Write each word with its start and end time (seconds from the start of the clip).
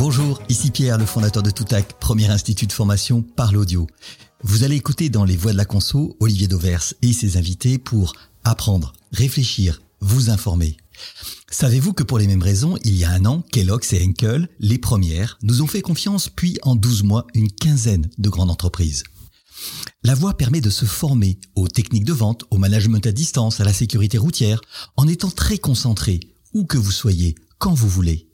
Bonjour, 0.00 0.40
ici 0.48 0.70
Pierre, 0.70 0.96
le 0.96 1.04
fondateur 1.04 1.42
de 1.42 1.50
Toutac, 1.50 1.98
premier 2.00 2.30
institut 2.30 2.66
de 2.66 2.72
formation 2.72 3.20
par 3.20 3.52
l'audio. 3.52 3.86
Vous 4.42 4.64
allez 4.64 4.76
écouter 4.76 5.10
dans 5.10 5.26
les 5.26 5.36
voix 5.36 5.52
de 5.52 5.58
la 5.58 5.66
conso 5.66 6.16
Olivier 6.20 6.48
Dauvers 6.48 6.94
et 7.02 7.12
ses 7.12 7.36
invités 7.36 7.76
pour 7.76 8.14
apprendre, 8.42 8.94
réfléchir, 9.12 9.82
vous 10.00 10.30
informer. 10.30 10.78
Savez-vous 11.50 11.92
que 11.92 12.02
pour 12.02 12.16
les 12.16 12.26
mêmes 12.26 12.42
raisons, 12.42 12.78
il 12.82 12.96
y 12.96 13.04
a 13.04 13.10
un 13.10 13.26
an, 13.26 13.44
Kellogg's 13.52 13.92
et 13.92 14.02
Henkel, 14.02 14.48
les 14.58 14.78
premières, 14.78 15.38
nous 15.42 15.60
ont 15.60 15.66
fait 15.66 15.82
confiance, 15.82 16.30
puis 16.30 16.56
en 16.62 16.76
12 16.76 17.02
mois, 17.02 17.26
une 17.34 17.52
quinzaine 17.52 18.08
de 18.16 18.30
grandes 18.30 18.50
entreprises. 18.50 19.02
La 20.02 20.14
voix 20.14 20.34
permet 20.34 20.62
de 20.62 20.70
se 20.70 20.86
former 20.86 21.38
aux 21.56 21.68
techniques 21.68 22.06
de 22.06 22.14
vente, 22.14 22.44
au 22.50 22.56
management 22.56 23.06
à 23.06 23.12
distance, 23.12 23.60
à 23.60 23.64
la 23.64 23.74
sécurité 23.74 24.16
routière, 24.16 24.62
en 24.96 25.06
étant 25.06 25.30
très 25.30 25.58
concentré, 25.58 26.20
où 26.54 26.64
que 26.64 26.78
vous 26.78 26.90
soyez, 26.90 27.34
quand 27.58 27.74
vous 27.74 27.90
voulez. 27.90 28.29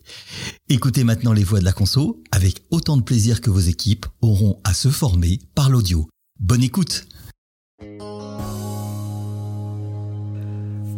Écoutez 0.68 1.04
maintenant 1.04 1.32
les 1.32 1.44
voix 1.44 1.60
de 1.60 1.64
la 1.64 1.72
conso. 1.72 2.22
Avec 2.32 2.62
autant 2.70 2.96
de 2.96 3.02
plaisir 3.02 3.40
que 3.40 3.50
vos 3.50 3.60
équipes 3.60 4.06
auront 4.20 4.60
à 4.64 4.74
se 4.74 4.88
former 4.88 5.38
par 5.54 5.70
l'audio. 5.70 6.08
Bonne 6.38 6.62
écoute. 6.62 7.06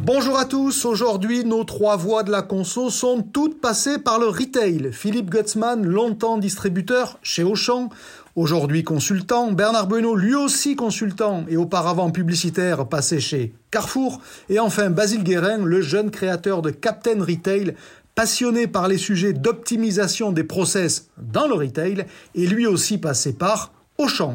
Bonjour 0.08 0.38
à 0.38 0.46
tous, 0.46 0.86
aujourd'hui 0.86 1.44
nos 1.44 1.64
trois 1.64 1.96
voix 1.96 2.22
de 2.22 2.30
la 2.30 2.40
conso 2.40 2.88
sont 2.88 3.20
toutes 3.20 3.60
passées 3.60 3.98
par 3.98 4.18
le 4.18 4.28
retail. 4.28 4.88
Philippe 4.90 5.28
Gutzmann, 5.28 5.84
longtemps 5.84 6.38
distributeur 6.38 7.18
chez 7.20 7.42
Auchan, 7.42 7.90
aujourd'hui 8.34 8.84
consultant, 8.84 9.52
Bernard 9.52 9.86
Bueno, 9.86 10.14
lui 10.14 10.34
aussi 10.34 10.76
consultant 10.76 11.44
et 11.50 11.58
auparavant 11.58 12.10
publicitaire 12.10 12.88
passé 12.88 13.20
chez 13.20 13.52
Carrefour, 13.70 14.22
et 14.48 14.58
enfin 14.58 14.88
Basile 14.88 15.24
Guérin, 15.24 15.58
le 15.58 15.82
jeune 15.82 16.10
créateur 16.10 16.62
de 16.62 16.70
Captain 16.70 17.22
Retail, 17.22 17.74
passionné 18.18 18.66
par 18.66 18.88
les 18.88 18.98
sujets 18.98 19.32
d'optimisation 19.32 20.32
des 20.32 20.42
process 20.42 21.06
dans 21.18 21.46
le 21.46 21.54
retail, 21.54 22.04
et 22.34 22.48
lui 22.48 22.66
aussi 22.66 22.98
passé 22.98 23.32
par 23.32 23.70
Auchan. 23.96 24.34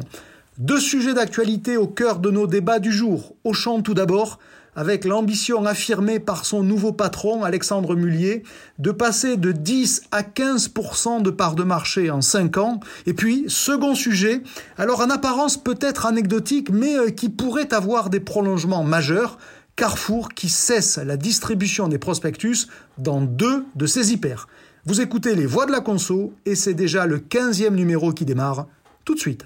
Deux 0.56 0.80
sujets 0.80 1.12
d'actualité 1.12 1.76
au 1.76 1.86
cœur 1.86 2.18
de 2.18 2.30
nos 2.30 2.46
débats 2.46 2.78
du 2.78 2.90
jour. 2.90 3.34
Auchan 3.44 3.82
tout 3.82 3.92
d'abord, 3.92 4.38
avec 4.74 5.04
l'ambition 5.04 5.66
affirmée 5.66 6.18
par 6.18 6.46
son 6.46 6.62
nouveau 6.62 6.92
patron, 6.92 7.44
Alexandre 7.44 7.94
Mullier, 7.94 8.42
de 8.78 8.90
passer 8.90 9.36
de 9.36 9.52
10 9.52 10.04
à 10.12 10.22
15% 10.22 11.20
de 11.20 11.30
parts 11.30 11.54
de 11.54 11.62
marché 11.62 12.10
en 12.10 12.22
5 12.22 12.56
ans. 12.56 12.80
Et 13.04 13.12
puis, 13.12 13.44
second 13.48 13.94
sujet, 13.94 14.40
alors 14.78 15.00
en 15.00 15.10
apparence 15.10 15.58
peut-être 15.58 16.06
anecdotique, 16.06 16.70
mais 16.70 16.96
euh, 16.96 17.10
qui 17.10 17.28
pourrait 17.28 17.74
avoir 17.74 18.08
des 18.08 18.20
prolongements 18.20 18.82
majeurs, 18.82 19.36
Carrefour 19.76 20.28
qui 20.28 20.48
cesse 20.48 20.98
la 20.98 21.16
distribution 21.16 21.88
des 21.88 21.98
prospectus 21.98 22.68
dans 22.96 23.20
deux 23.20 23.64
de 23.74 23.86
ses 23.86 24.12
hyper. 24.12 24.46
Vous 24.86 25.00
écoutez 25.00 25.34
les 25.34 25.46
voix 25.46 25.66
de 25.66 25.72
la 25.72 25.80
conso 25.80 26.32
et 26.46 26.54
c'est 26.54 26.74
déjà 26.74 27.06
le 27.06 27.18
15e 27.18 27.74
numéro 27.74 28.12
qui 28.12 28.24
démarre 28.24 28.66
tout 29.04 29.14
de 29.14 29.18
suite. 29.18 29.44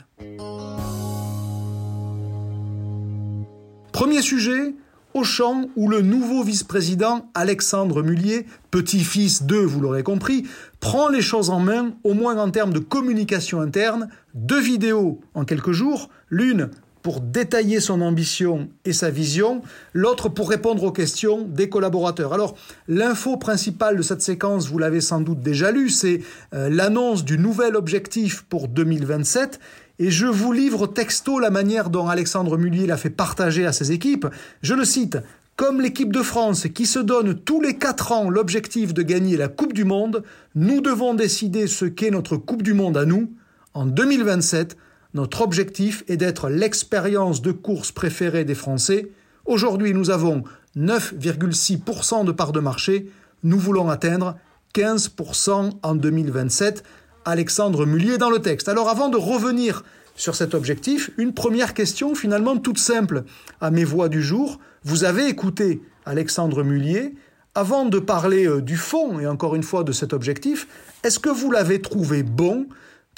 Premier 3.93 4.21
sujet, 4.21 4.75
Auchan, 5.15 5.71
où 5.77 5.89
le 5.89 6.03
nouveau 6.03 6.43
vice-président 6.43 7.31
Alexandre 7.33 8.03
Mullier, 8.03 8.45
petit-fils 8.71 9.45
de, 9.45 9.57
vous 9.57 9.81
l'aurez 9.81 10.03
compris, 10.03 10.47
prend 10.79 11.09
les 11.09 11.23
choses 11.23 11.49
en 11.49 11.59
main, 11.59 11.95
au 12.05 12.13
moins 12.13 12.37
en 12.37 12.51
termes 12.51 12.75
de 12.75 12.79
communication 12.79 13.63
interne, 13.63 14.11
deux 14.35 14.61
vidéos 14.61 15.21
en 15.33 15.47
quelques 15.47 15.73
jours, 15.73 16.11
l'une 16.29 16.71
pour 17.09 17.23
détailler 17.23 17.81
son 17.81 18.03
ambition 18.03 18.69
et 18.85 18.93
sa 18.93 19.09
vision, 19.09 19.63
l'autre 19.95 20.29
pour 20.29 20.51
répondre 20.51 20.83
aux 20.83 20.93
questions 20.93 21.41
des 21.49 21.71
collaborateurs. 21.71 22.35
Alors, 22.35 22.55
l'info 22.87 23.39
principale 23.39 23.97
de 23.97 24.03
cette 24.03 24.21
séquence, 24.21 24.69
vous 24.69 24.77
l'avez 24.77 25.01
sans 25.01 25.23
doute 25.23 25.41
déjà 25.41 25.73
lu, 25.73 25.89
c'est 25.89 26.21
euh, 26.53 26.69
l'annonce 26.69 27.25
du 27.25 27.39
nouvel 27.39 27.77
objectif 27.77 28.43
pour 28.43 28.69
2027 28.69 29.59
et 29.99 30.11
je 30.11 30.27
vous 30.27 30.53
livre 30.53 30.87
texto 30.87 31.39
la 31.39 31.49
manière 31.49 31.89
dont 31.89 32.09
Alexandre 32.09 32.59
Mullier 32.59 32.87
l'a 32.87 32.99
fait 32.99 33.09
partager 33.09 33.65
à 33.65 33.73
ses 33.73 33.91
équipes. 33.91 34.27
Je 34.61 34.75
le 34.75 34.85
cite. 34.85 35.17
Comme 35.57 35.81
l'équipe 35.81 36.13
de 36.13 36.23
France 36.23 36.67
qui 36.75 36.85
se 36.85 36.99
donne 36.99 37.37
tous 37.37 37.63
les 37.63 37.79
quatre 37.79 38.13
ans 38.13 38.29
l'objectif 38.29 38.93
de 38.93 39.01
gagner 39.01 39.39
la 39.39 39.49
Coupe 39.49 39.73
du 39.73 39.85
Monde, 39.85 40.25
nous 40.55 40.83
devons 40.83 41.15
décider 41.15 41.69
ce 41.69 41.87
qu'est 41.87 42.11
notre 42.11 42.37
Coupe 42.37 42.63
du 42.63 42.75
Monde 42.75 42.99
à 42.99 43.07
nous. 43.07 43.33
En 43.73 43.87
2027, 43.87 44.77
notre 45.15 45.41
objectif 45.41 46.05
est 46.09 46.17
d'être 46.17 46.49
l'expérience 46.49 47.41
de 47.41 47.53
course 47.53 47.93
préférée 47.93 48.45
des 48.45 48.55
Français. 48.55 49.11
Aujourd'hui, 49.47 49.95
nous 49.95 50.11
avons 50.11 50.45
9,6% 50.77 52.25
de 52.25 52.33
part 52.33 52.53
de 52.53 52.61
marché. 52.61 53.11
Nous 53.43 53.59
voulons 53.59 53.89
atteindre 53.89 54.37
15% 54.75 55.73
en 55.83 55.95
2027. 55.95 56.83
Alexandre 57.25 57.87
Mullier 57.87 58.19
dans 58.19 58.31
le 58.31 58.41
texte. 58.41 58.69
Alors 58.69 58.89
avant 58.89 59.09
de 59.09 59.17
revenir 59.17 59.83
sur 60.15 60.35
cet 60.35 60.55
objectif, 60.55 61.11
une 61.17 61.33
première 61.33 61.75
question 61.75 62.15
finalement 62.15 62.57
toute 62.57 62.79
simple 62.79 63.25
à 63.61 63.71
mes 63.71 63.85
voix 63.85 64.09
du 64.09 64.23
jour. 64.23 64.59
Vous 64.85 65.05
avez 65.05 65.29
écouté 65.29 65.81
Alexandre 66.05 66.63
Mullier. 66.63 67.15
Avant 67.55 67.87
de 67.87 67.99
parler 67.99 68.47
euh, 68.47 68.61
du 68.61 68.77
fond 68.77 69.19
et 69.19 69.27
encore 69.27 69.57
une 69.57 69.63
fois 69.63 69.85
de 69.85 69.93
cet 69.93 70.13
objectif, 70.13 70.69
est-ce 71.03 71.19
que 71.19 71.31
vous 71.31 71.51
l'avez 71.51 71.81
trouvé 71.81 72.23
bon 72.23 72.67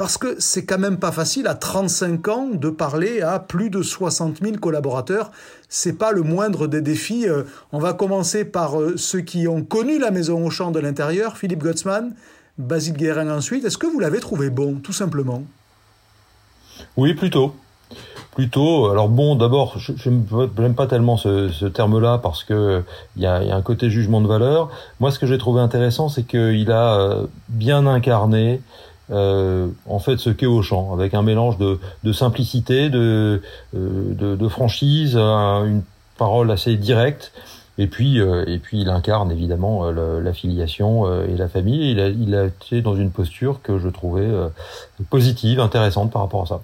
parce 0.01 0.17
que 0.17 0.37
c'est 0.39 0.65
quand 0.65 0.79
même 0.79 0.97
pas 0.97 1.13
facile 1.13 1.47
à 1.47 1.55
35 1.55 2.29
ans 2.29 2.49
de 2.55 2.71
parler 2.71 3.21
à 3.21 3.39
plus 3.39 3.69
de 3.69 3.83
60 3.83 4.39
000 4.43 4.57
collaborateurs. 4.57 5.31
C'est 5.69 5.93
pas 5.93 6.11
le 6.11 6.23
moindre 6.23 6.69
des 6.69 6.81
défis. 6.81 7.29
Euh, 7.29 7.43
on 7.71 7.79
va 7.79 7.93
commencer 7.93 8.47
par 8.47 8.81
euh, 8.81 8.97
ceux 8.97 9.21
qui 9.21 9.47
ont 9.47 9.63
connu 9.63 9.99
la 9.99 10.11
maison 10.11 10.43
au 10.43 10.49
champ 10.49 10.71
de 10.71 10.81
l'intérieur, 10.81 11.37
Philippe 11.37 11.63
Gottsman. 11.63 12.15
Basile 12.57 12.95
Guérin 12.95 13.29
ensuite. 13.29 13.63
Est-ce 13.67 13.77
que 13.77 13.87
vous 13.87 14.01
l'avez 14.01 14.21
trouvé 14.21 14.49
bon, 14.49 14.77
tout 14.77 14.95
simplement? 14.95 15.43
Oui, 16.97 17.13
plutôt. 17.13 17.55
Plutôt. 18.35 18.89
Alors 18.89 19.11
bon, 19.11 19.35
d'abord, 19.35 19.79
je 19.79 20.09
n'aime 20.09 20.75
pas 20.75 20.87
tellement 20.87 21.19
ce, 21.19 21.67
terme-là 21.67 22.17
parce 22.17 22.43
que 22.43 22.83
il 23.17 23.23
y 23.23 23.27
a, 23.27 23.35
un 23.35 23.61
côté 23.61 23.91
jugement 23.91 24.23
de 24.23 24.29
valeur. 24.29 24.71
Moi, 24.99 25.11
ce 25.11 25.19
que 25.19 25.27
j'ai 25.27 25.37
trouvé 25.37 25.61
intéressant, 25.61 26.09
c'est 26.09 26.23
qu'il 26.23 26.73
a 26.73 26.99
euh, 26.99 27.27
bien 27.51 27.87
incarné 27.87 28.63
euh, 29.11 29.69
en 29.87 29.99
fait 29.99 30.19
ce 30.19 30.31
qu'est 30.31 30.47
Auchan, 30.47 30.93
avec 30.93 31.15
un 31.15 31.23
mélange 31.23 31.57
de, 31.59 32.13
simplicité, 32.13 32.91
de, 32.91 33.43
euh, 33.75 34.15
de, 34.15 34.37
de 34.37 34.49
franchise, 34.49 35.17
une 35.17 35.83
parole 36.17 36.51
assez 36.51 36.77
directe 36.77 37.33
et 37.81 37.87
puis, 37.87 38.21
euh, 38.21 38.45
et 38.47 38.59
puis 38.59 38.83
il 38.83 38.91
incarne 38.91 39.33
évidemment 39.33 39.87
euh, 39.87 40.21
l'affiliation 40.21 41.07
euh, 41.07 41.27
et 41.27 41.37
la 41.37 41.49
famille. 41.49 41.93
Il 41.93 42.01
a, 42.01 42.09
il 42.09 42.35
a 42.35 42.45
été 42.45 42.83
dans 42.83 42.95
une 42.95 43.11
posture 43.11 43.63
que 43.63 43.79
je 43.79 43.89
trouvais 43.89 44.29
positive, 45.09 45.61
intéressante 45.61 46.13
par 46.13 46.21
rapport 46.21 46.43
à 46.43 46.47
ça. 46.47 46.61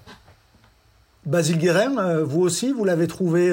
Basile 1.25 1.57
Guérin, 1.57 2.21
vous 2.23 2.41
aussi, 2.41 2.71
vous 2.71 2.85
l'avez 2.85 3.07
trouvé 3.07 3.51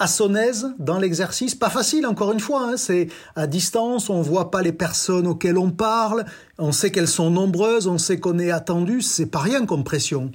à 0.00 0.08
son 0.08 0.34
aise 0.34 0.74
dans 0.80 0.98
l'exercice. 0.98 1.54
Pas 1.54 1.70
facile, 1.70 2.06
encore 2.06 2.32
une 2.32 2.40
fois. 2.40 2.72
Hein, 2.72 2.76
c'est 2.76 3.06
à 3.36 3.46
distance, 3.46 4.10
on 4.10 4.20
voit 4.20 4.50
pas 4.50 4.62
les 4.62 4.72
personnes 4.72 5.28
auxquelles 5.28 5.58
on 5.58 5.70
parle. 5.70 6.24
On 6.58 6.72
sait 6.72 6.90
qu'elles 6.90 7.06
sont 7.06 7.30
nombreuses, 7.30 7.86
on 7.86 7.98
sait 7.98 8.18
qu'on 8.18 8.40
est 8.40 8.50
attendu. 8.50 9.00
C'est 9.02 9.26
pas 9.26 9.40
rien 9.40 9.64
comme 9.64 9.84
pression. 9.84 10.32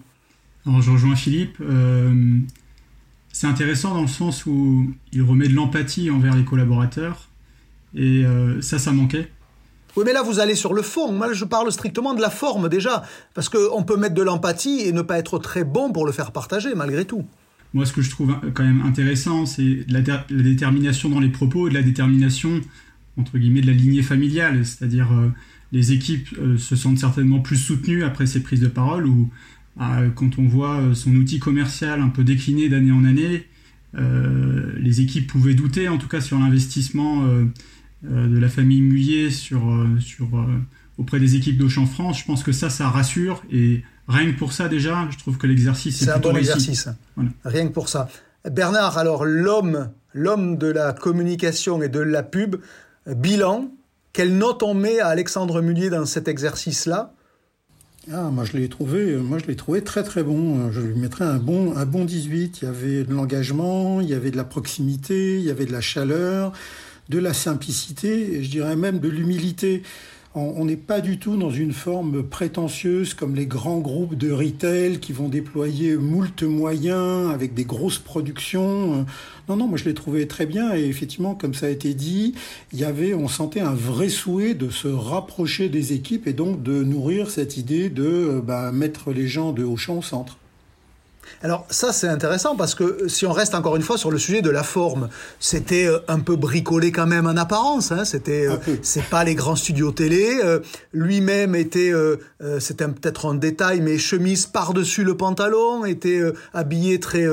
Alors, 0.66 0.82
je 0.82 0.92
rejoins 0.92 1.16
Philippe 1.18 1.62
c'est 3.36 3.48
intéressant 3.48 3.94
dans 3.94 4.02
le 4.02 4.08
sens 4.08 4.46
où 4.46 4.94
il 5.12 5.22
remet 5.22 5.50
de 5.50 5.54
l'empathie 5.54 6.10
envers 6.10 6.34
les 6.34 6.46
collaborateurs. 6.46 7.28
Et 7.94 8.24
euh, 8.24 8.62
ça, 8.62 8.80
ça 8.80 8.94
manquait. 8.94 9.30
Oui, 9.98 10.04
mais 10.06 10.14
là, 10.14 10.24
vous 10.24 10.40
allez 10.40 10.56
sur 10.56 10.74
le 10.74 10.82
fond. 10.82 11.12
Moi, 11.12 11.34
je 11.34 11.44
parle 11.44 11.70
strictement 11.70 12.14
de 12.14 12.22
la 12.22 12.30
forme 12.30 12.70
déjà. 12.70 13.04
Parce 13.34 13.50
qu'on 13.50 13.84
peut 13.84 13.98
mettre 13.98 14.16
de 14.16 14.22
l'empathie 14.22 14.84
et 14.86 14.94
ne 14.94 15.02
pas 15.02 15.18
être 15.18 15.38
très 15.38 15.66
bon 15.66 15.92
pour 15.92 16.06
le 16.06 16.14
faire 16.14 16.32
partager, 16.32 16.76
malgré 16.76 17.04
tout. 17.04 17.26
Moi, 17.76 17.86
ce 17.86 17.94
que 17.94 18.02
je 18.02 18.10
trouve 18.10 18.36
quand 18.56 18.64
même 18.64 18.82
intéressant, 18.82 19.46
c'est 19.46 19.86
la, 19.88 20.02
détermination 20.02 21.10
dans 21.10 21.20
les 21.20 21.30
propos 21.30 21.68
et 21.68 21.70
de 21.70 21.76
la 21.76 21.84
détermination, 21.84 22.62
entre 23.18 23.38
guillemets, 23.38 23.62
de 23.62 23.68
la 23.68 23.74
lignée 23.74 24.02
familiale. 24.02 24.66
C'est-à-dire, 24.66 25.12
euh, 25.12 25.30
les 25.72 25.92
équipes 25.92 26.30
euh, 26.40 26.58
se 26.58 26.76
sentent 26.76 26.98
certainement 26.98 27.40
plus 27.40 27.58
soutenues 27.58 28.04
après 28.04 28.26
ces 28.26 28.42
prises 28.42 28.62
de 28.62 28.68
parole, 28.68 29.06
ou 29.06 29.30
ah, 29.78 30.04
quand 30.16 30.40
on 30.40 30.48
voit 30.48 30.80
euh, 30.80 30.94
son 30.94 31.14
outil 31.16 31.40
commercial 31.40 32.02
un 32.02 32.08
peu 32.08 32.24
décliné 32.24 32.70
d'année 32.70 32.92
en 32.92 33.04
année, 33.04 33.46
euh, 33.96 34.72
les 34.80 35.02
équipes 35.02 35.28
pouvaient 35.28 35.54
douter 35.54 35.90
en 35.90 35.98
tout 35.98 36.08
cas 36.08 36.22
sur 36.22 36.40
l'investissement 36.40 37.26
euh, 37.26 37.46
de 38.04 38.38
la 38.38 38.50
famille 38.50 38.82
Mullier 38.82 39.30
auprès 40.98 41.20
des 41.20 41.36
équipes 41.36 41.58
d'Auchan 41.58 41.86
France. 41.86 42.20
Je 42.20 42.26
pense 42.26 42.44
que 42.44 42.52
ça, 42.52 42.70
ça 42.70 42.90
rassure 42.90 43.44
et 43.52 43.84
rien 44.08 44.32
que 44.32 44.38
pour 44.38 44.54
ça 44.54 44.68
déjà, 44.68 45.08
je 45.12 45.18
trouve 45.18 45.38
que 45.38 45.48
l'exercice 45.48 46.02
est, 46.02 46.06
c'est 46.06 46.12
un 46.12 46.20
bon 46.20 46.36
exercice. 46.36 46.90
Rien 47.44 47.68
que 47.68 47.74
pour 47.74 47.90
ça. 47.90 48.10
Bernard, 48.50 48.98
alors 48.98 49.26
l'homme, 49.26 49.90
l'homme 50.14 50.58
de 50.58 50.68
la 50.68 50.94
communication 50.94 51.82
et 51.82 51.90
de 51.90 52.00
la 52.00 52.24
pub, 52.24 52.58
bilan, 53.08 53.72
quelle 54.14 54.38
note 54.38 54.64
on 54.64 54.74
met 54.74 55.00
à 55.00 55.08
Alexandre 55.08 55.62
Mullier 55.62 55.90
dans 55.90 56.06
cet 56.06 56.28
exercice-là? 56.28 57.14
Ah, 58.14 58.30
moi 58.30 58.46
je 58.46 58.56
l'ai 58.56 58.70
trouvé, 58.70 59.16
moi 59.16 59.40
je 59.40 59.46
l'ai 59.46 59.56
trouvé 59.56 59.84
très 59.84 60.04
très 60.04 60.22
bon. 60.22 60.72
Je 60.72 60.80
lui 60.80 61.00
mettrais 61.00 61.26
un 61.26 61.38
bon, 61.38 61.76
un 61.76 61.86
bon 61.86 62.06
18. 62.06 62.62
Il 62.62 62.66
y 62.66 62.68
avait 62.68 63.04
de 63.04 63.12
l'engagement, 63.12 64.00
il 64.00 64.08
y 64.08 64.14
avait 64.14 64.30
de 64.30 64.38
la 64.38 64.44
proximité, 64.44 65.40
il 65.40 65.44
y 65.44 65.50
avait 65.50 65.66
de 65.66 65.72
la 65.72 65.82
chaleur, 65.82 66.54
de 67.10 67.18
la 67.18 67.34
simplicité, 67.34 68.36
et 68.36 68.44
je 68.44 68.52
dirais 68.52 68.76
même 68.76 69.00
de 69.00 69.10
l'humilité. 69.10 69.82
On 70.36 70.66
n'est 70.66 70.76
pas 70.76 71.00
du 71.00 71.18
tout 71.18 71.38
dans 71.38 71.50
une 71.50 71.72
forme 71.72 72.22
prétentieuse 72.22 73.14
comme 73.14 73.36
les 73.36 73.46
grands 73.46 73.80
groupes 73.80 74.16
de 74.16 74.32
retail 74.32 75.00
qui 75.00 75.14
vont 75.14 75.30
déployer 75.30 75.96
moult 75.96 76.44
moyens 76.44 77.32
avec 77.34 77.54
des 77.54 77.64
grosses 77.64 78.00
productions. 78.00 79.06
Non, 79.48 79.56
non, 79.56 79.68
moi 79.68 79.78
je 79.78 79.86
l'ai 79.86 79.94
trouvé 79.94 80.28
très 80.28 80.46
bien 80.46 80.76
et 80.76 80.84
effectivement, 80.84 81.36
comme 81.36 81.54
ça 81.54 81.68
a 81.68 81.70
été 81.70 81.94
dit, 81.94 82.36
il 82.74 82.80
y 82.80 82.84
avait, 82.84 83.14
on 83.14 83.30
sentait 83.30 83.62
un 83.62 83.74
vrai 83.74 84.10
souhait 84.10 84.56
de 84.56 84.70
se 84.70 84.90
rapprocher 84.90 85.70
des 85.70 85.94
équipes 85.94 86.28
et 86.28 86.34
donc 86.34 86.62
de 86.62 86.84
nourrir 86.84 87.30
cette 87.30 87.56
idée 87.58 87.90
de 87.90 88.42
bah, 88.46 88.72
mettre 88.74 89.12
les 89.12 89.28
gens 89.28 89.54
de 89.54 89.64
Auchan 89.64 90.00
au 90.00 90.02
centre. 90.02 90.38
Alors 91.44 91.66
ça 91.70 91.94
c'est 91.94 92.08
intéressant 92.08 92.56
parce 92.56 92.76
que 92.76 93.08
si 93.08 93.26
on 93.26 93.32
reste 93.32 93.56
encore 93.56 93.76
une 93.76 93.82
fois 93.82 93.98
sur 93.98 94.12
le 94.12 94.18
sujet 94.18 94.42
de 94.42 94.50
la 94.50 94.64
forme, 94.64 95.10
c'était 95.40 95.88
euh, 95.88 96.00
un 96.08 96.20
peu 96.20 96.36
bricolé 96.36 96.92
quand 96.92 97.08
même 97.08 97.28
en 97.28 97.38
apparence. 97.38 97.92
Hein, 97.92 98.06
c'était 98.06 98.48
euh, 98.48 98.58
c'est 98.82 99.06
pas 99.06 99.24
les 99.24 99.36
grands 99.36 99.56
studios 99.56 99.92
télé. 99.92 100.40
Euh, 100.44 100.60
lui-même 100.94 101.56
était 101.56 101.92
c'était 102.60 102.88
peut-être 102.88 103.28
un 103.28 103.36
détail 103.36 103.82
mais 103.82 103.98
chemise 103.98 104.46
par 104.46 104.74
dessus 104.74 105.04
le 105.04 105.16
pantalon, 105.16 105.86
était 105.86 106.22
habillé 106.54 107.00
très 107.00 107.26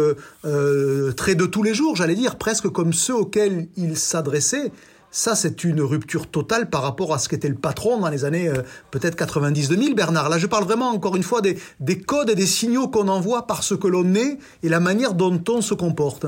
très 1.17 1.35
de 1.35 1.47
tous 1.47 1.63
les 1.63 1.75
jours, 1.75 1.97
j'allais 1.97 2.15
dire 2.15 2.37
presque 2.37 2.69
comme 2.69 2.93
ceux 2.93 3.15
auxquels 3.15 3.69
il 3.77 3.97
s'adressait. 3.97 4.73
Ça, 5.15 5.37
c'est 5.37 5.63
une 5.63 5.83
rupture 5.83 6.27
totale 6.27 6.71
par 6.71 6.81
rapport 6.81 7.13
à 7.13 7.19
ce 7.19 7.29
qu'était 7.29 7.51
le 7.51 7.55
patron 7.55 7.99
dans 7.99 8.09
les 8.09 8.25
années 8.25 8.49
euh, 8.49 8.63
peut-être 8.91 9.15
90-2000, 9.23 9.95
Bernard. 9.95 10.31
Là, 10.31 10.39
je 10.39 10.47
parle 10.47 10.65
vraiment, 10.65 10.89
encore 10.89 11.17
une 11.17 11.23
fois, 11.23 11.43
des, 11.43 11.59
des 11.81 11.99
codes 11.99 12.31
et 12.31 12.35
des 12.35 12.47
signaux 12.47 12.89
qu'on 12.89 13.09
envoie 13.09 13.47
par 13.47 13.63
ce 13.63 13.75
que 13.75 13.89
l'on 13.89 14.15
est 14.15 14.39
et 14.63 14.71
la 14.71 14.81
manière 14.81 15.13
dont 15.13 15.39
on 15.51 15.61
se 15.61 15.75
comporte. 15.75 16.25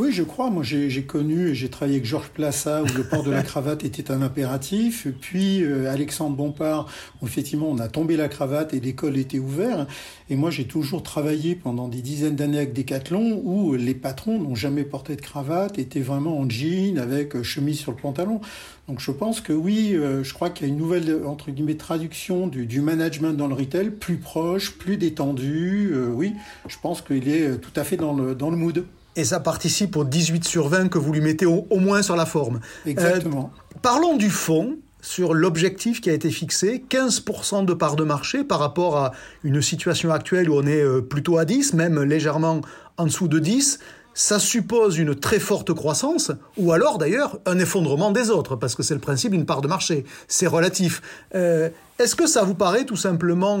Oui, 0.00 0.12
je 0.12 0.22
crois. 0.22 0.48
Moi, 0.48 0.62
j'ai 0.62 1.02
connu 1.02 1.48
et 1.48 1.54
j'ai 1.54 1.68
travaillé 1.68 1.98
avec 1.98 2.06
Georges 2.06 2.30
Plassa 2.30 2.82
où 2.82 2.86
le 2.96 3.04
port 3.04 3.22
de 3.22 3.30
la 3.30 3.42
cravate 3.50 3.84
était 3.84 4.10
un 4.10 4.22
impératif. 4.22 5.06
Puis 5.20 5.62
euh, 5.62 5.92
Alexandre 5.92 6.34
Bompard, 6.34 6.88
où 7.20 7.26
effectivement, 7.26 7.68
on 7.68 7.78
a 7.78 7.88
tombé 7.88 8.16
la 8.16 8.28
cravate 8.28 8.72
et 8.72 8.80
l'école 8.80 9.18
était 9.18 9.38
ouverte. 9.38 9.90
Et 10.30 10.36
moi, 10.36 10.50
j'ai 10.50 10.64
toujours 10.64 11.02
travaillé 11.02 11.54
pendant 11.54 11.86
des 11.86 12.00
dizaines 12.00 12.34
d'années 12.34 12.56
avec 12.56 12.72
Decathlon 12.72 13.42
où 13.44 13.74
les 13.74 13.92
patrons 13.92 14.38
n'ont 14.38 14.54
jamais 14.54 14.84
porté 14.84 15.16
de 15.16 15.20
cravate, 15.20 15.78
étaient 15.78 16.00
vraiment 16.00 16.38
en 16.38 16.48
jean 16.48 16.96
avec 16.96 17.36
euh, 17.36 17.42
chemise 17.42 17.78
sur 17.78 17.92
le 17.92 17.98
pantalon. 17.98 18.40
Donc, 18.88 19.00
je 19.00 19.10
pense 19.10 19.42
que 19.42 19.52
oui, 19.52 19.90
euh, 19.92 20.24
je 20.24 20.32
crois 20.32 20.48
qu'il 20.48 20.66
y 20.66 20.70
a 20.70 20.72
une 20.72 20.78
nouvelle 20.78 21.14
entre 21.26 21.50
guillemets 21.50 21.74
traduction 21.74 22.46
du, 22.46 22.64
du, 22.64 22.80
management 22.80 23.34
dans 23.34 23.48
le 23.48 23.54
retail, 23.54 23.90
plus 23.90 24.16
proche, 24.16 24.78
plus 24.78 24.96
détendu. 24.96 25.92
oui, 26.14 26.32
je 26.68 26.76
pense 26.80 27.02
qu'il 27.02 27.28
est 27.28 27.58
tout 27.58 27.72
à 27.76 27.84
fait 27.84 27.98
dans 27.98 28.14
le 28.14 28.34
dans 28.34 28.48
le 28.48 28.56
mood 28.56 28.86
et 29.16 29.24
ça 29.24 29.40
participe 29.40 29.96
au 29.96 30.04
18 30.04 30.44
sur 30.44 30.68
20 30.68 30.88
que 30.88 30.98
vous 30.98 31.12
lui 31.12 31.20
mettez 31.20 31.46
au, 31.46 31.66
moins 31.70 32.02
sur 32.02 32.16
la 32.16 32.26
forme. 32.26 32.60
Exactement. 32.86 33.52
Euh, 33.54 33.78
parlons 33.82 34.16
du 34.16 34.30
fond 34.30 34.76
sur 35.02 35.34
l'objectif 35.34 36.00
qui 36.00 36.10
a 36.10 36.12
été 36.12 36.30
fixé, 36.30 36.84
15% 36.88 37.64
de 37.64 37.74
part 37.74 37.96
de 37.96 38.04
marché 38.04 38.44
par 38.44 38.58
rapport 38.58 38.98
à 38.98 39.12
une 39.42 39.62
situation 39.62 40.10
actuelle 40.10 40.50
où 40.50 40.54
on 40.54 40.66
est 40.66 40.82
euh, 40.82 41.00
plutôt 41.00 41.38
à 41.38 41.44
10, 41.44 41.74
même 41.74 42.02
légèrement 42.02 42.60
en 42.98 43.04
dessous 43.04 43.28
de 43.28 43.38
10. 43.38 43.78
Ça 44.12 44.38
suppose 44.38 44.98
une 44.98 45.14
très 45.14 45.38
forte 45.38 45.72
croissance, 45.72 46.32
ou 46.58 46.72
alors 46.72 46.98
d'ailleurs 46.98 47.38
un 47.46 47.58
effondrement 47.58 48.10
des 48.10 48.28
autres, 48.28 48.56
parce 48.56 48.74
que 48.74 48.82
c'est 48.82 48.94
le 48.94 49.00
principe 49.00 49.32
d'une 49.32 49.46
part 49.46 49.62
de 49.62 49.68
marché, 49.68 50.04
c'est 50.28 50.48
relatif. 50.48 51.00
Euh, 51.34 51.70
est-ce 51.98 52.16
que 52.16 52.26
ça 52.26 52.42
vous 52.42 52.54
paraît 52.54 52.84
tout 52.84 52.96
simplement 52.96 53.60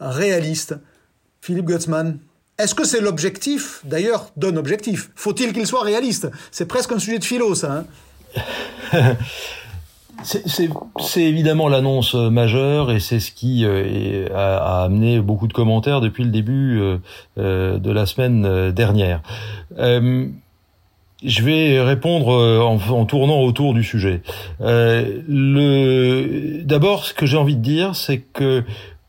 réaliste? 0.00 0.74
Philippe 1.40 1.66
Gutzmann 1.66 2.18
est-ce 2.62 2.74
que 2.74 2.84
c'est 2.84 3.00
l'objectif, 3.00 3.80
d'ailleurs, 3.84 4.30
d'un 4.36 4.56
objectif? 4.56 5.10
Faut-il 5.14 5.52
qu'il 5.52 5.66
soit 5.66 5.82
réaliste? 5.82 6.30
C'est 6.50 6.66
presque 6.66 6.92
un 6.92 6.98
sujet 6.98 7.18
de 7.18 7.24
philo, 7.24 7.54
ça. 7.54 7.84
Hein 8.92 9.14
c'est 10.22 11.22
évidemment 11.22 11.68
l'annonce 11.68 12.14
majeure 12.14 12.90
et 12.90 13.00
c'est 13.00 13.20
ce 13.20 13.32
qui 13.32 13.64
euh, 13.64 14.26
a, 14.34 14.84
amené 14.84 15.20
beaucoup 15.20 15.46
de 15.46 15.52
commentaires 15.52 16.00
depuis 16.00 16.24
le 16.24 16.30
début 16.30 16.78
euh, 16.78 16.98
euh, 17.38 17.78
de 17.78 17.90
la 17.90 18.06
semaine 18.06 18.70
dernière. 18.72 19.20
je 19.78 21.42
vais 21.42 21.80
répondre 21.80 22.32
en, 22.62 23.04
tournant 23.04 23.40
autour 23.40 23.74
du 23.74 23.84
sujet. 23.84 24.22
D'abord, 26.64 27.04
ce 27.04 27.14
que 27.14 27.26
j'ai 27.26 27.36
envie 27.36 27.56
de 27.56 27.62
dire, 27.62 27.94
c'est 27.94 28.18
que 28.18 28.64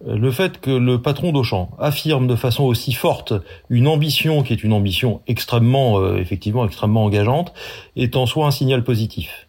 le 0.05 0.31
fait 0.31 0.59
que 0.59 0.71
le 0.71 1.01
patron 1.01 1.31
d'Auchan 1.31 1.69
affirme 1.79 2.27
de 2.27 2.35
façon 2.35 2.63
aussi 2.63 2.93
forte 2.93 3.33
une 3.69 3.87
ambition 3.87 4.43
qui 4.43 4.53
est 4.53 4.63
une 4.63 4.73
ambition 4.73 5.21
extrêmement, 5.27 5.99
euh, 5.99 6.17
effectivement, 6.17 6.65
extrêmement 6.65 7.05
engageante, 7.05 7.53
est 7.95 8.15
en 8.15 8.25
soi 8.25 8.47
un 8.47 8.51
signal 8.51 8.83
positif. 8.83 9.47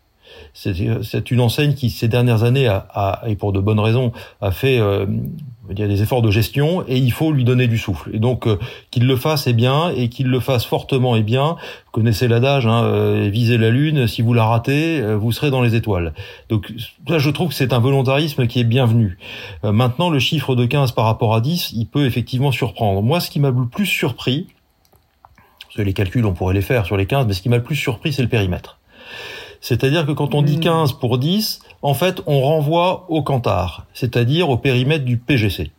C'est 0.55 1.31
une 1.31 1.41
enseigne 1.41 1.73
qui, 1.73 1.89
ces 1.89 2.09
dernières 2.09 2.43
années, 2.43 2.69
a, 2.69 3.23
et 3.27 3.37
pour 3.37 3.53
de 3.53 3.61
bonnes 3.61 3.81
raisons, 3.81 4.13
a 4.43 4.51
fait 4.51 4.79
euh, 4.79 5.07
il 5.73 5.81
y 5.81 5.83
a 5.83 5.89
des 5.89 6.03
efforts 6.03 6.23
de 6.23 6.31
gestion 6.31 6.85
et 6.87 6.97
il 6.97 7.13
faut 7.13 7.33
lui 7.33 7.45
donner 7.45 7.67
du 7.67 7.79
souffle. 7.79 8.11
Et 8.15 8.19
donc 8.19 8.47
euh, 8.47 8.59
qu'il 8.91 9.07
le 9.07 9.17
fasse 9.17 9.47
est 9.47 9.53
bien 9.53 9.91
et 9.91 10.09
qu'il 10.09 10.29
le 10.29 10.41
fasse 10.41 10.65
fortement 10.65 11.17
est 11.17 11.23
bien. 11.23 11.57
Vous 11.87 11.91
connaissez 11.93 12.29
l'adage, 12.29 12.67
hein, 12.67 12.85
euh, 12.85 13.29
visez 13.33 13.59
la 13.59 13.71
lune, 13.71 14.07
si 14.07 14.23
vous 14.23 14.35
la 14.35 14.45
ratez, 14.45 15.01
euh, 15.01 15.17
vous 15.17 15.33
serez 15.33 15.51
dans 15.51 15.63
les 15.63 15.75
étoiles. 15.75 16.13
Donc 16.49 16.73
là, 17.09 17.19
je 17.19 17.31
trouve 17.31 17.49
que 17.49 17.55
c'est 17.55 17.73
un 17.73 17.79
volontarisme 17.79 18.47
qui 18.47 18.61
est 18.61 18.65
bienvenu. 18.65 19.19
maintenant, 19.63 20.11
le 20.11 20.19
chiffre 20.19 20.55
de 20.55 20.67
15 20.67 20.93
par 20.93 21.05
rapport 21.05 21.35
à 21.35 21.41
10, 21.41 21.73
il 21.73 21.87
peut 21.87 22.07
effectivement 22.07 22.53
surprendre. 22.53 23.03
Moi, 23.03 23.21
ce 23.21 23.31
qui 23.31 23.41
m'a 23.41 23.51
le 23.51 23.67
plus 23.67 23.87
surpris, 23.87 24.47
parce 25.75 25.87
les 25.87 25.93
calculs, 25.93 26.27
on 26.27 26.35
pourrait 26.35 26.55
les 26.55 26.63
faire 26.63 26.85
sur 26.85 26.97
les 26.97 27.07
15, 27.07 27.27
mais 27.27 27.33
ce 27.33 27.41
qui 27.41 27.49
m'a 27.49 27.57
le 27.57 27.63
plus 27.63 27.77
surpris, 27.77 28.13
c'est 28.13 28.23
le 28.23 28.29
périmètre. 28.29 28.79
C'est-à-dire 29.63 30.05
que 30.05 30.13
quand 30.13 30.35
on 30.35 30.43
dit 30.43 30.61
15 30.61 30.93
hmm. 30.93 30.97
pour 30.99 31.19
10, 31.19 31.61
en 31.81 31.95
fait, 31.95 32.21
on 32.27 32.43
renvoie 32.43 33.07
au 33.09 33.23
Cantar, 33.23 33.87
c'est-à-dire 33.95 34.51
au 34.51 34.59
périmètre 34.59 35.05
du 35.05 35.17
PGC. 35.17 35.71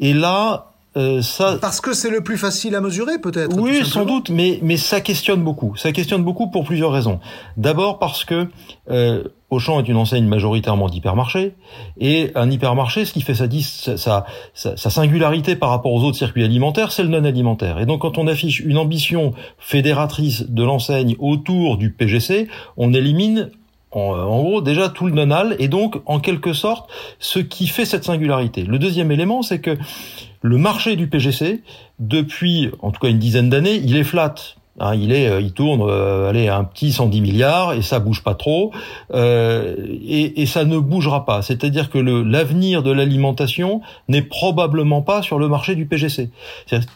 Et 0.00 0.14
là, 0.14 0.69
euh, 0.96 1.22
ça... 1.22 1.56
Parce 1.60 1.80
que 1.80 1.92
c'est 1.92 2.10
le 2.10 2.22
plus 2.22 2.36
facile 2.36 2.74
à 2.74 2.80
mesurer, 2.80 3.18
peut-être. 3.20 3.56
Oui, 3.56 3.84
sans 3.84 4.04
doute, 4.04 4.28
mais 4.28 4.58
mais 4.62 4.76
ça 4.76 5.00
questionne 5.00 5.42
beaucoup. 5.42 5.76
Ça 5.76 5.92
questionne 5.92 6.24
beaucoup 6.24 6.50
pour 6.50 6.64
plusieurs 6.64 6.90
raisons. 6.90 7.20
D'abord 7.56 8.00
parce 8.00 8.24
que 8.24 8.48
euh, 8.90 9.22
Auchan 9.50 9.78
est 9.80 9.88
une 9.88 9.96
enseigne 9.96 10.26
majoritairement 10.26 10.88
d'hypermarché, 10.88 11.54
et 11.98 12.32
un 12.34 12.50
hypermarché, 12.50 13.04
ce 13.04 13.12
qui 13.12 13.20
fait 13.20 13.34
sa, 13.34 13.46
sa, 13.96 14.26
sa, 14.54 14.76
sa 14.76 14.90
singularité 14.90 15.54
par 15.54 15.70
rapport 15.70 15.92
aux 15.92 16.02
autres 16.02 16.18
circuits 16.18 16.44
alimentaires, 16.44 16.90
c'est 16.90 17.04
le 17.04 17.08
non 17.08 17.24
alimentaire. 17.24 17.78
Et 17.78 17.86
donc, 17.86 18.00
quand 18.00 18.18
on 18.18 18.26
affiche 18.26 18.58
une 18.58 18.78
ambition 18.78 19.32
fédératrice 19.58 20.48
de 20.48 20.64
l'enseigne 20.64 21.14
autour 21.20 21.78
du 21.78 21.92
PGC, 21.92 22.48
on 22.76 22.92
élimine 22.94 23.50
en, 23.92 24.00
en, 24.00 24.42
gros 24.42 24.60
déjà 24.60 24.88
tout 24.88 25.06
le 25.06 25.12
nonal 25.12 25.56
et 25.58 25.68
donc 25.68 26.00
en 26.06 26.20
quelque 26.20 26.52
sorte 26.52 26.88
ce 27.18 27.38
qui 27.40 27.66
fait 27.66 27.84
cette 27.84 28.04
singularité. 28.04 28.62
Le 28.62 28.78
deuxième 28.78 29.10
élément, 29.10 29.42
c'est 29.42 29.60
que 29.60 29.76
le 30.42 30.56
marché 30.56 30.96
du 30.96 31.06
PGC, 31.06 31.62
depuis 31.98 32.70
en 32.80 32.90
tout 32.90 33.00
cas 33.00 33.08
une 33.08 33.18
dizaine 33.18 33.50
d'années, 33.50 33.76
il 33.76 33.96
est 33.96 34.04
flat. 34.04 34.34
Hein, 34.80 34.94
il 34.94 35.12
est, 35.12 35.28
euh, 35.28 35.40
il 35.42 35.52
tourne, 35.52 35.82
euh, 35.82 36.30
allez, 36.30 36.48
un 36.48 36.64
petit 36.64 36.90
110 36.90 37.20
milliards 37.20 37.74
et 37.74 37.82
ça 37.82 37.98
bouge 37.98 38.22
pas 38.22 38.34
trop 38.34 38.72
euh, 39.12 39.76
et, 40.02 40.40
et, 40.40 40.46
ça 40.46 40.64
ne 40.64 40.78
bougera 40.78 41.26
pas. 41.26 41.42
C'est-à-dire 41.42 41.90
que 41.90 41.98
l'avenir 41.98 42.82
de 42.82 42.90
l'alimentation 42.90 43.82
n'est 44.08 44.22
probablement 44.22 45.02
pas 45.02 45.20
sur 45.20 45.38
le 45.38 45.48
marché 45.48 45.74
du 45.74 45.84
PGC. 45.84 46.30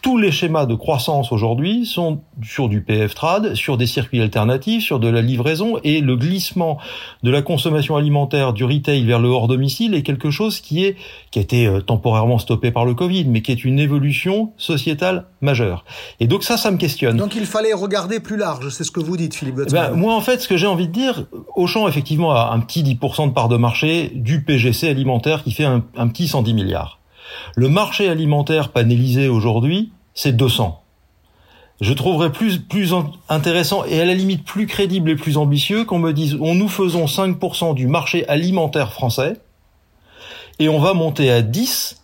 Tous 0.01 0.17
les 0.17 0.31
schémas 0.31 0.65
de 0.65 0.73
croissance 0.73 1.31
aujourd'hui 1.31 1.85
sont 1.85 2.21
sur 2.43 2.69
du 2.69 2.81
PF 2.81 3.13
trad, 3.13 3.53
sur 3.53 3.77
des 3.77 3.85
circuits 3.85 4.21
alternatifs, 4.21 4.83
sur 4.83 4.99
de 4.99 5.07
la 5.07 5.21
livraison 5.21 5.77
et 5.83 6.01
le 6.01 6.15
glissement 6.15 6.79
de 7.21 7.29
la 7.29 7.43
consommation 7.43 7.95
alimentaire 7.95 8.53
du 8.53 8.63
retail 8.63 9.05
vers 9.05 9.19
le 9.19 9.29
hors 9.29 9.47
domicile 9.47 9.93
est 9.93 10.01
quelque 10.01 10.31
chose 10.31 10.59
qui 10.59 10.85
est 10.85 10.95
qui 11.29 11.39
a 11.39 11.41
été 11.41 11.67
euh, 11.67 11.81
temporairement 11.81 12.39
stoppé 12.39 12.71
par 12.71 12.85
le 12.85 12.93
Covid, 12.93 13.25
mais 13.25 13.41
qui 13.41 13.51
est 13.51 13.63
une 13.63 13.77
évolution 13.77 14.53
sociétale 14.57 15.25
majeure. 15.41 15.85
Et 16.19 16.27
donc 16.27 16.43
ça, 16.43 16.57
ça 16.57 16.71
me 16.71 16.77
questionne. 16.77 17.17
Donc 17.17 17.35
il 17.35 17.45
fallait 17.45 17.73
regarder 17.75 18.19
plus 18.19 18.37
large, 18.37 18.69
c'est 18.69 18.83
ce 18.83 18.91
que 18.91 18.99
vous 18.99 19.17
dites, 19.17 19.35
Philippe 19.35 19.55
ben, 19.71 19.91
Moi, 19.91 20.13
en 20.13 20.21
fait, 20.21 20.41
ce 20.41 20.47
que 20.47 20.57
j'ai 20.57 20.67
envie 20.67 20.87
de 20.87 20.93
dire, 20.93 21.25
Auchan, 21.55 21.87
effectivement, 21.87 22.31
a 22.31 22.51
un 22.53 22.59
petit 22.59 22.83
10% 22.83 23.29
de 23.29 23.33
part 23.33 23.49
de 23.49 23.57
marché 23.57 24.11
du 24.13 24.43
PGC 24.43 24.89
alimentaire 24.89 25.43
qui 25.43 25.51
fait 25.51 25.65
un, 25.65 25.81
petit 26.07 26.27
110 26.27 26.53
milliards. 26.53 26.99
Le 27.55 27.69
marché 27.69 28.09
alimentaire 28.09 28.69
panélisé 28.69 29.27
aujourd'hui, 29.27 29.91
c'est 30.13 30.35
200 30.35 30.81
je 31.81 31.91
trouverais 31.91 32.31
plus 32.31 32.59
plus 32.59 32.93
intéressant 33.27 33.83
et 33.83 33.99
à 33.99 34.05
la 34.05 34.13
limite 34.13 34.45
plus 34.45 34.65
crédible 34.65 35.09
et 35.09 35.17
plus 35.17 35.35
ambitieux 35.35 35.83
qu'on 35.83 35.99
me 35.99 36.13
dise 36.13 36.37
on 36.39 36.55
nous 36.55 36.69
faisons 36.69 37.03
5% 37.03 37.75
du 37.75 37.87
marché 37.87 38.25
alimentaire 38.29 38.93
français 38.93 39.41
et 40.59 40.69
on 40.69 40.79
va 40.79 40.93
monter 40.93 41.29
à 41.29 41.41
10 41.41 42.01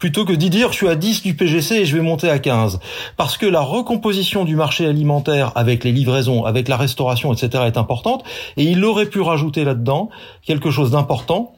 plutôt 0.00 0.24
que 0.24 0.32
d'y 0.32 0.50
dire 0.50 0.72
je 0.72 0.78
suis 0.78 0.88
à 0.88 0.96
10 0.96 1.22
du 1.22 1.34
PGC 1.34 1.76
et 1.76 1.84
je 1.84 1.94
vais 1.94 2.02
monter 2.02 2.28
à 2.28 2.40
15. 2.40 2.80
Parce 3.16 3.36
que 3.36 3.46
la 3.46 3.60
recomposition 3.60 4.44
du 4.44 4.56
marché 4.56 4.86
alimentaire 4.86 5.52
avec 5.54 5.84
les 5.84 5.92
livraisons, 5.92 6.44
avec 6.44 6.66
la 6.66 6.76
restauration, 6.76 7.32
etc. 7.32 7.64
est 7.66 7.76
importante. 7.76 8.24
Et 8.56 8.64
il 8.64 8.84
aurait 8.84 9.06
pu 9.06 9.20
rajouter 9.20 9.62
là-dedans 9.62 10.08
quelque 10.42 10.72
chose 10.72 10.90
d'important. 10.90 11.52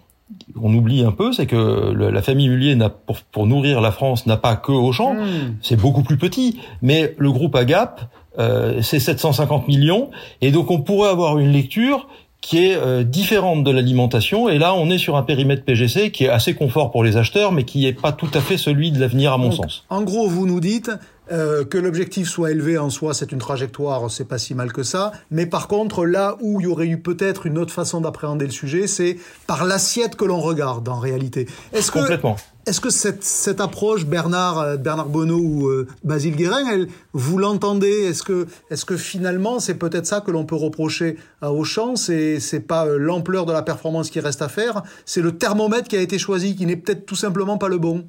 On 0.60 0.74
oublie 0.74 1.04
un 1.04 1.12
peu, 1.12 1.32
c'est 1.32 1.46
que 1.46 1.92
la 1.94 2.22
famille 2.22 2.48
Mullier 2.48 2.74
n'a 2.74 2.88
pour, 2.88 3.46
nourrir 3.46 3.80
la 3.80 3.92
France 3.92 4.26
n'a 4.26 4.38
pas 4.38 4.56
que 4.56 4.72
Auchan, 4.72 5.14
mmh. 5.14 5.56
c'est 5.60 5.76
beaucoup 5.76 6.02
plus 6.02 6.16
petit. 6.16 6.58
Mais 6.80 7.14
le 7.18 7.30
groupe 7.30 7.54
Agap, 7.54 8.00
euh, 8.38 8.80
c'est 8.80 8.98
750 8.98 9.68
millions, 9.68 10.10
et 10.40 10.50
donc 10.50 10.70
on 10.70 10.80
pourrait 10.80 11.10
avoir 11.10 11.38
une 11.38 11.52
lecture 11.52 12.08
qui 12.42 12.66
est 12.66 12.76
euh, 12.76 13.04
différente 13.04 13.64
de 13.64 13.70
l'alimentation. 13.70 14.48
Et 14.50 14.58
là, 14.58 14.74
on 14.74 14.90
est 14.90 14.98
sur 14.98 15.16
un 15.16 15.22
périmètre 15.22 15.64
PGC 15.64 16.10
qui 16.10 16.24
est 16.24 16.28
assez 16.28 16.54
confort 16.54 16.90
pour 16.90 17.04
les 17.04 17.16
acheteurs, 17.16 17.52
mais 17.52 17.64
qui 17.64 17.84
n'est 17.84 17.92
pas 17.92 18.12
tout 18.12 18.28
à 18.34 18.40
fait 18.40 18.58
celui 18.58 18.90
de 18.90 19.00
l'avenir, 19.00 19.32
à 19.32 19.38
mon 19.38 19.52
sens. 19.52 19.84
En 19.88 20.02
gros, 20.02 20.28
vous 20.28 20.44
nous 20.44 20.58
dites 20.58 20.90
euh, 21.30 21.64
que 21.64 21.78
l'objectif 21.78 22.28
soit 22.28 22.50
élevé 22.50 22.78
en 22.78 22.90
soi, 22.90 23.14
c'est 23.14 23.30
une 23.30 23.38
trajectoire, 23.38 24.10
c'est 24.10 24.24
pas 24.24 24.38
si 24.38 24.54
mal 24.54 24.72
que 24.72 24.82
ça. 24.82 25.12
Mais 25.30 25.46
par 25.46 25.68
contre, 25.68 26.04
là 26.04 26.36
où 26.40 26.60
il 26.60 26.64
y 26.64 26.66
aurait 26.66 26.88
eu 26.88 26.98
peut-être 26.98 27.46
une 27.46 27.58
autre 27.58 27.72
façon 27.72 28.00
d'appréhender 28.00 28.44
le 28.44 28.50
sujet, 28.50 28.88
c'est 28.88 29.16
par 29.46 29.64
l'assiette 29.64 30.16
que 30.16 30.24
l'on 30.24 30.40
regarde 30.40 30.88
en 30.88 30.98
réalité. 30.98 31.46
Est-ce 31.72 31.92
Complètement. 31.92 32.36
Est-ce 32.64 32.80
que 32.80 32.90
cette, 32.90 33.24
cette 33.24 33.60
approche, 33.60 34.06
Bernard, 34.06 34.60
euh, 34.60 34.76
Bernard 34.76 35.08
Bonneau 35.08 35.40
ou 35.40 35.68
euh, 35.68 35.88
Basile 36.04 36.36
Guérin, 36.36 36.64
elle, 36.70 36.86
vous 37.12 37.36
l'entendez? 37.36 37.90
Est-ce 37.90 38.22
que, 38.22 38.46
est 38.70 38.84
que 38.84 38.96
finalement, 38.96 39.58
c'est 39.58 39.74
peut-être 39.74 40.06
ça 40.06 40.20
que 40.20 40.30
l'on 40.30 40.44
peut 40.44 40.54
reprocher 40.54 41.16
à 41.40 41.52
Auchan? 41.52 41.96
C'est, 41.96 42.38
pas 42.68 42.86
euh, 42.86 42.98
l'ampleur 42.98 43.46
de 43.46 43.52
la 43.52 43.62
performance 43.62 44.10
qui 44.10 44.20
reste 44.20 44.42
à 44.42 44.48
faire, 44.48 44.82
c'est 45.06 45.22
le 45.22 45.32
thermomètre 45.32 45.88
qui 45.88 45.96
a 45.96 46.00
été 46.00 46.20
choisi, 46.20 46.54
qui 46.54 46.64
n'est 46.64 46.76
peut-être 46.76 47.04
tout 47.04 47.16
simplement 47.16 47.58
pas 47.58 47.68
le 47.68 47.78
bon 47.78 48.06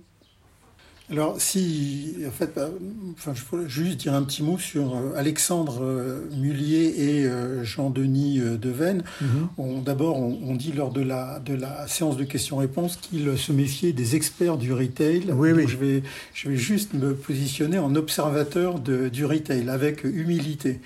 alors, 1.11 1.35
si, 1.39 2.15
en 2.25 2.31
fait, 2.31 2.53
bah, 2.55 2.69
enfin, 3.11 3.33
je 3.35 3.43
voulais 3.43 3.67
juste 3.67 3.97
dire 3.97 4.13
un 4.13 4.23
petit 4.23 4.41
mot 4.41 4.57
sur 4.57 4.95
euh, 4.95 5.13
Alexandre 5.17 5.79
euh, 5.81 6.29
Mullier 6.37 6.93
et 6.97 7.25
euh, 7.25 7.61
Jean-Denis 7.63 8.39
Devennes. 8.39 9.03
Mhm. 9.21 9.83
D'abord, 9.83 10.17
on, 10.17 10.55
dit 10.55 10.71
lors 10.71 10.91
de 10.91 11.01
la, 11.01 11.39
de 11.39 11.55
la 11.55 11.87
séance 11.87 12.15
de 12.15 12.23
questions-réponses 12.23 12.97
qu'ils 12.97 13.37
se 13.37 13.51
méfiaient 13.51 13.91
des 13.91 14.15
experts 14.15 14.57
du 14.57 14.71
retail. 14.71 15.25
Oui, 15.33 15.51
oui. 15.51 15.65
Je 15.67 15.75
vais, 15.75 16.03
je 16.33 16.47
vais 16.47 16.55
juste 16.55 16.93
me 16.93 17.13
positionner 17.13 17.79
en 17.79 17.95
observateur 17.95 18.79
de, 18.79 19.09
du 19.09 19.25
retail 19.25 19.69
avec 19.69 20.05
humilité. 20.05 20.79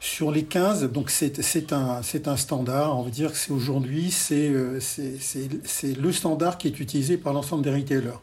Sur 0.00 0.30
les 0.30 0.44
15, 0.44 0.92
donc 0.92 1.08
c'est 1.08 1.72
un, 1.72 2.02
un 2.26 2.36
standard, 2.36 2.98
on 2.98 3.02
va 3.02 3.10
dire 3.10 3.32
que 3.32 3.38
c'est 3.38 3.52
aujourd'hui, 3.52 4.10
c'est 4.10 4.50
le 4.50 6.12
standard 6.12 6.58
qui 6.58 6.68
est 6.68 6.78
utilisé 6.78 7.16
par 7.16 7.32
l'ensemble 7.32 7.64
des 7.64 7.74
retailers. 7.74 8.20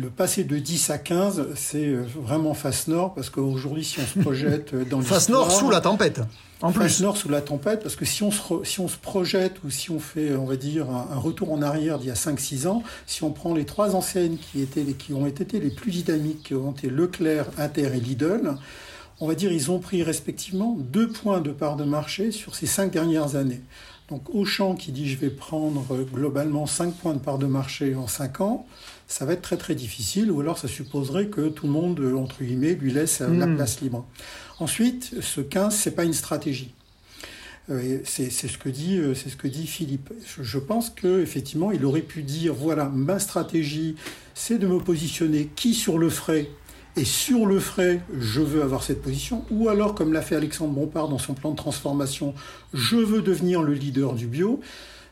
Le 0.00 0.10
passer 0.10 0.44
de 0.44 0.56
10 0.56 0.90
à 0.90 0.98
15, 0.98 1.48
c'est 1.56 1.88
euh, 1.88 2.04
vraiment 2.22 2.54
face 2.54 2.86
nord, 2.86 3.14
parce 3.14 3.30
qu'aujourd'hui, 3.30 3.84
si 3.84 3.98
on 3.98 4.06
se 4.06 4.20
projette 4.20 4.72
dans 4.88 5.00
Face 5.02 5.28
nord 5.28 5.50
sous 5.50 5.70
la 5.70 5.80
tempête, 5.80 6.20
en 6.62 6.70
plus. 6.70 6.82
Face 6.82 7.00
nord 7.00 7.16
sous 7.16 7.28
la 7.28 7.40
tempête, 7.40 7.82
parce 7.82 7.96
que 7.96 8.04
si 8.04 8.22
on, 8.22 8.30
se 8.30 8.40
si 8.62 8.78
on 8.78 8.86
se 8.86 8.96
projette 8.96 9.56
ou 9.64 9.70
si 9.70 9.90
on 9.90 9.98
fait, 9.98 10.36
on 10.36 10.44
va 10.44 10.54
dire, 10.54 10.88
un, 10.88 11.18
retour 11.18 11.50
en 11.50 11.62
arrière 11.62 11.98
d'il 11.98 12.08
y 12.08 12.10
a 12.12 12.14
5-6 12.14 12.68
ans, 12.68 12.84
si 13.06 13.24
on 13.24 13.32
prend 13.32 13.54
les 13.54 13.64
trois 13.64 13.96
enseignes 13.96 14.36
qui, 14.36 14.62
étaient 14.62 14.84
les, 14.84 14.94
qui 14.94 15.14
ont 15.14 15.26
été 15.26 15.58
les 15.58 15.70
plus 15.70 15.90
dynamiques, 15.90 16.44
qui 16.44 16.54
ont 16.54 16.70
été 16.70 16.90
Leclerc, 16.90 17.46
Inter 17.58 17.90
et 17.92 18.00
Lidl, 18.00 18.54
on 19.18 19.26
va 19.26 19.34
dire 19.34 19.50
ils 19.50 19.72
ont 19.72 19.80
pris 19.80 20.04
respectivement 20.04 20.76
deux 20.78 21.08
points 21.08 21.40
de 21.40 21.50
part 21.50 21.74
de 21.74 21.82
marché 21.82 22.30
sur 22.30 22.54
ces 22.54 22.66
cinq 22.66 22.92
dernières 22.92 23.34
années. 23.34 23.62
Donc 24.10 24.34
Auchan 24.34 24.74
qui 24.74 24.92
dit 24.92 25.08
je 25.08 25.18
vais 25.18 25.28
prendre 25.28 25.84
globalement 26.12 26.66
5 26.66 26.94
points 26.94 27.12
de 27.12 27.18
part 27.18 27.36
de 27.36 27.46
marché 27.46 27.94
en 27.94 28.06
5 28.06 28.40
ans, 28.40 28.66
ça 29.08 29.24
va 29.24 29.32
être 29.32 29.42
très 29.42 29.56
très 29.56 29.74
difficile, 29.74 30.30
ou 30.30 30.40
alors 30.40 30.58
ça 30.58 30.68
supposerait 30.68 31.26
que 31.26 31.48
tout 31.48 31.66
le 31.66 31.72
monde, 31.72 32.00
entre 32.16 32.44
guillemets, 32.44 32.74
lui 32.74 32.92
laisse 32.92 33.20
la 33.20 33.46
hmm. 33.46 33.56
place 33.56 33.80
libre. 33.80 34.06
Ensuite, 34.60 35.20
ce 35.20 35.40
15, 35.40 35.74
c'est 35.74 35.92
pas 35.92 36.04
une 36.04 36.12
stratégie. 36.12 36.74
Euh, 37.70 37.98
c'est 38.04 38.30
ce 38.30 38.56
que 38.56 38.70
dit 38.70 38.96
euh, 38.96 39.14
c'est 39.14 39.28
ce 39.28 39.36
que 39.36 39.48
dit 39.48 39.66
Philippe. 39.66 40.10
Je, 40.40 40.58
pense 40.58 40.90
que 40.90 41.20
effectivement, 41.20 41.70
il 41.70 41.84
aurait 41.84 42.02
pu 42.02 42.22
dire 42.22 42.54
voilà, 42.54 42.86
ma 42.86 43.18
stratégie, 43.18 43.96
c'est 44.34 44.58
de 44.58 44.66
me 44.66 44.78
positionner 44.78 45.50
qui 45.54 45.74
sur 45.74 45.98
le 45.98 46.08
frais 46.08 46.48
et 46.96 47.04
sur 47.04 47.46
le 47.46 47.60
frais, 47.60 48.00
je 48.18 48.40
veux 48.40 48.62
avoir 48.62 48.82
cette 48.82 49.02
position, 49.02 49.44
ou 49.50 49.68
alors 49.68 49.94
comme 49.94 50.12
l'a 50.12 50.22
fait 50.22 50.34
Alexandre 50.34 50.72
Bompard 50.72 51.08
dans 51.08 51.18
son 51.18 51.34
plan 51.34 51.50
de 51.50 51.56
transformation, 51.56 52.34
je 52.74 52.96
veux 52.96 53.22
devenir 53.22 53.62
le 53.62 53.74
leader 53.74 54.14
du 54.14 54.26
bio 54.26 54.60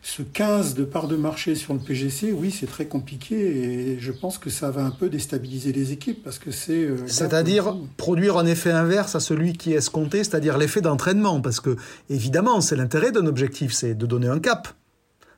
ce 0.06 0.22
15 0.22 0.75
de 0.75 0.84
part 0.84 1.08
de 1.08 1.16
marché 1.16 1.56
sur 1.56 1.75
le 1.75 1.80
PGC, 1.80 2.30
oui, 2.30 2.52
c'est 2.52 2.68
très 2.68 2.86
compliqué 2.86 3.34
et 3.34 3.98
je 3.98 4.12
pense 4.12 4.38
que 4.38 4.50
ça 4.50 4.70
va 4.70 4.82
un 4.82 4.92
peu 4.92 5.08
déstabiliser 5.08 5.72
les 5.72 5.90
équipes 5.90 6.22
parce 6.22 6.38
que 6.38 6.52
c'est. 6.52 6.84
Euh, 6.84 6.96
c'est-à-dire 7.08 7.76
produire 7.96 8.38
un 8.38 8.46
effet 8.46 8.70
inverse 8.70 9.16
à 9.16 9.20
celui 9.20 9.54
qui 9.54 9.72
est 9.72 9.78
escompté, 9.78 10.22
c'est-à-dire 10.22 10.58
l'effet 10.58 10.80
d'entraînement, 10.80 11.40
parce 11.40 11.58
que 11.58 11.75
évidemment, 12.08 12.60
c'est 12.60 12.76
l'intérêt 12.76 13.10
d'un 13.10 13.26
objectif, 13.26 13.72
c'est 13.72 13.96
de 13.96 14.06
donner 14.06 14.28
un 14.28 14.38
cap. 14.38 14.68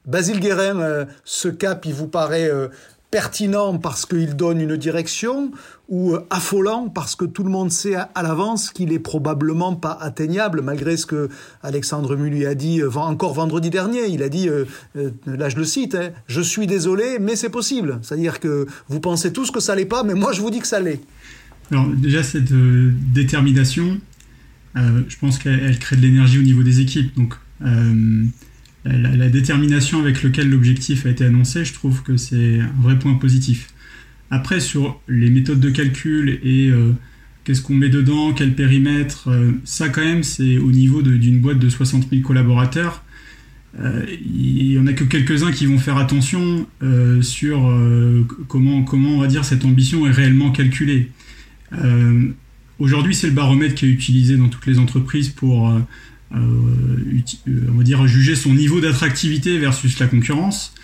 Basile 0.04 0.38
Guérin, 0.38 0.80
euh, 0.80 1.06
ce 1.24 1.48
cap, 1.48 1.86
il 1.86 1.94
vous 1.94 2.08
paraît 2.08 2.50
euh, 2.50 2.68
pertinent 3.10 3.78
parce 3.78 4.04
qu'il 4.04 4.36
donne 4.36 4.60
une 4.60 4.76
direction 4.76 5.50
ou 5.88 6.12
euh, 6.12 6.26
affolant 6.28 6.88
parce 6.88 7.16
que 7.16 7.24
tout 7.24 7.42
le 7.42 7.50
monde 7.50 7.70
sait 7.70 7.94
à, 7.94 8.22
l'avance 8.22 8.70
qu'il 8.70 8.92
est 8.92 8.98
probablement 8.98 9.74
pas 9.74 9.96
atteignable 10.00 10.60
malgré 10.60 10.96
ce 10.96 11.06
que 11.06 11.30
Alexandre 11.62 12.16
Mully 12.16 12.44
a 12.44 12.54
dit 12.54 12.80
euh, 12.80 12.90
encore 12.96 13.32
vendredi 13.32 13.70
dernier. 13.70 14.06
Il 14.08 14.22
a 14.22 14.28
dit, 14.28 14.48
euh, 14.48 14.64
là 15.26 15.48
je 15.48 15.56
le 15.56 15.64
cite, 15.64 15.94
hein, 15.94 16.10
je 16.26 16.40
suis 16.42 16.66
désolé, 16.66 17.18
mais 17.18 17.36
c'est 17.36 17.48
possible. 17.48 17.98
C'est-à-dire 18.02 18.40
que 18.40 18.66
vous 18.88 19.00
pensez 19.00 19.32
tous 19.32 19.50
que 19.50 19.60
ça 19.60 19.74
l'est 19.74 19.86
pas, 19.86 20.02
mais 20.02 20.14
moi 20.14 20.32
je 20.32 20.42
vous 20.42 20.50
dis 20.50 20.60
que 20.60 20.66
ça 20.66 20.80
l'est. 20.80 21.00
Alors 21.70 21.86
déjà 21.86 22.22
cette 22.22 22.52
détermination, 23.12 23.98
je 24.74 25.16
pense 25.20 25.38
qu'elle 25.38 25.78
crée 25.78 25.96
de 25.96 26.02
l'énergie 26.02 26.38
au 26.38 26.42
niveau 26.42 26.62
des 26.62 26.80
équipes. 26.80 27.14
Donc 27.16 27.34
la, 28.96 29.28
détermination 29.28 30.00
avec 30.00 30.22
laquelle 30.22 30.50
l'objectif 30.50 31.06
a 31.06 31.10
été 31.10 31.24
annoncé, 31.24 31.64
je 31.64 31.74
trouve 31.74 32.02
que 32.02 32.16
c'est 32.16 32.60
un 32.60 32.82
vrai 32.82 32.98
point 32.98 33.14
positif. 33.14 33.68
Après, 34.30 34.60
sur 34.60 35.00
les 35.08 35.30
méthodes 35.30 35.60
de 35.60 35.70
calcul 35.70 36.40
et 36.42 36.68
euh, 36.68 36.92
qu'est-ce 37.44 37.62
qu'on 37.62 37.74
met 37.74 37.88
dedans, 37.88 38.32
quel 38.32 38.54
périmètre, 38.54 39.28
euh, 39.28 39.52
ça 39.64 39.88
quand 39.88 40.04
même, 40.04 40.22
c'est 40.22 40.58
au 40.58 40.70
niveau 40.70 41.02
d'une 41.02 41.40
boîte 41.40 41.58
de 41.58 41.68
60 41.68 42.08
000 42.10 42.22
collaborateurs. 42.22 43.04
Euh, 43.80 44.04
il 44.34 44.68
n'y 44.68 44.78
en 44.78 44.86
a 44.86 44.92
que 44.92 45.04
quelques-uns 45.04 45.52
qui 45.52 45.66
vont 45.66 45.78
faire 45.78 45.98
attention 45.98 46.66
sur 47.20 47.70
comment, 48.48 48.82
comment, 48.82 49.10
on 49.10 49.20
va 49.20 49.26
dire, 49.26 49.44
cette 49.44 49.64
ambition 49.64 50.06
est 50.06 50.10
réellement 50.10 50.50
calculée. 50.50 51.10
Aujourd'hui, 52.78 53.14
c'est 53.14 53.26
le 53.26 53.32
baromètre 53.32 53.74
qui 53.74 53.86
est 53.86 53.90
utilisé 53.90 54.36
dans 54.36 54.48
toutes 54.48 54.66
les 54.66 54.78
entreprises 54.78 55.28
pour 55.28 55.72
on 56.32 57.76
va 57.76 57.82
dire 57.82 58.06
juger 58.06 58.36
son 58.36 58.54
niveau 58.54 58.80
d'attractivité 58.80 59.58
versus 59.58 59.98
la 59.98 60.06
concurrence. 60.06 60.74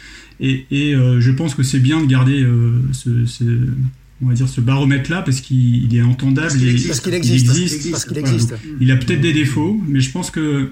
Et, 0.41 0.67
euh, 0.73 1.21
je 1.21 1.31
pense 1.31 1.55
que 1.55 1.63
c'est 1.63 1.79
bien 1.79 2.01
de 2.01 2.07
garder 2.07 2.43
euh, 2.43 2.83
ce, 2.93 3.11
on 4.21 4.27
va 4.27 4.35
dire 4.35 4.49
ce 4.49 4.61
baromètre 4.61 5.11
là 5.11 5.23
parce 5.23 5.41
qu'il 5.41 5.95
est 5.95 6.03
entendable 6.03 6.49
parce 6.49 6.57
qu'il 6.57 6.69
existe, 6.69 7.07
il 7.07 7.15
existe, 7.15 7.91
parce 7.91 8.05
qu'il 8.05 8.19
existe. 8.19 8.55
il 8.81 8.91
a 8.91 8.97
peut-être 8.97 9.21
des 9.21 9.33
défauts 9.33 9.81
mais 9.87 10.01
je 10.01 10.11
pense 10.11 10.31
que 10.33 10.71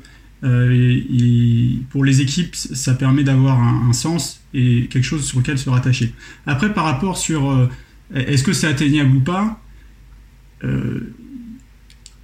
pour 1.91 2.05
les 2.05 2.21
équipes 2.21 2.57
ça 2.57 2.95
permet 2.95 3.23
d'avoir 3.23 3.63
un, 3.63 3.93
sens 3.93 4.41
et 4.53 4.87
quelque 4.91 5.05
chose 5.05 5.25
sur 5.25 5.39
lequel 5.39 5.59
se 5.59 5.71
rattacher. 5.71 6.13
Après 6.47 6.75
par 6.75 6.85
rapport 6.85 7.17
sur 7.17 7.71
est-ce 8.13 8.43
que 8.43 8.53
c'est 8.53 8.67
atteignable 8.67 9.15
ou 9.15 9.21
pas 9.21 9.63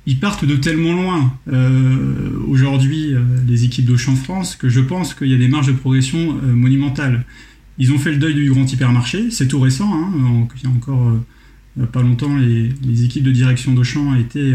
ils 0.08 0.18
partent 0.18 0.46
de 0.46 0.56
tellement 0.56 0.94
loin 0.94 1.38
euh, 1.52 2.30
aujourd'hui, 2.48 3.12
euh, 3.12 3.20
les 3.46 3.64
équipes 3.64 3.84
d'Auchan 3.84 4.16
France, 4.16 4.56
que 4.56 4.70
je 4.70 4.80
pense 4.80 5.12
qu'il 5.12 5.28
y 5.28 5.34
a 5.34 5.36
des 5.36 5.48
marges 5.48 5.66
de 5.66 5.72
progression 5.72 6.38
euh, 6.42 6.54
monumentales. 6.54 7.26
Ils 7.76 7.92
ont 7.92 7.98
fait 7.98 8.12
le 8.12 8.16
deuil 8.16 8.32
du 8.32 8.50
grand 8.50 8.64
hypermarché, 8.72 9.30
c'est 9.30 9.48
tout 9.48 9.60
récent, 9.60 9.92
hein, 9.92 10.10
il 10.56 10.62
y 10.64 10.66
a 10.66 10.74
encore 10.74 11.14
pas 11.92 12.00
longtemps, 12.00 12.34
les, 12.38 13.04
équipes 13.04 13.22
de 13.22 13.30
direction 13.30 13.72
d'Auchan 13.72 14.16
étaient 14.16 14.54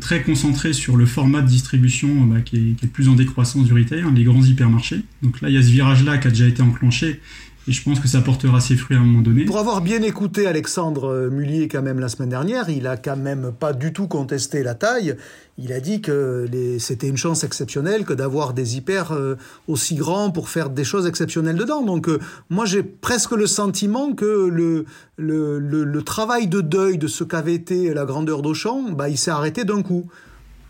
très 0.00 0.22
concentrées 0.22 0.72
sur 0.72 0.96
le 0.96 1.06
format 1.06 1.42
de 1.42 1.46
distribution 1.46 2.24
bah, 2.24 2.40
qui, 2.40 2.56
est, 2.56 2.84
est, 2.84 2.88
plus 2.88 3.08
en 3.08 3.14
décroissance 3.14 3.66
du 3.66 3.72
retail, 3.72 4.00
hein, 4.00 4.12
les 4.16 4.24
grands 4.24 4.42
hypermarchés. 4.42 5.02
Donc 5.22 5.42
là, 5.42 5.48
il 5.48 5.54
y 5.54 5.58
a 5.58 5.62
ce 5.62 5.70
virage-là 5.70 6.18
qui 6.18 6.26
a 6.26 6.30
déjà 6.30 6.48
été 6.48 6.62
enclenché 6.62 7.20
et 7.68 7.72
je 7.72 7.82
pense 7.82 8.00
que 8.00 8.08
ça 8.08 8.20
portera 8.20 8.60
ses 8.60 8.74
fruits 8.76 8.96
à 8.96 9.00
un 9.00 9.04
moment 9.04 9.20
donné. 9.20 9.44
Pour 9.44 9.58
avoir 9.58 9.82
bien 9.82 10.02
écouté 10.02 10.46
Alexandre 10.46 11.04
euh, 11.04 11.30
Mullier 11.30 11.68
quand 11.68 11.82
même 11.82 12.00
la 12.00 12.08
semaine 12.08 12.30
dernière, 12.30 12.70
il 12.70 12.86
a 12.86 12.96
quand 12.96 13.16
même 13.16 13.52
pas 13.58 13.72
du 13.72 13.92
tout 13.92 14.08
contesté 14.08 14.62
la 14.62 14.74
taille. 14.74 15.14
Il 15.58 15.72
a 15.72 15.80
dit 15.80 16.00
que 16.00 16.48
c'était 16.78 17.08
une 17.08 17.18
chance 17.18 17.44
exceptionnelle 17.44 18.04
que 18.04 18.14
d'avoir 18.14 18.54
des 18.54 18.76
hyper 18.78 19.12
euh, 19.12 19.36
aussi 19.68 19.94
grands 19.94 20.30
pour 20.30 20.48
faire 20.48 20.70
des 20.70 20.84
choses 20.84 21.06
exceptionnelles 21.06 21.56
dedans. 21.56 21.82
Donc 21.82 22.08
euh, 22.08 22.18
moi 22.48 22.64
j'ai 22.64 22.82
presque 22.82 23.32
le 23.32 23.46
sentiment 23.46 24.14
que 24.14 24.48
le, 24.50 24.86
le, 25.18 25.58
le, 25.58 26.02
travail 26.02 26.46
de 26.46 26.62
deuil 26.62 26.96
de 26.96 27.08
ce 27.08 27.24
qu'avait 27.24 27.54
été 27.54 27.92
la 27.92 28.06
grandeur 28.06 28.40
d'Auchan, 28.40 28.90
bah, 28.92 29.10
il 29.10 29.18
s'est 29.18 29.30
arrêté 29.30 29.64
d'un 29.64 29.82
coup. 29.82 30.06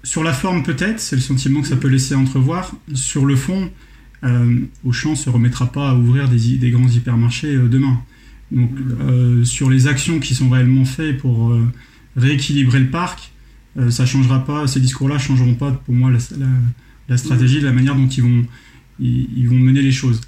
Sur 0.02 0.25
la 0.25 0.32
forme 0.32 0.64
peut-être, 0.64 0.99
c'est 0.99 1.14
le 1.14 1.23
sentiment 1.23 1.61
que 1.61 1.68
ça 1.68 1.76
peut 1.76 1.88
laisser 1.88 2.16
entrevoir. 2.16 2.73
Sur 2.94 3.26
le 3.26 3.37
fond, 3.37 3.70
Auchan 4.85 5.11
ne 5.11 5.17
se 5.17 5.31
remettra 5.31 5.71
pas 5.73 5.91
à 5.91 5.95
ouvrir 5.95 6.29
des, 6.29 6.71
grands 6.71 6.89
hypermarchés 6.89 7.55
euh, 7.55 7.69
demain. 7.69 8.03
Donc, 8.53 8.71
euh, 9.00 9.45
sur 9.45 9.71
les 9.71 9.87
actions 9.87 10.19
qui 10.19 10.35
sont 10.35 10.50
réellement 10.50 10.85
faites 10.85 11.19
pour 11.19 11.57
rééquilibrer 12.17 12.81
le 12.81 12.89
parc, 12.89 13.33
ça 13.89 14.05
changera 14.05 14.45
pas, 14.45 14.67
ces 14.67 14.81
discours-là 14.81 15.15
ne 15.15 15.21
changeront 15.21 15.55
pas 15.55 15.71
pour 15.71 15.95
moi 15.95 16.11
la, 17.09 17.17
stratégie, 17.17 17.61
la 17.61 17.73
manière 17.73 17.95
dont 17.95 18.09
ils 18.09 18.23
vont, 18.23 18.45
ils, 18.99 19.49
vont 19.49 19.55
mener 19.55 19.81
les 19.81 19.93
choses. 19.93 20.21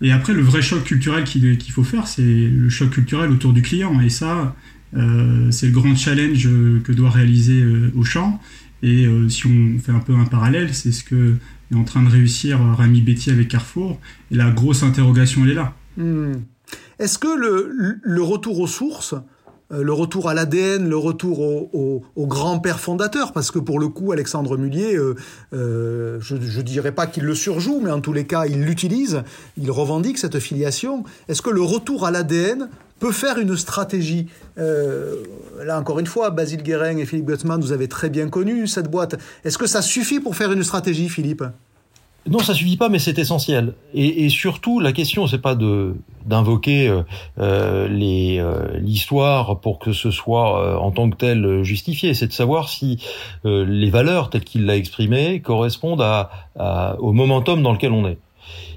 Et 0.00 0.12
après, 0.12 0.32
le 0.32 0.42
vrai 0.42 0.62
choc 0.62 0.84
culturel 0.84 1.24
qu'il 1.24 1.72
faut 1.72 1.82
faire, 1.82 2.06
c'est 2.06 2.22
le 2.22 2.68
choc 2.68 2.90
culturel 2.90 3.32
autour 3.32 3.52
du 3.52 3.62
client. 3.62 4.00
Et 4.00 4.10
ça, 4.10 4.54
c'est 4.92 5.66
le 5.66 5.72
grand 5.72 5.96
challenge 5.96 6.48
que 6.84 6.92
doit 6.92 7.10
réaliser 7.10 7.64
Auchan. 7.96 8.40
Et 8.86 9.08
si 9.30 9.46
on 9.46 9.78
fait 9.78 9.92
un 9.92 9.98
peu 9.98 10.14
un 10.14 10.26
parallèle, 10.26 10.74
c'est 10.74 10.92
ce 10.92 11.02
que 11.02 11.36
est 11.72 11.76
en 11.76 11.84
train 11.84 12.02
de 12.02 12.10
réussir 12.10 12.60
Rami 12.60 13.00
Betty 13.00 13.30
avec 13.30 13.48
Carrefour. 13.48 13.98
Et 14.30 14.34
la 14.34 14.50
grosse 14.50 14.82
interrogation, 14.82 15.42
elle 15.44 15.50
est 15.50 15.54
là. 15.54 15.74
Hmm. 15.96 16.34
Est-ce 16.98 17.18
que 17.18 17.28
le, 18.02 18.22
retour 18.22 18.60
aux 18.60 18.66
sources, 18.66 19.14
euh, 19.14 19.20
le 19.82 19.92
retour 19.92 20.28
à 20.28 20.34
l'ADN, 20.34 20.88
le 20.88 20.96
retour 20.96 21.40
au, 21.40 22.02
grand-père 22.16 22.80
fondateur, 22.80 23.32
parce 23.32 23.50
que 23.50 23.58
pour 23.58 23.78
le 23.78 23.88
coup, 23.88 24.12
Alexandre 24.12 24.56
Mullier, 24.56 24.96
euh, 24.96 25.14
euh, 25.52 26.18
je 26.20 26.34
ne 26.34 26.62
dirais 26.62 26.92
pas 26.92 27.06
qu'il 27.06 27.24
le 27.24 27.34
surjoue, 27.34 27.80
mais 27.82 27.90
en 27.90 28.00
tous 28.00 28.12
les 28.12 28.26
cas, 28.26 28.46
il 28.46 28.62
l'utilise, 28.62 29.22
il 29.56 29.70
revendique 29.70 30.18
cette 30.18 30.38
filiation. 30.38 31.04
Est-ce 31.28 31.42
que 31.42 31.50
le 31.50 31.62
retour 31.62 32.06
à 32.06 32.10
l'ADN 32.10 32.68
peut 33.00 33.12
faire 33.12 33.38
une 33.38 33.56
stratégie? 33.56 34.28
Là, 34.56 35.78
encore 35.78 35.98
une 35.98 36.06
fois, 36.06 36.30
Basile 36.30 36.62
Guérin 36.62 36.96
et 36.96 37.06
Philippe 37.06 37.26
Gutzmann, 37.26 37.60
vous 37.60 37.72
avez 37.72 37.88
très 37.88 38.10
bien 38.10 38.28
connu 38.28 38.66
cette 38.66 38.90
boîte. 38.90 39.16
Est-ce 39.44 39.58
que 39.58 39.66
ça 39.66 39.82
suffit 39.82 40.20
pour 40.20 40.36
faire 40.36 40.52
une 40.52 40.62
stratégie, 40.62 41.08
Philippe? 41.08 41.44
Non, 42.28 42.38
ça 42.38 42.54
suffit 42.54 42.78
pas, 42.78 42.88
mais 42.88 42.98
c'est 42.98 43.18
essentiel. 43.18 43.74
Et, 43.92 44.24
et, 44.24 44.28
surtout, 44.30 44.80
la 44.80 44.92
question, 44.92 45.26
c'est 45.26 45.40
pas 45.40 45.54
de 45.54 45.96
d'invoquer 46.24 46.88
euh, 46.88 47.02
euh 47.38 47.86
euh, 47.90 48.78
l'histoire 48.78 49.60
pour 49.60 49.78
que 49.78 49.92
ce 49.92 50.10
soit 50.10 50.58
euh, 50.58 50.76
en 50.76 50.90
tant 50.90 51.10
que 51.10 51.16
tel 51.16 51.62
justifié. 51.62 52.14
C'est 52.14 52.28
de 52.28 52.32
savoir 52.32 52.70
si 52.70 52.98
les 53.44 53.90
valeurs 53.90 54.30
telles 54.30 54.44
qu'il 54.44 54.64
l'a 54.64 54.76
exprimées 54.76 55.40
correspondent 55.40 56.00
à, 56.00 56.30
à, 56.58 56.96
au 56.98 57.12
momentum 57.12 57.62
dans 57.62 57.72
lequel 57.72 57.92
on 57.92 58.08
est. 58.08 58.18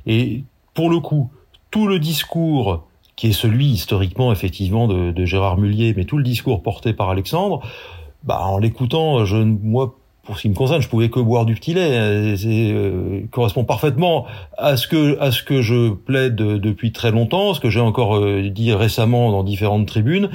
Et 0.05 0.43
pour 0.73 0.89
le 0.89 0.99
coup, 0.99 1.31
tout 1.71 1.87
le 1.87 1.99
discours 1.99 2.85
qui 3.15 3.27
est 3.27 3.33
celui 3.33 3.67
historiquement 3.67 4.31
effectivement 4.31 4.87
de, 4.87 5.11
de 5.11 5.25
Gérard 5.25 5.57
Mullier, 5.57 5.93
mais 5.95 6.03
tout 6.03 6.17
le 6.17 6.23
discours 6.23 6.61
porté 6.61 6.93
par 6.93 7.09
Alexandre, 7.09 7.61
bah 8.23 8.41
en 8.41 8.57
l'écoutant, 8.57 9.25
je 9.25 9.37
moi 9.37 9.95
pour 10.27 10.35
ce 10.35 10.41
qui 10.41 10.49
me 10.49 10.55
concerne, 10.55 10.81
je 10.81 10.89
pouvais 10.89 11.09
que 11.09 11.21
boire 11.21 11.45
du 11.45 11.55
petit 11.55 11.73
lait. 11.73 12.35
Ça 12.35 12.47
euh, 12.47 13.21
correspond 13.31 13.63
parfaitement 13.63 14.25
à 14.57 14.75
ce 14.75 14.85
que 14.85 15.17
à 15.21 15.31
ce 15.31 15.41
que 15.41 15.61
je 15.61 15.91
plaide 15.91 16.35
depuis 16.35 16.91
très 16.91 17.11
longtemps, 17.11 17.53
ce 17.53 17.61
que 17.61 17.69
j'ai 17.69 17.79
encore 17.79 18.17
euh, 18.17 18.49
dit 18.49 18.73
récemment 18.73 19.31
dans 19.31 19.43
différentes 19.43 19.87
tribunes. 19.87 20.29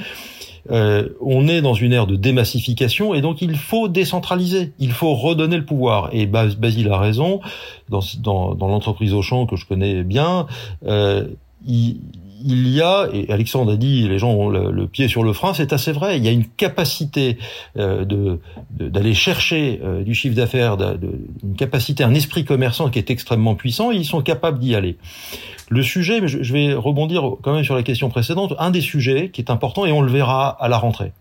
Euh, 0.71 1.09
on 1.21 1.47
est 1.47 1.61
dans 1.61 1.75
une 1.75 1.93
ère 1.93 2.07
de 2.07 2.15
démassification 2.15 3.13
et 3.13 3.21
donc 3.21 3.41
il 3.41 3.55
faut 3.55 3.87
décentraliser, 3.87 4.71
il 4.79 4.91
faut 4.91 5.13
redonner 5.13 5.57
le 5.57 5.65
pouvoir. 5.65 6.09
Et 6.11 6.25
Basile 6.25 6.89
a 6.89 6.97
raison, 6.97 7.41
dans, 7.89 7.99
dans, 8.19 8.55
dans 8.55 8.67
l'entreprise 8.67 9.13
Auchan 9.13 9.45
que 9.45 9.57
je 9.57 9.67
connais 9.67 10.03
bien, 10.03 10.47
euh, 10.87 11.27
il, 11.67 11.97
il 12.43 12.67
y 12.67 12.81
a, 12.81 13.07
et 13.13 13.31
Alexandre 13.31 13.73
a 13.73 13.75
dit, 13.75 14.07
les 14.07 14.19
gens 14.19 14.31
ont 14.31 14.49
le, 14.49 14.87
pied 14.87 15.07
sur 15.07 15.23
le 15.23 15.33
frein, 15.33 15.53
c'est 15.53 15.73
assez 15.73 15.91
vrai, 15.91 16.17
il 16.17 16.25
y 16.25 16.27
a 16.27 16.31
une 16.31 16.45
capacité 16.45 17.37
euh, 17.77 18.05
de 18.05 18.39
d'aller 18.69 19.13
chercher 19.13 19.79
euh, 19.83 20.03
du 20.03 20.13
chiffre 20.13 20.35
d'affaires, 20.35 20.77
une 21.43 21.55
capacité, 21.55 22.03
un 22.03 22.13
esprit 22.13 22.45
commerçant 22.45 22.89
qui 22.89 22.99
est 22.99 23.09
extrêmement 23.09 23.55
puissant, 23.55 23.91
ils 23.91 24.05
sont 24.05 24.21
capables 24.21 24.59
d'y 24.59 24.75
aller. 24.75 24.97
Le 25.69 25.81
sujet, 25.81 26.19
mais 26.21 26.27
je, 26.27 26.53
vais 26.53 26.73
rebondir 26.73 27.23
quand 27.41 27.53
même 27.53 27.63
sur 27.63 27.75
la 27.75 27.83
question 27.83 28.09
précédente, 28.09 28.53
un 28.59 28.71
des 28.71 28.81
sujets 28.81 29.29
qui 29.29 29.41
est 29.41 29.49
important, 29.49 29.85
et 29.85 29.91
on 29.91 30.01
le 30.01 30.11
verra 30.11 30.49
à 30.49 30.67
la 30.67 30.77
rentrée, 30.77 31.13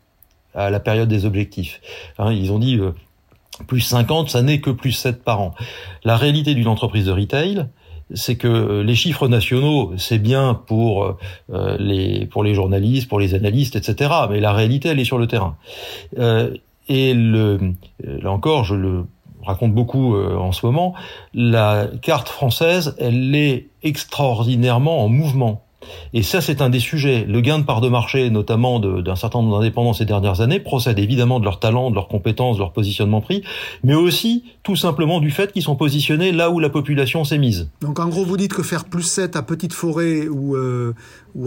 à 0.55 0.71
la 0.71 0.81
période 0.81 1.09
des 1.09 1.25
objectifs. 1.25 1.81
Hein, 2.19 2.33
ils 2.33 2.52
ont 2.52 2.59
dit... 2.59 2.76
Euh, 2.79 2.93
plus 3.67 3.81
50, 3.81 4.31
ça 4.31 4.41
n'est 4.43 4.61
que 4.61 4.71
plus 4.71 4.93
7 4.93 5.23
par 5.23 5.41
an. 5.41 5.55
La 6.05 6.17
réalité 6.17 6.55
d'une 6.55 6.69
entreprise 6.69 7.05
de 7.05 7.12
retail, 7.12 7.67
c'est 8.14 8.37
que 8.37 8.49
euh, 8.49 8.83
les 8.83 8.95
chiffres 8.95 9.28
nationaux, 9.28 9.92
c'est 9.97 10.19
bien 10.19 10.54
pour 10.54 11.16
euh, 11.52 11.76
les 11.78 12.26
pour 12.26 12.45
les 12.45 12.54
journalistes, 12.54 13.09
pour 13.09 13.21
les 13.21 13.35
analystes, 13.35 13.76
etc. 13.76 14.11
Mais 14.31 14.40
la 14.40 14.52
réalité, 14.52 14.88
elle 14.88 15.00
est 15.00 15.04
sur 15.04 15.19
le 15.19 15.26
terrain. 15.26 15.57
Euh, 16.19 16.54
et 16.88 17.14
là 17.14 18.31
encore, 18.31 18.64
je 18.64 18.75
le 18.75 19.04
raconte 19.45 19.73
beaucoup 19.73 20.16
en 20.16 20.52
ce 20.52 20.66
moment, 20.66 20.95
la 21.33 21.87
carte 22.02 22.28
française, 22.28 22.97
elle 22.99 23.35
est 23.35 23.69
extraordinairement 23.82 25.04
en 25.04 25.08
mouvement. 25.08 25.65
Et 26.12 26.23
ça, 26.23 26.40
c'est 26.40 26.60
un 26.60 26.71
des 26.71 26.80
sujets. 26.80 27.25
Le 27.28 27.40
gain 27.40 27.58
de 27.58 27.64
part 27.64 27.80
de 27.80 27.88
marché, 27.88 28.30
notamment 28.30 28.80
d'un 28.80 29.16
certain 29.16 29.40
nombre 29.40 29.58
d'indépendants 29.58 29.92
ces 29.92 30.04
dernières 30.04 30.40
années, 30.40 30.60
procède 30.60 30.99
évidemment 30.99 31.40
de 31.40 31.45
leur 31.45 31.58
talent, 31.58 31.90
de 31.90 31.95
leurs 31.95 32.08
compétences, 32.08 32.56
de 32.56 32.60
leur 32.60 32.73
positionnement 32.73 33.21
prix, 33.21 33.42
mais 33.84 33.95
aussi 33.95 34.45
tout 34.62 34.76
simplement 34.76 35.21
du 35.21 35.30
fait 35.30 35.52
qu'ils 35.52 35.62
sont 35.62 35.76
positionnés 35.76 36.32
là 36.32 36.50
où 36.50 36.60
la 36.60 36.68
population 36.68 37.25
s'est 37.25 37.38
mise. 37.38 37.68
Donc 37.80 37.99
en 37.99 38.08
gros, 38.08 38.25
vous 38.25 38.36
dites 38.36 38.54
que 38.54 38.62
faire 38.62 38.84
plus 38.84 39.02
7 39.02 39.36
à 39.36 39.42
Petite 39.42 39.73
Forêt 39.73 40.28
ou, 40.28 40.56
euh, 40.56 40.95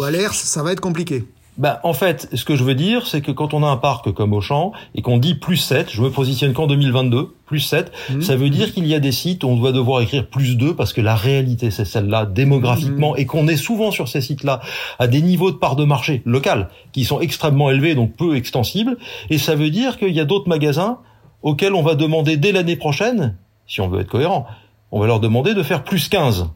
à 0.04 0.12
l'ERS, 0.12 0.34
ça 0.34 0.64
va 0.64 0.72
être 0.72 0.82
compliqué 0.82 1.24
bah, 1.58 1.80
en 1.84 1.94
fait, 1.94 2.28
ce 2.34 2.44
que 2.44 2.56
je 2.56 2.64
veux 2.64 2.76
dire, 2.76 3.08
c'est 3.08 3.22
que 3.22 3.32
quand 3.32 3.54
on 3.54 3.64
a 3.64 3.68
un 3.68 3.78
parc 3.78 4.12
comme 4.12 4.34
Auchan 4.34 4.74
et 4.94 5.02
qu'on 5.02 5.18
dit 5.18 5.36
plus 5.36 5.58
7, 5.58 5.90
je 5.90 6.02
me 6.02 6.10
positionne 6.10 6.54
qu'en 6.54 6.68
2022, 6.68 7.34
plus 7.46 7.62
7, 7.62 7.92
mmh. 8.10 8.22
ça 8.22 8.36
veut 8.36 8.50
dire 8.50 8.74
qu'il 8.74 8.86
y 8.86 8.94
a 8.94 9.00
des 9.00 9.14
sites 9.14 9.44
où 9.44 9.48
on 9.48 9.56
doit 9.56 9.72
devoir 9.72 10.02
écrire 10.02 10.28
plus 10.28 10.58
2 10.58 10.76
parce 10.76 10.92
que 10.92 11.00
la 11.00 11.16
réalité 11.16 11.72
c'est 11.72 11.86
celle-là 11.86 12.26
démographiquement 12.26 13.14
mmh. 13.14 13.20
et 13.20 13.26
qu'on 13.26 13.48
est 13.48 13.56
souvent 13.56 13.92
sur 13.92 14.08
ces 14.10 14.20
sites-là 14.20 14.60
à 15.00 15.08
des 15.08 15.22
niveaux 15.22 15.52
de 15.52 15.56
part 15.56 15.76
de 15.76 15.86
marché 15.86 16.22
local 16.26 16.70
qui 16.92 17.06
sont 17.06 17.20
extrêmement 17.20 17.70
élevés 17.70 17.96
donc 17.96 18.16
peu 18.16 18.36
extensibles 18.36 18.98
et 19.30 19.38
ça 19.38 19.56
veut 19.56 19.70
dire 19.70 19.98
qu'il 19.98 20.14
y 20.14 20.20
a 20.20 20.26
d'autres 20.26 20.50
magasins 20.50 20.98
auxquels 21.42 21.76
on 21.76 21.84
va 21.84 21.96
demander 21.96 22.38
dès 22.38 22.52
l'année 22.52 22.76
prochaine, 22.76 23.38
si 23.68 23.80
on 23.80 23.88
veut 23.88 24.02
être 24.02 24.10
cohérent, 24.10 24.48
on 24.92 25.00
va 25.00 25.08
leur 25.08 25.20
demander 25.20 25.54
de 25.54 25.62
faire 25.64 25.84
plus 25.84 26.10
15. 26.10 26.50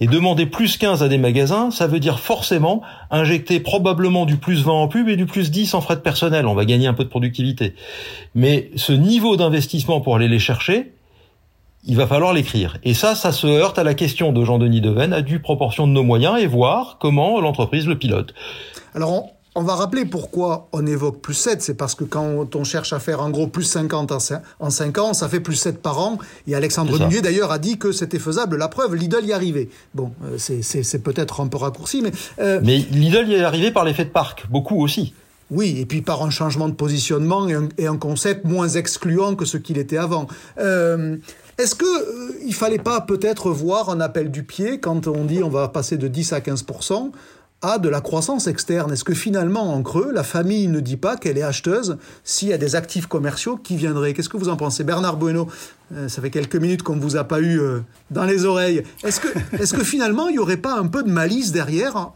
Et 0.00 0.06
demander 0.06 0.46
plus 0.46 0.76
15 0.76 1.02
à 1.02 1.08
des 1.08 1.18
magasins, 1.18 1.70
ça 1.70 1.86
veut 1.86 2.00
dire 2.00 2.20
forcément 2.20 2.82
injecter 3.10 3.60
probablement 3.60 4.26
du 4.26 4.36
plus 4.36 4.62
20 4.64 4.72
en 4.72 4.88
pub 4.88 5.08
et 5.08 5.16
du 5.16 5.26
plus 5.26 5.50
10 5.50 5.74
en 5.74 5.80
frais 5.80 5.96
de 5.96 6.00
personnel. 6.00 6.46
On 6.46 6.54
va 6.54 6.64
gagner 6.64 6.86
un 6.86 6.94
peu 6.94 7.04
de 7.04 7.08
productivité. 7.08 7.74
Mais 8.34 8.70
ce 8.76 8.92
niveau 8.92 9.36
d'investissement 9.36 10.00
pour 10.00 10.16
aller 10.16 10.28
les 10.28 10.38
chercher, 10.38 10.92
il 11.84 11.96
va 11.96 12.06
falloir 12.06 12.32
l'écrire. 12.32 12.78
Et 12.82 12.94
ça, 12.94 13.14
ça 13.14 13.32
se 13.32 13.46
heurte 13.46 13.78
à 13.78 13.84
la 13.84 13.94
question 13.94 14.32
de 14.32 14.44
Jean-Denis 14.44 14.80
Deven, 14.80 15.12
à 15.12 15.22
due 15.22 15.38
proportion 15.38 15.86
de 15.86 15.92
nos 15.92 16.02
moyens 16.02 16.40
et 16.40 16.46
voir 16.46 16.98
comment 16.98 17.40
l'entreprise 17.40 17.86
le 17.86 17.96
pilote. 17.96 18.34
Alors, 18.94 19.35
on 19.56 19.62
va 19.62 19.74
rappeler 19.74 20.04
pourquoi 20.04 20.68
on 20.72 20.86
évoque 20.86 21.20
plus 21.20 21.34
7. 21.34 21.62
C'est 21.62 21.74
parce 21.74 21.94
que 21.94 22.04
quand 22.04 22.54
on 22.54 22.62
cherche 22.62 22.92
à 22.92 23.00
faire 23.00 23.22
en 23.22 23.30
gros 23.30 23.46
plus 23.46 23.64
50 23.64 24.12
en 24.60 24.70
5 24.70 24.98
ans, 24.98 25.14
ça 25.14 25.28
fait 25.28 25.40
plus 25.40 25.56
7 25.56 25.80
par 25.80 25.98
an. 25.98 26.18
Et 26.46 26.54
Alexandre 26.54 26.98
Munier 26.98 27.22
d'ailleurs 27.22 27.50
a 27.50 27.58
dit 27.58 27.78
que 27.78 27.90
c'était 27.90 28.18
faisable. 28.18 28.56
La 28.56 28.68
preuve, 28.68 28.94
Lidl 28.94 29.24
y 29.24 29.32
arrivait. 29.32 29.70
Bon, 29.94 30.12
euh, 30.24 30.36
c'est 30.38 31.02
peut-être 31.02 31.40
un 31.40 31.48
peu 31.48 31.56
raccourci, 31.56 32.02
mais... 32.02 32.12
Euh, 32.38 32.60
mais 32.62 32.76
Lidl 32.76 33.28
y 33.28 33.34
est 33.34 33.42
arrivé 33.42 33.70
par 33.70 33.84
l'effet 33.84 34.04
de 34.04 34.10
parc, 34.10 34.46
beaucoup 34.50 34.82
aussi. 34.82 35.14
Oui, 35.50 35.78
et 35.80 35.86
puis 35.86 36.02
par 36.02 36.22
un 36.22 36.30
changement 36.30 36.68
de 36.68 36.74
positionnement 36.74 37.48
et 37.78 37.86
un, 37.86 37.96
concept 37.96 38.44
moins 38.44 38.68
excluant 38.68 39.36
que 39.36 39.46
ce 39.46 39.56
qu'il 39.56 39.78
était 39.78 39.96
avant. 39.96 40.26
Euh, 40.58 41.16
est-ce 41.56 41.74
que 41.74 42.44
il 42.44 42.52
fallait 42.52 42.78
pas 42.78 43.00
peut-être 43.00 43.50
voir 43.50 43.88
un 43.88 44.00
appel 44.00 44.30
du 44.30 44.42
pied 44.42 44.80
quand 44.80 45.06
on 45.06 45.24
dit 45.24 45.42
on 45.42 45.48
va 45.48 45.68
passer 45.68 45.96
de 45.96 46.08
10 46.08 46.32
à 46.32 46.40
15 46.40 46.64
de 47.78 47.88
la 47.88 48.00
croissance 48.00 48.46
externe 48.46 48.92
Est-ce 48.92 49.04
que 49.04 49.14
finalement, 49.14 49.74
en 49.74 49.82
creux, 49.82 50.12
la 50.12 50.22
famille 50.22 50.68
ne 50.68 50.80
dit 50.80 50.96
pas 50.96 51.16
qu'elle 51.16 51.36
est 51.36 51.42
acheteuse 51.42 51.98
s'il 52.24 52.48
y 52.48 52.52
a 52.52 52.58
des 52.58 52.76
actifs 52.76 53.06
commerciaux 53.06 53.56
qui 53.56 53.76
viendraient? 53.76 54.14
Qu'est-ce 54.14 54.28
que 54.28 54.36
vous 54.36 54.48
en 54.48 54.56
pensez? 54.56 54.84
Bernard 54.84 55.16
Bueno, 55.16 55.48
euh, 55.94 56.08
ça 56.08 56.22
fait 56.22 56.30
quelques 56.30 56.56
minutes 56.56 56.82
qu'on 56.82 56.96
ne 56.96 57.00
vous 57.00 57.16
a 57.16 57.24
pas 57.24 57.40
eu 57.40 57.60
euh, 57.60 57.80
dans 58.10 58.24
les 58.24 58.44
oreilles. 58.44 58.82
Est-ce 59.02 59.20
que, 59.20 59.28
est 59.60 59.74
que 59.74 59.84
finalement, 59.84 60.28
il 60.28 60.32
n'y 60.32 60.38
aurait 60.38 60.56
pas 60.56 60.78
un 60.78 60.86
peu 60.86 61.02
de 61.02 61.10
malice 61.10 61.52
derrière 61.52 62.12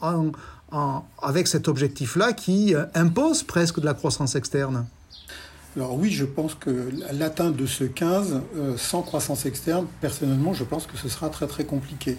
avec 1.21 1.49
cet 1.49 1.69
objectif-là 1.69 2.33
qui 2.33 2.75
euh, 2.75 2.85
impose 2.95 3.43
presque 3.43 3.81
de 3.81 3.87
la 3.87 3.95
croissance 3.95 4.37
externe? 4.37 4.87
Alors 5.77 5.95
oui, 5.95 6.11
je 6.11 6.25
pense 6.25 6.55
que 6.55 6.91
l'atteinte 7.13 7.57
de 7.57 7.67
ce 7.67 7.85
15 7.85 8.41
sans 8.77 9.03
croissance 9.03 9.47
externe, 9.47 9.87
personnellement, 10.01 10.53
je 10.53 10.65
pense 10.65 10.87
que 10.87 10.97
ce 10.97 11.09
sera 11.09 11.29
très 11.29 11.47
très 11.47 11.65
compliqué. 11.65 12.19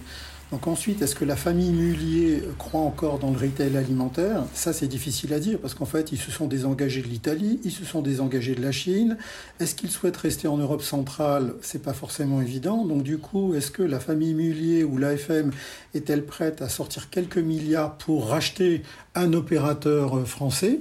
Donc 0.51 0.67
ensuite, 0.67 1.01
est-ce 1.01 1.15
que 1.15 1.23
la 1.23 1.37
famille 1.37 1.71
Mullier 1.71 2.43
croit 2.57 2.81
encore 2.81 3.19
dans 3.19 3.31
le 3.31 3.37
retail 3.37 3.77
alimentaire? 3.77 4.43
Ça, 4.53 4.73
c'est 4.73 4.87
difficile 4.87 5.33
à 5.33 5.39
dire 5.39 5.57
parce 5.59 5.73
qu'en 5.73 5.85
fait, 5.85 6.11
ils 6.11 6.17
se 6.17 6.29
sont 6.29 6.45
désengagés 6.45 7.01
de 7.01 7.07
l'Italie, 7.07 7.61
ils 7.63 7.71
se 7.71 7.85
sont 7.85 8.01
désengagés 8.01 8.53
de 8.53 8.61
la 8.61 8.73
Chine. 8.73 9.17
Est-ce 9.61 9.75
qu'ils 9.75 9.91
souhaitent 9.91 10.17
rester 10.17 10.49
en 10.49 10.57
Europe 10.57 10.81
centrale? 10.81 11.53
C'est 11.61 11.81
pas 11.81 11.93
forcément 11.93 12.41
évident. 12.41 12.83
Donc 12.83 13.03
du 13.03 13.17
coup, 13.17 13.55
est-ce 13.55 13.71
que 13.71 13.81
la 13.81 14.01
famille 14.01 14.33
Mullier 14.33 14.83
ou 14.83 14.97
l'AFM 14.97 15.51
est-elle 15.93 16.25
prête 16.25 16.61
à 16.61 16.67
sortir 16.67 17.09
quelques 17.09 17.37
milliards 17.37 17.95
pour 17.95 18.27
racheter 18.27 18.83
un 19.15 19.31
opérateur 19.31 20.27
français 20.27 20.79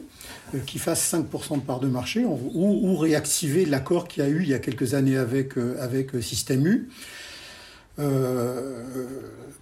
euh, 0.57 0.59
qui 0.67 0.81
fasse 0.81 1.15
5% 1.15 1.57
de 1.57 1.61
part 1.61 1.79
de 1.79 1.87
marché 1.87 2.25
ou, 2.25 2.97
réactiver 2.97 3.67
l'accord 3.67 4.09
qu'il 4.09 4.25
y 4.25 4.27
a 4.27 4.29
eu 4.29 4.43
il 4.43 4.49
y 4.49 4.55
a 4.55 4.59
quelques 4.59 4.95
années 4.95 5.17
avec, 5.17 5.57
euh, 5.57 5.77
avec 5.81 6.21
Système 6.21 6.67
U? 6.67 6.89
euh, 6.89 7.20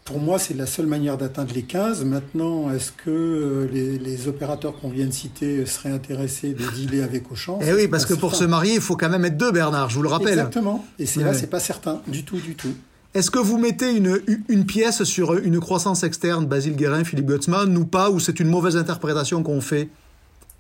pour 0.09 0.21
moi, 0.21 0.39
c'est 0.39 0.55
la 0.55 0.65
seule 0.65 0.87
manière 0.87 1.19
d'atteindre 1.19 1.53
les 1.55 1.65
15. 1.65 2.05
Maintenant, 2.07 2.73
est-ce 2.73 2.93
que 2.93 3.11
euh, 3.11 3.69
les, 3.71 4.27
opérateurs 4.27 4.75
qu'on 4.81 4.89
vient 4.89 5.05
de 5.05 5.13
citer 5.13 5.67
seraient 5.67 5.91
intéressés 5.91 6.55
de 6.55 6.65
dealer 6.75 7.03
avec 7.03 7.31
Auchan? 7.31 7.59
Eh 7.63 7.75
oui, 7.75 7.89
parce 7.89 8.07
que 8.07 8.15
pour 8.15 8.35
se 8.35 8.45
marier, 8.45 8.75
il 8.75 8.81
faut 8.81 8.97
quand 8.97 9.11
même 9.11 9.27
être 9.27 9.37
deux, 9.37 9.53
Bernard, 9.53 9.91
je 9.91 9.97
vous 9.97 10.03
le 10.03 10.09
rappelle. 10.09 10.31
Exactement. 10.31 10.85
Et 10.99 11.05
c'est 11.05 11.21
là, 11.21 11.35
c'est 11.35 11.49
pas 11.49 11.61
certain, 11.61 12.01
du 12.07 12.25
tout, 12.25 12.39
du 12.39 12.55
tout. 12.55 12.73
Est-ce 13.13 13.31
que 13.31 13.39
vous 13.39 13.59
mettez 13.59 13.95
une, 13.95 14.19
une 14.49 14.65
pièce 14.65 15.05
sur 15.05 15.37
une 15.37 15.61
croissance 15.61 16.03
externe, 16.03 16.47
Basile 16.47 16.77
Guérin, 16.77 17.05
Philippe 17.05 17.27
Gutzmann, 17.27 17.77
ou 17.77 17.85
pas, 17.85 18.11
ou 18.11 18.19
c'est 18.19 18.41
une 18.41 18.49
mauvaise 18.49 18.79
interprétation 18.79 19.43
qu'on 19.43 19.61
fait? 19.61 19.91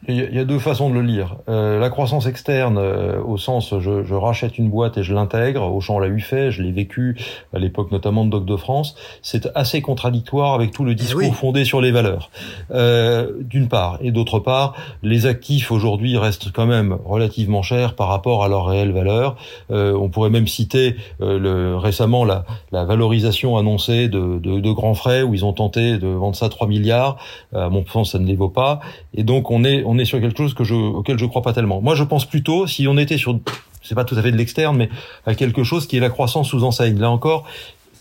Il 0.06 0.34
y 0.34 0.38
a 0.38 0.44
deux 0.44 0.60
façons 0.60 0.90
de 0.90 0.94
le 0.94 1.02
lire. 1.02 1.36
Euh, 1.48 1.80
la 1.80 1.90
croissance 1.90 2.26
externe, 2.26 2.78
euh, 2.78 3.20
au 3.20 3.36
sens 3.36 3.74
je, 3.80 4.04
je, 4.04 4.14
rachète 4.14 4.56
une 4.56 4.70
boîte 4.70 4.96
et 4.96 5.02
je 5.02 5.12
l'intègre, 5.12 5.62
Auchan 5.74 5.98
l'a 5.98 6.06
eu 6.06 6.20
fait, 6.20 6.52
je 6.52 6.62
l'ai 6.62 6.70
vécu 6.70 7.16
à 7.52 7.58
l'époque 7.58 7.90
notamment 7.90 8.24
de 8.24 8.30
Doc 8.30 8.44
de 8.44 8.56
France, 8.56 8.94
c'est 9.22 9.48
assez 9.56 9.82
contradictoire 9.82 10.54
avec 10.54 10.70
tout 10.70 10.84
le 10.84 10.92
eh 10.92 10.94
discours 10.94 11.34
fondé 11.34 11.64
sur 11.64 11.80
les 11.80 11.90
valeurs, 11.90 12.30
euh, 12.70 13.32
d'une 13.40 13.68
part. 13.68 13.98
Et 14.00 14.12
d'autre 14.12 14.38
part, 14.38 14.74
les 15.02 15.26
actifs 15.26 15.70
aujourd'hui 15.70 16.16
restent 16.16 16.52
quand 16.52 16.66
même 16.66 16.96
relativement 17.04 17.62
chers 17.62 17.94
par 17.94 18.08
rapport 18.08 18.44
à 18.44 18.48
leur 18.48 18.66
réelle 18.66 18.92
valeur. 18.92 19.36
Euh, 19.70 19.92
on 19.94 20.08
pourrait 20.08 20.30
même 20.30 20.46
citer 20.46 20.96
euh, 21.20 21.38
le, 21.38 21.76
récemment 21.76 22.24
la, 22.24 22.44
la, 22.72 22.84
valorisation 22.84 23.56
annoncée 23.56 24.08
de, 24.08 24.38
de, 24.38 24.60
de, 24.60 24.72
grands 24.72 24.94
frais 24.94 25.22
où 25.22 25.34
ils 25.34 25.44
ont 25.44 25.52
tenté 25.52 25.98
de 25.98 26.06
vendre 26.06 26.36
ça 26.36 26.48
3 26.48 26.68
milliards. 26.68 27.16
À 27.54 27.68
mon 27.68 27.84
sens, 27.86 28.12
ça 28.12 28.18
ne 28.18 28.26
les 28.26 28.36
vaut 28.36 28.48
pas. 28.48 28.80
Et 29.14 29.24
donc 29.24 29.50
on 29.50 29.64
est, 29.64 29.82
on 29.88 29.98
est 29.98 30.04
sur 30.04 30.20
quelque 30.20 30.36
chose 30.36 30.54
que 30.54 30.64
je, 30.64 30.74
auquel 30.74 31.18
je 31.18 31.24
crois 31.24 31.42
pas 31.42 31.54
tellement. 31.54 31.80
Moi, 31.80 31.94
je 31.94 32.04
pense 32.04 32.26
plutôt, 32.26 32.66
si 32.66 32.86
on 32.86 32.98
était 32.98 33.16
sur, 33.16 33.38
c'est 33.82 33.94
pas 33.94 34.04
tout 34.04 34.16
à 34.16 34.22
fait 34.22 34.30
de 34.30 34.36
l'externe, 34.36 34.76
mais 34.76 34.90
à 35.24 35.34
quelque 35.34 35.64
chose 35.64 35.86
qui 35.86 35.96
est 35.96 36.00
la 36.00 36.10
croissance 36.10 36.50
sous 36.50 36.62
enseigne. 36.62 36.98
Là 36.98 37.10
encore, 37.10 37.46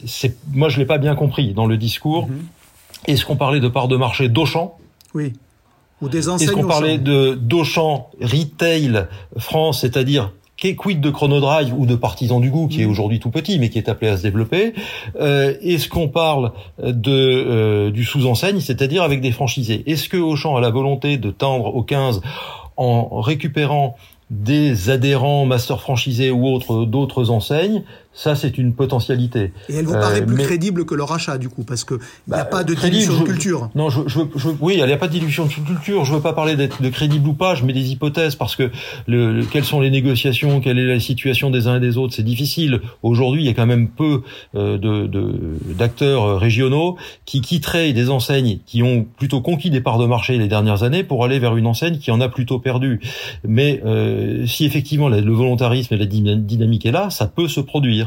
c'est, 0.06 0.36
moi, 0.52 0.68
je 0.68 0.80
l'ai 0.80 0.86
pas 0.86 0.98
bien 0.98 1.16
compris 1.16 1.54
dans 1.54 1.66
le 1.66 1.78
discours. 1.78 2.28
Mhm. 2.28 2.46
Est-ce 3.06 3.26
qu'on 3.26 3.38
parlait 3.38 3.62
de 3.62 3.70
part 3.70 3.88
de 3.88 3.96
marché 3.96 4.28
d'Auchan? 4.28 4.78
Oui. 5.14 5.34
Ou 6.02 6.10
des 6.10 6.28
enseignes. 6.28 6.50
Est-ce 6.50 6.56
qu'on 6.56 6.68
parlait 6.68 6.98
de 6.98 7.36
d'Auchan 7.36 8.10
Retail 8.22 9.06
France, 9.38 9.82
c'est-à-dire 9.82 10.32
quid 10.58 11.02
de 11.02 11.10
Chronodrive 11.10 11.74
ou 11.74 11.86
de 11.86 11.96
Partisan 11.96 12.40
du 12.40 12.50
goût 12.50 12.68
qui 12.68 12.82
est 12.82 12.86
mm. 12.86 12.90
aujourd'hui 12.90 13.20
tout 13.20 13.30
petit 13.30 13.60
mais 13.60 13.70
qui 13.70 13.78
est 13.78 13.90
appelé 13.90 14.12
à 14.12 14.18
se 14.18 14.24
développer 14.24 14.74
euh, 15.20 15.54
Est-ce 15.62 15.90
qu'on 15.90 16.10
parle 16.10 16.52
de 16.82 17.12
euh, 17.12 17.92
du 17.92 18.04
sous-enseigne, 18.04 18.60
c'est-à-dire 18.60 19.04
avec 19.04 19.22
des 19.22 19.32
franchisés? 19.32 19.84
Est-ce 19.86 20.10
que 20.10 20.18
Auchan 20.18 20.56
a 20.56 20.62
la 20.62 20.70
volonté 20.70 21.18
de 21.18 21.32
tendre 21.32 21.76
au 21.76 21.84
15 21.84 22.22
en 22.76 23.22
récupérant 23.22 23.96
des 24.30 24.90
adhérents 24.90 25.46
master 25.46 25.80
franchisés 25.80 26.32
ou 26.32 26.48
autres 26.48 26.86
d'autres 26.86 27.30
enseignes 27.32 27.84
ça, 28.18 28.36
c'est 28.36 28.58
une 28.58 28.74
potentialité. 28.74 29.54
Et 29.70 29.76
elle 29.76 29.86
vous 29.86 29.94
paraît 29.94 30.24
euh, 30.24 30.26
plus 30.26 30.38
crédible 30.38 30.86
que 30.86 30.96
le 30.96 31.04
rachat, 31.04 31.38
du 31.38 31.50
coup, 31.50 31.64
parce 31.64 31.84
que 31.84 31.94
il 32.28 32.34
n'y 32.34 32.34
a 32.34 32.44
bah, 32.44 32.46
pas 32.46 32.64
de 32.64 32.74
dilution 32.74 33.20
de 33.20 33.24
culture. 33.24 33.70
Non, 33.76 33.92
je, 33.92 34.02
je, 34.08 34.20
je 34.36 34.50
oui, 34.60 34.78
il 34.80 34.84
n'y 34.84 34.92
a 34.92 34.98
pas 34.98 35.08
de 35.08 35.12
dilution 35.12 35.46
de 35.46 35.52
culture. 35.52 36.04
Je 36.04 36.16
veux 36.16 36.20
pas 36.20 36.34
parler 36.34 36.56
d'être 36.56 36.82
de 36.82 36.90
crédible 36.90 37.28
ou 37.28 37.34
pas. 37.34 37.54
Je 37.54 37.64
mets 37.64 37.74
des 37.74 37.92
hypothèses 37.92 38.34
parce 38.34 38.56
que 38.56 38.72
le, 39.06 39.46
quelles 39.46 39.66
sont 39.66 39.80
les 39.80 39.92
négociations, 39.92 40.62
quelle 40.62 40.80
est 40.80 40.88
la 40.88 41.00
situation 41.00 41.52
des 41.52 41.68
uns 41.68 41.78
et 41.78 41.80
des 41.80 42.00
autres, 42.00 42.16
c'est 42.16 42.24
difficile. 42.24 42.82
Aujourd'hui, 43.04 43.44
il 43.44 43.46
y 43.46 43.50
a 43.50 43.54
quand 43.54 43.68
même 43.68 43.88
peu 43.88 44.24
euh, 44.56 44.80
de 44.80 45.08
d'acteurs 45.76 46.24
euh, 46.24 46.38
régionaux 46.38 46.98
qui 47.26 47.42
quitteraient 47.42 47.94
des 47.94 48.10
enseignes 48.10 48.58
qui 48.66 48.82
ont 48.82 49.06
plutôt 49.18 49.42
conquis 49.42 49.70
des 49.70 49.82
parts 49.82 50.00
de 50.00 50.08
marché 50.08 50.40
les 50.40 50.48
dernières 50.48 50.82
années 50.82 51.04
pour 51.04 51.24
aller 51.24 51.38
vers 51.38 51.56
une 51.56 51.68
enseigne 51.68 52.00
qui 52.00 52.10
en 52.10 52.20
a 52.20 52.30
plutôt 52.30 52.58
perdu. 52.58 53.00
Mais 53.48 53.80
euh, 53.86 54.48
si 54.48 54.66
effectivement 54.66 55.08
le 55.08 55.34
volontarisme 55.34 55.94
et 55.94 55.98
la 55.98 56.06
dynamique 56.06 56.88
est 56.88 56.92
là, 56.92 57.12
ça 57.12 57.28
peut 57.28 57.48
se 57.48 57.60
produire. 57.60 58.07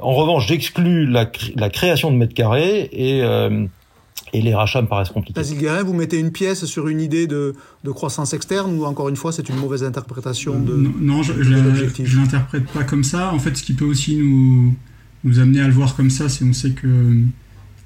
En 0.00 0.14
revanche, 0.14 0.46
j'exclus 0.46 1.06
la, 1.06 1.26
création 1.70 2.10
de 2.10 2.16
mètres 2.16 2.34
carrés 2.34 2.88
et 2.92 3.22
euh, 3.22 3.66
et 4.32 4.42
les 4.42 4.54
rachats 4.54 4.82
me 4.82 4.86
paraissent 4.86 5.10
compliqués. 5.10 5.38
Basile 5.38 5.58
Guérin, 5.58 5.82
vous 5.82 5.94
mettez 5.94 6.18
une 6.18 6.32
pièce 6.32 6.64
sur 6.64 6.88
une 6.88 7.00
idée 7.00 7.26
de, 7.26 7.54
croissance 7.94 8.34
externe 8.34 8.76
ou 8.76 8.84
encore 8.84 9.08
une 9.08 9.16
fois 9.16 9.32
c'est 9.32 9.48
une 9.48 9.56
mauvaise 9.56 9.84
interprétation 9.84 10.58
de 10.58 10.74
Non, 10.74 11.22
je 11.22 11.32
ne 11.32 12.16
l'interprète 12.16 12.66
pas 12.66 12.84
comme 12.84 13.04
ça. 13.04 13.32
En 13.32 13.38
fait, 13.38 13.56
ce 13.56 13.62
qui 13.62 13.72
peut 13.72 13.84
aussi 13.84 14.16
nous, 14.16 14.74
nous 15.24 15.38
amener 15.38 15.60
à 15.60 15.66
le 15.66 15.72
voir 15.72 15.94
comme 15.96 16.10
ça, 16.10 16.28
c'est 16.28 16.44
on 16.44 16.52
sait 16.52 16.72
que 16.72 17.22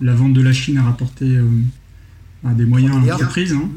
la 0.01 0.15
vente 0.15 0.33
de 0.33 0.41
la 0.41 0.53
Chine 0.53 0.79
a 0.79 0.83
rapporté 0.83 1.25
euh, 1.25 1.45
des 2.45 2.65
moyens 2.65 2.97
à 2.97 3.01
l'entreprise. 3.01 3.53
Hein. 3.53 3.69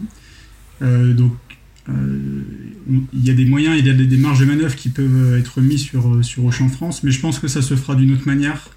Euh, 0.82 1.14
donc 1.14 1.32
euh, 1.32 1.53
il 1.88 3.26
y 3.26 3.30
a 3.30 3.34
des 3.34 3.46
moyens, 3.46 3.78
il 3.78 3.86
y 3.86 3.90
a 3.90 3.94
des, 3.94 4.18
marges 4.18 4.40
de 4.40 4.46
manœuvre 4.46 4.76
qui 4.76 4.90
peuvent 4.90 5.38
être 5.38 5.62
mis 5.62 5.78
sur, 5.78 6.24
sur 6.24 6.46
Auchan 6.46 6.70
France, 6.70 7.04
mais 7.04 7.12
je 7.12 7.20
pense 7.20 7.40
que 7.40 7.48
ça 7.48 7.62
se 7.62 7.76
fera 7.76 7.96
d'une 7.96 8.14
autre 8.14 8.28
manière, 8.28 8.70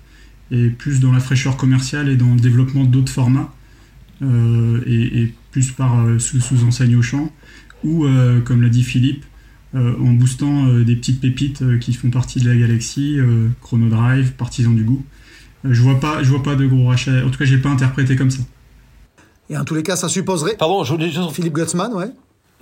et 0.50 0.68
plus 0.68 1.00
dans 1.00 1.12
la 1.12 1.20
fraîcheur 1.20 1.56
commerciale 1.56 2.08
et 2.08 2.16
dans 2.16 2.34
le 2.34 2.40
développement 2.40 2.84
d'autres 2.84 3.12
formats, 3.12 3.52
euh, 4.22 4.80
et, 4.86 5.32
plus 5.50 5.70
par 5.70 6.04
euh, 6.04 6.18
sous, 6.18 6.40
sous 6.40 6.64
enseigne 6.64 6.96
Auchan, 6.96 7.32
ou, 7.84 8.06
comme 8.44 8.62
l'a 8.62 8.68
dit 8.68 8.82
Philippe, 8.82 9.24
en 9.74 10.12
boostant 10.14 10.66
des 10.78 10.96
petites 10.96 11.20
pépites 11.20 11.78
qui 11.78 11.92
font 11.92 12.10
partie 12.10 12.40
de 12.40 12.48
la 12.48 12.56
galaxie, 12.56 13.18
Chrono 13.60 13.88
Drive, 13.88 14.32
Partisan 14.32 14.72
du 14.72 14.82
goût. 14.82 15.04
je 15.62 15.82
vois 15.82 16.00
pas, 16.00 16.22
je 16.24 16.30
vois 16.30 16.42
pas 16.42 16.56
de 16.56 16.66
gros 16.66 16.88
rachats. 16.88 17.24
En 17.24 17.30
tout 17.30 17.38
cas, 17.38 17.44
j'ai 17.44 17.58
pas 17.58 17.68
interprété 17.68 18.16
comme 18.16 18.30
ça. 18.30 18.42
Et 19.50 19.56
en 19.56 19.64
tous 19.64 19.76
les 19.76 19.84
cas, 19.84 19.94
ça 19.94 20.08
supposerait. 20.08 20.56
Pardon, 20.58 20.82
je 20.82 20.92
voulais 20.94 21.12
Philippe 21.32 21.54
Gutzmann, 21.54 21.92
ouais. 21.92 22.10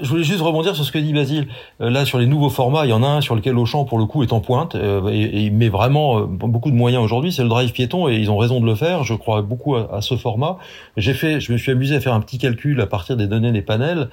Je 0.01 0.09
voulais 0.09 0.25
juste 0.25 0.41
rebondir 0.41 0.75
sur 0.75 0.85
ce 0.85 0.91
que 0.91 0.99
dit 0.99 1.13
Basile. 1.13 1.47
Euh, 1.81 1.89
là, 1.89 2.05
sur 2.05 2.19
les 2.19 2.27
nouveaux 2.27 2.51
formats, 2.51 2.85
il 2.85 2.91
y 2.91 2.93
en 2.93 3.05
a 3.05 3.07
un 3.07 3.21
sur 3.21 3.37
lequel 3.37 3.57
Auchan, 3.57 3.85
pour 3.85 3.99
le 3.99 4.07
coup, 4.07 4.25
est 4.25 4.33
en 4.33 4.41
pointe 4.41 4.75
euh, 4.75 5.09
et, 5.09 5.51
met 5.51 5.69
vraiment 5.69 6.19
euh, 6.19 6.25
beaucoup 6.27 6.71
de 6.73 6.77
moyens 6.77 7.05
aujourd'hui. 7.05 7.33
C'est 7.33 7.45
le 7.45 7.49
drive 7.49 7.71
piéton 7.71 8.09
et 8.09 8.17
ils 8.17 8.29
ont 8.29 8.37
raison 8.37 8.61
de 8.61 8.67
le 8.67 8.75
faire. 8.75 9.05
Je 9.05 9.15
crois 9.15 9.43
beaucoup 9.43 9.77
à, 9.77 10.01
ce 10.01 10.17
format. 10.17 10.59
J'ai 10.97 11.15
fait, 11.15 11.39
je 11.39 11.53
me 11.53 11.59
suis 11.59 11.71
amusé 11.71 11.95
à 11.95 12.01
faire 12.01 12.13
un 12.13 12.21
petit 12.21 12.39
calcul 12.39 12.81
à 12.81 12.87
partir 12.87 13.17
des 13.17 13.29
données 13.29 13.53
des 13.53 13.63
panels. 13.63 14.09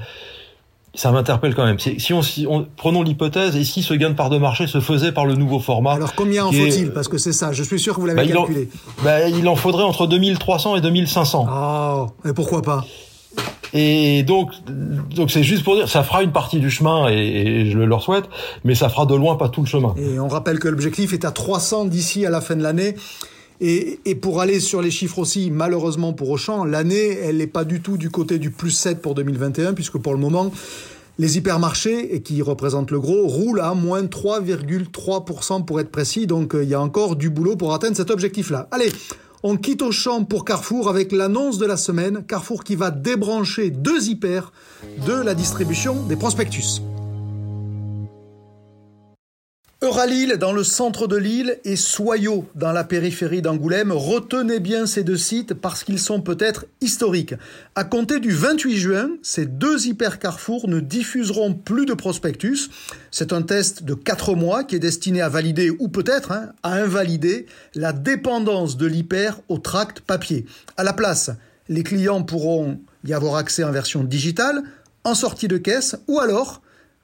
Ça 0.94 1.12
m'interpelle 1.12 1.56
quand 1.56 1.66
même. 1.66 1.80
Si 1.80 2.14
on, 2.14 2.22
si 2.22 2.46
on 2.48 2.68
prenons 2.76 3.02
l'hypothèse 3.02 3.56
et 3.56 3.64
si 3.64 3.82
ce 3.82 3.94
gain 3.94 4.10
de 4.10 4.16
part 4.16 4.30
de 4.30 4.38
marché 4.38 4.68
se 4.68 4.82
faisait 4.82 5.14
par 5.14 5.26
le 5.26 5.36
nouveau 5.36 5.60
format. 5.60 5.94
Alors 5.94 6.14
combien 6.16 6.46
en 6.46 6.52
faut-il? 6.52 6.92
Parce 6.92 7.08
que 7.08 7.18
c'est 7.18 7.32
ça. 7.32 7.54
Je 7.54 7.64
suis 7.64 7.80
sûr 7.80 7.96
que 7.96 8.02
vous 8.02 8.08
l'avez 8.08 8.28
bah, 8.28 8.34
calculé. 8.34 8.68
Il 8.70 9.02
en, 9.02 9.04
bah, 9.04 9.30
il 9.30 9.48
en 9.48 9.56
faudrait 9.56 9.84
entre 9.86 10.06
2300 10.06 10.76
et 10.76 10.82
2500. 10.82 11.46
Ah, 11.50 12.06
oh, 12.08 12.28
et 12.28 12.34
pourquoi 12.34 12.62
pas? 12.62 12.86
Et 13.74 14.24
donc, 14.24 14.52
donc 15.16 15.32
c'est 15.32 15.44
juste 15.44 15.64
pour 15.64 15.76
dire, 15.76 15.88
ça 15.88 16.04
fera 16.04 16.24
une 16.24 16.32
partie 16.32 16.60
du 16.60 16.70
chemin 16.70 17.08
et, 17.10 17.70
je 17.70 17.78
le 17.78 17.86
leur 17.86 18.02
souhaite, 18.02 18.26
mais 18.64 18.76
ça 18.76 18.90
fera 18.90 19.06
de 19.06 19.16
loin 19.16 19.36
pas 19.36 19.50
tout 19.50 19.62
le 19.62 19.68
chemin. 19.68 19.96
Et 19.98 20.20
on 20.20 20.28
rappelle 20.28 20.60
que 20.60 20.68
l'objectif 20.68 21.14
est 21.14 21.26
à 21.26 21.32
300 21.32 21.86
d'ici 21.86 22.26
à 22.26 22.30
la 22.30 22.42
fin 22.42 22.56
de 22.56 22.64
l'année. 22.64 22.96
Et, 23.62 24.00
et, 24.06 24.16
pour 24.16 24.42
aller 24.42 24.60
sur 24.60 24.82
les 24.82 24.90
chiffres 24.90 25.20
aussi, 25.20 25.52
malheureusement 25.52 26.14
pour 26.14 26.32
Auchan, 26.32 26.66
l'année, 26.66 27.20
elle 27.24 27.38
n'est 27.38 27.48
pas 27.48 27.64
du 27.64 27.82
tout 27.82 27.96
du 27.96 28.10
côté 28.10 28.40
du 28.40 28.50
plus 28.50 28.72
7 28.72 29.02
pour 29.02 29.14
2021, 29.14 29.74
puisque 29.74 30.00
pour 30.00 30.14
le 30.14 30.20
moment, 30.20 30.52
les 31.20 31.38
hypermarchés, 31.38 32.16
et 32.16 32.22
qui 32.22 32.42
représentent 32.42 32.90
le 32.90 33.00
gros, 33.00 33.28
roulent 33.28 33.62
à 33.62 33.76
moins 33.76 34.02
3,3% 34.02 35.64
pour 35.64 35.80
être 35.80 35.92
précis. 35.92 36.26
Donc 36.26 36.56
euh, 36.56 36.64
il 36.64 36.70
y 36.70 36.74
a 36.74 36.82
encore 36.82 37.16
du 37.16 37.30
boulot 37.30 37.56
pour 37.56 37.74
atteindre 37.74 37.96
cet 37.96 38.10
objectif-là. 38.10 38.68
Allez, 38.72 38.92
on 39.44 39.58
quitte 39.58 39.82
au 39.82 39.92
champ 39.92 40.24
pour 40.24 40.46
Carrefour 40.46 40.90
avec 40.90 41.12
l'annonce 41.12 41.58
de 41.58 41.66
la 41.66 41.78
semaine, 41.78 42.24
Carrefour 42.28 42.64
qui 42.64 42.76
va 42.76 42.92
débrancher 42.92 43.70
deux 43.72 44.10
hyper 44.10 44.52
de 45.08 45.14
la 45.14 45.34
distribution 45.34 46.06
des 46.08 46.16
prospectus. 46.16 46.82
Euralille 49.84 50.38
dans 50.38 50.54
le 50.54 50.64
centre 50.64 51.08
de 51.08 51.16
l'île 51.16 51.58
et 51.66 51.76
Soyaux 51.76 52.46
dans 52.54 52.72
la 52.72 52.84
périphérie 52.84 53.42
d'Angoulême. 53.42 53.92
Retenez 53.92 54.60
bien 54.60 54.86
ces 54.86 55.04
deux 55.04 55.18
sites 55.18 55.56
parce 55.56 55.84
qu'ils 55.84 55.98
sont 55.98 56.22
peut-être 56.22 56.68
historiques. 56.82 57.34
À 57.74 57.84
compter 57.84 58.20
du 58.20 58.30
28 58.30 58.78
juin, 58.78 59.10
ces 59.24 59.48
deux 59.48 59.88
hyper 59.88 60.20
carrefours 60.20 60.68
ne 60.68 60.82
diffuseront 60.82 61.56
plus 61.56 61.88
de 61.88 61.96
prospectus. 61.96 62.70
C'est 63.10 63.34
un 63.34 63.42
test 63.42 63.82
de 63.82 63.96
4 63.96 64.36
mois 64.36 64.64
qui 64.64 64.76
est 64.76 64.80
destiné 64.80 65.20
à 65.20 65.30
valider 65.30 65.72
ou 65.80 65.88
peut-être 65.88 66.32
hein, 66.32 66.50
à 66.62 66.74
invalider 66.74 67.48
la 67.74 67.92
dépendance 67.92 68.78
de 68.78 68.86
l'hyper 68.86 69.42
au 69.50 69.58
tract 69.58 70.02
papier. 70.02 70.46
À 70.78 70.84
la 70.84 70.94
place, 70.94 71.32
les 71.70 71.82
clients 71.82 72.22
pourront 72.22 72.80
y 73.04 73.14
avoir 73.14 73.36
accès 73.36 73.64
en 73.64 73.72
version 73.72 74.04
digitale, 74.04 74.62
en 75.04 75.16
sortie 75.16 75.48
de 75.48 75.58
caisse 75.58 75.96
ou 76.08 76.20
alors 76.20 76.62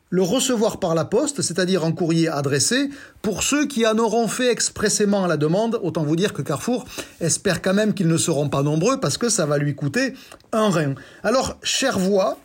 le 0.10 0.22
recevoir 0.22 0.80
par 0.80 0.96
la 0.96 1.06
poste, 1.06 1.41
c'est-à-dire 1.41 1.84
en 1.84 1.91
courrier 1.91 2.30
adressé, 2.30 2.89
pour 3.22 3.43
ceux 3.43 3.67
qui 3.67 3.86
en 3.86 3.98
auront 3.98 4.28
fait 4.28 4.52
expressément 4.52 5.28
la 5.28 5.38
demande, 5.38 5.80
autant 5.84 6.04
vous 6.04 6.15
dire 6.15 6.34
que 6.34 6.41
Carrefour 6.41 6.86
espère 7.20 7.62
quand 7.62 7.74
même 7.74 7.93
qu'ils 7.93 8.08
ne 8.08 8.17
seront 8.17 8.50
pas 8.50 8.63
nombreux 8.63 9.00
parce 9.00 9.17
que 9.17 9.30
ça 9.30 9.46
va 9.46 9.58
lui 9.58 9.76
coûter 9.76 10.13
un 10.54 10.70
rein. 10.70 10.96
Alors, 11.24 11.58
chère 11.62 12.00
voix, 12.00 12.38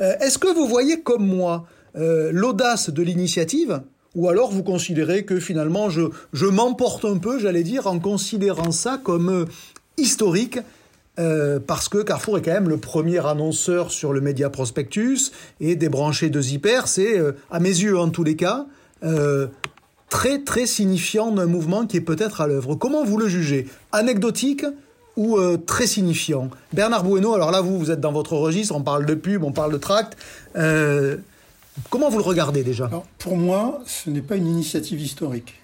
euh, 0.00 0.14
est-ce 0.20 0.38
que 0.38 0.54
vous 0.54 0.68
voyez 0.68 1.00
comme 1.00 1.26
moi 1.26 1.66
euh, 1.96 2.30
l'audace 2.32 2.90
de 2.90 3.02
l'initiative? 3.02 3.80
Ou 4.14 4.28
alors 4.28 4.50
vous 4.50 4.62
considérez 4.62 5.24
que 5.24 5.38
finalement 5.38 5.88
je, 5.88 6.46
m'emporte 6.46 7.04
un 7.04 7.18
peu, 7.18 7.38
j'allais 7.38 7.62
dire, 7.62 7.86
en 7.86 7.98
considérant 7.98 8.72
ça 8.72 9.00
comme 9.02 9.28
euh, 9.28 9.44
historique 9.96 10.58
euh, 11.20 11.60
parce 11.64 11.88
que 11.88 11.98
Carrefour 11.98 12.38
est 12.38 12.42
quand 12.42 12.52
même 12.52 12.68
le 12.68 12.78
premier 12.78 13.24
annonceur 13.26 13.90
sur 13.90 14.12
le 14.12 14.20
média 14.20 14.48
prospectus 14.48 15.32
et 15.60 15.76
débrancher 15.76 16.30
de 16.30 16.40
Zipper, 16.40 16.82
c'est, 16.86 17.18
euh, 17.18 17.32
à 17.50 17.60
mes 17.60 17.68
yeux 17.68 17.98
en 17.98 18.08
tous 18.08 18.24
les 18.24 18.36
cas, 18.36 18.66
euh, 19.04 19.46
très 20.08 20.38
très 20.42 20.66
signifiant 20.66 21.30
d'un 21.30 21.46
mouvement 21.46 21.86
qui 21.86 21.98
est 21.98 22.02
peut-être 22.02 22.40
à 22.40 22.46
l'œuvre. 22.46 22.74
Comment 22.74 23.04
vous 23.04 23.18
le 23.18 23.28
jugez? 23.28 23.68
Anecdotique 23.92 24.64
ou 25.16 25.38
très 25.66 25.86
signifiant? 25.86 26.48
Bernard 26.72 27.04
Bueno, 27.04 27.34
alors 27.34 27.50
là 27.50 27.60
vous, 27.60 27.78
vous 27.78 27.90
êtes 27.90 28.00
dans 28.00 28.12
votre 28.12 28.32
registre, 28.34 28.74
on 28.74 28.82
parle 28.82 29.04
de 29.04 29.14
pub, 29.14 29.44
on 29.44 29.52
parle 29.52 29.72
de 29.72 29.76
tract. 29.76 30.16
comment 31.90 32.08
vous 32.08 32.18
le 32.18 32.24
regardez 32.24 32.62
déjà? 32.62 32.90
Pour 33.18 33.36
moi, 33.36 33.82
ce 33.86 34.08
n'est 34.08 34.22
pas 34.22 34.36
une 34.36 34.46
initiative 34.46 35.00
historique. 35.00 35.59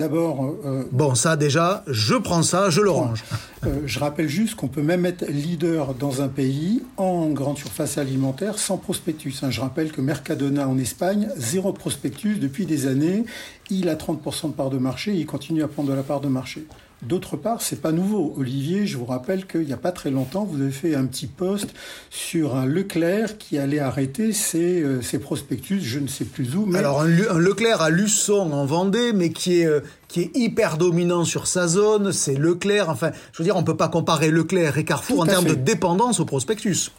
D'abord. 0.00 0.56
Euh, 0.64 0.84
bon, 0.92 1.14
ça 1.14 1.36
déjà, 1.36 1.84
je 1.86 2.14
prends 2.14 2.42
ça, 2.42 2.70
je 2.70 2.80
le 2.80 2.88
range. 2.88 3.22
Euh, 3.66 3.80
je 3.84 3.98
rappelle 3.98 4.28
juste 4.28 4.54
qu'on 4.54 4.68
peut 4.68 4.80
même 4.80 5.04
être 5.04 5.26
leader 5.28 5.92
dans 5.92 6.22
un 6.22 6.28
pays 6.28 6.82
en 6.96 7.28
grande 7.28 7.58
surface 7.58 7.98
alimentaire 7.98 8.58
sans 8.58 8.78
prospectus. 8.78 9.34
Hein. 9.42 9.50
Je 9.50 9.60
rappelle 9.60 9.92
que 9.92 10.00
Mercadona 10.00 10.66
en 10.66 10.78
Espagne, 10.78 11.28
zéro 11.36 11.74
prospectus 11.74 12.38
depuis 12.40 12.64
des 12.64 12.86
années. 12.86 13.26
Il 13.68 13.90
a 13.90 13.94
30% 13.94 14.48
de 14.48 14.52
part 14.54 14.70
de 14.70 14.78
marché 14.78 15.12
et 15.12 15.16
il 15.16 15.26
continue 15.26 15.62
à 15.62 15.68
prendre 15.68 15.90
de 15.90 15.94
la 15.94 16.02
part 16.02 16.22
de 16.22 16.28
marché. 16.28 16.64
D'autre 17.02 17.38
part, 17.38 17.62
c'est 17.62 17.80
pas 17.80 17.92
nouveau. 17.92 18.34
Olivier, 18.36 18.86
je 18.86 18.98
vous 18.98 19.06
rappelle 19.06 19.46
qu'il 19.46 19.62
n'y 19.62 19.72
a 19.72 19.78
pas 19.78 19.90
très 19.92 20.10
longtemps, 20.10 20.44
vous 20.44 20.60
avez 20.60 20.70
fait 20.70 20.94
un 20.94 21.06
petit 21.06 21.26
post 21.26 21.70
sur 22.10 22.56
un 22.56 22.66
Leclerc 22.66 23.38
qui 23.38 23.56
allait 23.56 23.78
arrêter 23.78 24.34
ses, 24.34 24.82
euh, 24.82 25.00
ses 25.00 25.18
prospectus, 25.18 25.80
je 25.82 25.98
ne 25.98 26.06
sais 26.06 26.26
plus 26.26 26.54
où. 26.56 26.66
Mais... 26.66 26.78
Alors 26.78 27.00
un, 27.00 27.38
Leclerc 27.38 27.80
à 27.80 27.88
Luçon 27.88 28.52
en 28.52 28.66
Vendée, 28.66 29.12
mais 29.14 29.30
qui 29.30 29.60
est 29.60 29.66
euh, 29.66 29.80
qui 30.08 30.20
est 30.20 30.36
hyper 30.36 30.76
dominant 30.76 31.24
sur 31.24 31.46
sa 31.46 31.68
zone, 31.68 32.12
c'est 32.12 32.34
Leclerc. 32.34 32.90
Enfin, 32.90 33.12
je 33.32 33.38
veux 33.38 33.44
dire, 33.44 33.56
on 33.56 33.62
peut 33.62 33.76
pas 33.76 33.88
comparer 33.88 34.30
Leclerc 34.30 34.76
et 34.76 34.84
Carrefour 34.84 35.20
en 35.20 35.26
termes 35.26 35.46
de 35.46 35.54
dépendance 35.54 36.20
au 36.20 36.24
prospectus. 36.24 36.90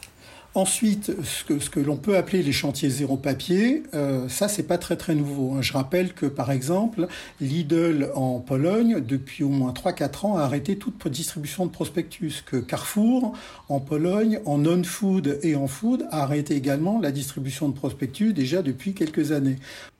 Ensuite, 0.53 1.13
ce 1.23 1.69
que, 1.69 1.79
l'on 1.79 1.95
peut 1.95 2.17
appeler 2.17 2.43
les 2.43 2.51
chantiers 2.51 2.89
zéro 2.89 3.15
papier, 3.15 3.83
euh, 3.93 4.27
ça 4.27 4.49
c'est 4.49 4.63
pas 4.63 4.77
très 4.77 4.97
très 4.97 5.15
nouveau. 5.15 5.53
Hein. 5.53 5.61
Je 5.61 5.71
rappelle 5.71 6.13
que 6.13 6.25
par 6.25 6.51
exemple, 6.51 7.07
Lidl 7.39 8.09
en 8.15 8.39
Pologne, 8.39 8.99
depuis 8.99 9.45
au 9.45 9.49
moins 9.49 9.71
3-4 9.71 10.25
ans, 10.25 10.37
a 10.37 10.41
arrêté 10.41 10.77
toute 10.77 11.07
distribution 11.07 11.65
de 11.65 11.71
prospectus. 11.71 12.43
Que 12.45 12.57
Carrefour 12.57 13.31
en 13.69 13.79
Pologne, 13.79 14.39
en 14.45 14.57
non-food 14.57 15.39
et 15.41 15.55
en 15.55 15.67
food, 15.67 16.05
a 16.11 16.23
arrêté 16.23 16.55
également 16.55 16.99
la 16.99 17.11
distribution 17.11 17.69
de 17.69 17.73
prospectus 17.73 18.33
déjà 18.33 18.61
depuis 18.61 18.93
quelques 18.93 19.31
années. 19.31 19.55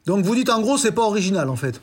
Donc 0.06 0.26
vous 0.26 0.36
dites 0.36 0.50
en 0.50 0.62
gros 0.62 0.78
c'est 0.78 0.92
pas 0.92 1.04
original 1.04 1.50
en 1.50 1.56
fait. 1.56 1.80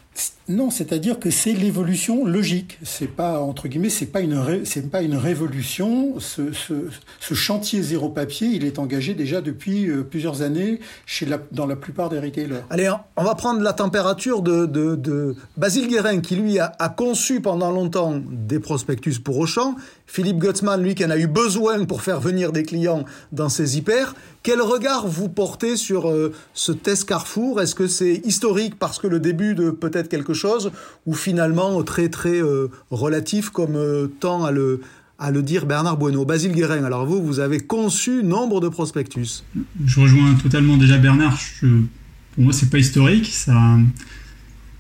Non, 0.48 0.70
c'est-à-dire 0.70 1.20
que 1.20 1.31
c'est 1.31 1.52
l'évolution 1.52 2.24
logique. 2.24 2.78
C'est 2.83 3.07
pas 3.07 3.40
entre 3.40 3.68
guillemets, 3.68 3.90
c'est 3.90 4.07
pas 4.07 4.20
une 4.20 4.64
c'est 4.64 4.90
pas 4.90 5.02
une 5.02 5.14
révolution. 5.14 6.18
Ce, 6.18 6.52
ce, 6.52 6.88
ce, 7.20 7.35
chantier 7.35 7.83
zéro 7.83 8.09
papier, 8.09 8.48
il 8.48 8.64
est 8.64 8.78
engagé 8.78 9.14
déjà 9.14 9.40
depuis 9.40 9.88
euh, 9.88 10.02
plusieurs 10.02 10.40
années 10.42 10.81
chez 11.07 11.26
la, 11.26 11.38
dans 11.52 11.66
la 11.66 11.76
plupart 11.76 12.09
des 12.09 12.18
retailers. 12.18 12.62
Allez, 12.70 12.90
on 13.16 13.24
va 13.24 13.35
prendre 13.35 13.61
la 13.61 13.74
température 13.74 14.40
de, 14.40 14.64
de, 14.64 14.96
de 14.96 15.37
Basile 15.57 15.87
Guérin 15.87 16.20
qui 16.20 16.35
lui 16.37 16.59
a, 16.59 16.72
a, 16.78 16.88
conçu 16.88 17.40
pendant 17.40 17.70
longtemps 17.70 18.18
des 18.18 18.59
prospectus 18.59 19.18
pour 19.18 19.38
Auchan. 19.38 19.76
Philippe 20.07 20.38
Gutzmann, 20.38 20.83
lui, 20.83 20.94
qui 20.94 21.04
en 21.04 21.11
a 21.11 21.18
eu 21.18 21.26
besoin 21.26 21.85
pour 21.85 22.00
faire 22.00 22.20
venir 22.20 22.50
des 22.50 22.62
clients 22.62 23.04
dans 23.31 23.50
ses 23.50 23.76
hyper. 23.76 24.14
Quel 24.48 24.62
regard 24.62 25.06
vous 25.06 25.28
portez 25.28 25.76
sur 25.76 26.08
euh, 26.08 26.32
ce 26.54 26.72
test 26.72 27.06
Carrefour? 27.06 27.61
Est-ce 27.61 27.74
que 27.74 27.87
c'est 27.87 28.22
historique 28.24 28.76
parce 28.78 28.98
que 28.98 29.06
le 29.06 29.20
début 29.20 29.54
de 29.54 29.68
peut-être 29.70 30.08
quelque 30.08 30.32
chose 30.32 30.72
ou 31.04 31.12
finalement 31.12 31.82
très 31.82 32.08
très 32.08 32.42
euh, 32.42 32.68
relatif 32.90 33.50
comme 33.50 33.76
euh, 33.76 34.06
tend 34.20 34.46
à 34.46 34.50
le, 34.50 34.80
à 35.18 35.30
le 35.30 35.42
dire 35.42 35.66
Bernard 35.66 35.98
Bueno 35.98 36.24
Basile 36.24 36.52
Guérin, 36.52 36.82
alors 36.84 37.04
vous, 37.04 37.22
vous 37.22 37.40
avez 37.40 37.61
conçu 37.61 38.22
nombre 38.22 38.62
de 38.62 38.70
prospectus. 38.70 39.44
Je 39.84 40.00
rejoins 40.00 40.32
totalement 40.37 40.78
déjà 40.78 40.96
Bernard. 40.96 41.38
pour 41.61 42.44
moi, 42.44 42.54
c'est 42.54 42.70
pas 42.70 42.78
historique. 42.78 43.26
Ça, 43.26 43.76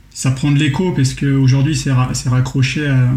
ça 0.08 0.30
prend 0.30 0.50
de 0.50 0.58
l'écho 0.58 0.92
parce 0.92 1.12
qu'aujourd'hui, 1.12 1.76
c'est, 1.76 1.92
raccroché 1.92 2.86
à, 2.86 3.10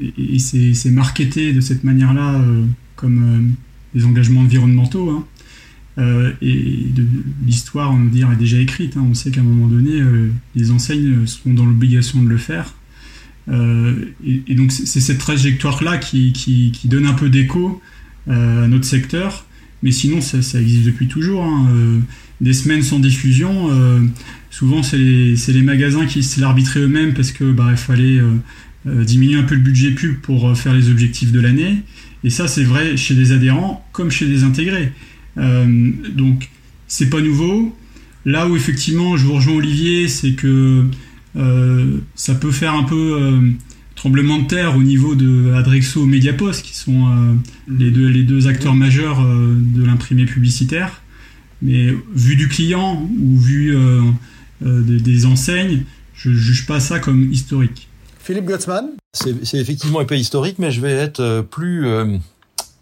et, 0.00 0.40
c'est, 0.40 0.90
marketé 0.90 1.52
de 1.52 1.60
cette 1.60 1.84
manière-là 1.84 2.40
comme 2.96 3.54
des 3.96 4.04
engagements 4.04 4.42
environnementaux. 4.42 5.10
Hein. 5.10 5.24
Euh, 5.98 6.32
et 6.42 6.86
l'histoire, 7.46 7.92
on 7.92 8.04
dire, 8.04 8.30
est 8.30 8.36
déjà 8.36 8.58
écrite. 8.58 8.96
Hein. 8.96 9.06
On 9.10 9.14
sait 9.14 9.30
qu'à 9.30 9.40
un 9.40 9.44
moment 9.44 9.66
donné, 9.66 9.92
euh, 9.92 10.28
les 10.54 10.70
enseignes 10.70 11.26
seront 11.26 11.54
dans 11.54 11.64
l'obligation 11.64 12.22
de 12.22 12.28
le 12.28 12.36
faire. 12.36 12.74
Euh, 13.48 13.94
et, 14.24 14.54
donc 14.54 14.72
c'est 14.72 15.00
cette 15.00 15.18
trajectoire-là 15.18 15.98
qui, 15.98 16.32
qui, 16.32 16.88
donne 16.88 17.06
un 17.06 17.14
peu 17.14 17.30
d'écho 17.30 17.80
à 18.28 18.66
notre 18.66 18.84
secteur. 18.84 19.46
Mais 19.82 19.92
sinon, 19.92 20.20
ça, 20.20 20.38
existe 20.60 20.84
depuis 20.84 21.08
toujours. 21.08 21.44
Hein. 21.44 21.70
des 22.40 22.52
semaines 22.52 22.82
sans 22.82 22.98
diffusion, 22.98 23.70
souvent 24.50 24.82
c'est 24.82 24.98
les, 24.98 25.36
les, 25.36 25.62
magasins 25.62 26.06
qui 26.06 26.26
l'arbitraient 26.40 26.80
eux-mêmes 26.80 27.14
parce 27.14 27.30
que 27.30 27.52
bah, 27.52 27.68
il 27.70 27.76
fallait 27.76 28.20
diminuer 28.84 29.38
un 29.38 29.44
peu 29.44 29.54
le 29.54 29.60
budget 29.60 29.92
pub 29.92 30.16
pour 30.16 30.56
faire 30.58 30.74
les 30.74 30.90
objectifs 30.90 31.30
de 31.30 31.40
l'année. 31.40 31.82
Et 32.24 32.30
ça, 32.30 32.48
c'est 32.48 32.64
vrai 32.64 32.96
chez 32.96 33.14
des 33.14 33.32
adhérents 33.32 33.86
comme 33.92 34.10
chez 34.10 34.26
des 34.26 34.42
intégrés. 34.44 34.92
Euh, 35.38 35.90
donc, 36.14 36.48
c'est 36.88 37.10
pas 37.10 37.20
nouveau. 37.20 37.76
Là 38.24 38.48
où 38.48 38.56
effectivement, 38.56 39.16
je 39.16 39.26
vous 39.26 39.34
rejoins 39.34 39.54
Olivier, 39.54 40.08
c'est 40.08 40.32
que 40.32 40.84
euh, 41.36 41.98
ça 42.14 42.34
peut 42.34 42.50
faire 42.50 42.74
un 42.74 42.82
peu 42.82 43.18
euh, 43.20 43.50
tremblement 43.94 44.38
de 44.38 44.46
terre 44.46 44.76
au 44.76 44.82
niveau 44.82 45.14
de 45.14 45.52
Adrexo 45.52 46.04
et 46.04 46.06
Mediapost, 46.06 46.64
qui 46.64 46.76
sont 46.76 47.36
les, 47.68 47.90
deux, 47.90 48.08
les 48.08 48.22
deux 48.22 48.48
acteurs 48.48 48.74
majeurs 48.74 49.24
de 49.24 49.84
l'imprimé 49.84 50.24
publicitaire. 50.24 51.02
Mais 51.62 51.94
vu 52.14 52.36
du 52.36 52.48
client 52.48 53.08
ou 53.20 53.38
vu 53.38 53.74
des, 54.60 55.00
des 55.00 55.26
enseignes, 55.26 55.84
je 56.14 56.32
juge 56.32 56.66
pas 56.66 56.80
ça 56.80 56.98
comme 56.98 57.30
historique. 57.32 57.88
Philippe 58.26 58.46
Götzmann 58.46 58.96
C'est 59.12 59.54
effectivement 59.54 60.00
un 60.00 60.04
peu 60.04 60.16
historique, 60.16 60.58
mais 60.58 60.72
je 60.72 60.80
vais 60.80 60.90
être 60.90 61.20
euh, 61.20 61.42
plus, 61.42 61.86
euh, 61.86 62.18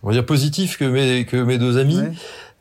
on 0.02 0.06
va 0.06 0.14
dire, 0.14 0.24
positif 0.24 0.78
que 0.78 0.86
mes, 0.86 1.26
que 1.26 1.36
mes 1.36 1.58
deux 1.58 1.76
amis. 1.76 2.00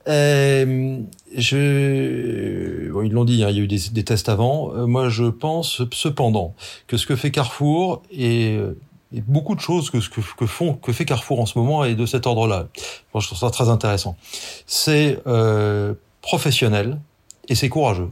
Euh, 0.10 1.00
je, 1.34 2.92
bon, 2.92 3.04
ils 3.04 3.12
l'ont 3.14 3.24
dit, 3.24 3.42
hein, 3.42 3.50
il 3.50 3.56
y 3.56 3.60
a 3.62 3.64
eu 3.64 3.68
des, 3.68 4.04
tests 4.04 4.28
avant. 4.28 4.76
Euh, 4.76 4.86
moi, 4.86 5.08
je 5.08 5.24
pense 5.24 5.82
cependant 5.94 6.56
que 6.88 6.98
ce 6.98 7.08
que 7.08 7.16
fait 7.16 7.32
Carrefour 7.32 8.04
et, 8.12 8.56
et 9.14 9.22
beaucoup 9.22 9.56
de 9.56 9.62
choses 9.62 9.90
que 9.90 10.02
ce 10.02 10.10
que, 10.10 10.20
que, 10.38 10.46
font 10.46 10.74
que 10.74 10.92
fait 10.92 11.06
Carrefour 11.06 11.40
en 11.40 11.46
ce 11.46 11.58
moment 11.58 11.86
est 11.86 11.96
de 11.96 12.06
cet 12.06 12.28
ordre-là. 12.28 12.68
je 13.16 13.26
trouve 13.26 13.40
ça 13.40 13.50
très 13.50 13.70
intéressant. 13.70 14.18
C'est 14.68 15.22
euh, 15.26 15.94
professionnel 16.22 17.00
et 17.48 17.56
c'est 17.56 17.70
courageux. 17.70 18.10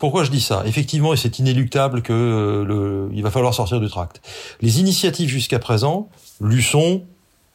Pourquoi 0.00 0.24
je 0.24 0.30
dis 0.30 0.40
ça? 0.40 0.62
Effectivement, 0.64 1.12
et 1.12 1.18
c'est 1.18 1.38
inéluctable 1.38 2.00
que 2.00 2.14
euh, 2.14 2.64
le, 2.64 3.10
il 3.12 3.22
va 3.22 3.30
falloir 3.30 3.52
sortir 3.52 3.80
du 3.80 3.88
tract. 3.88 4.22
Les 4.62 4.80
initiatives 4.80 5.28
jusqu'à 5.28 5.58
présent, 5.58 6.08
Luçon, 6.40 7.02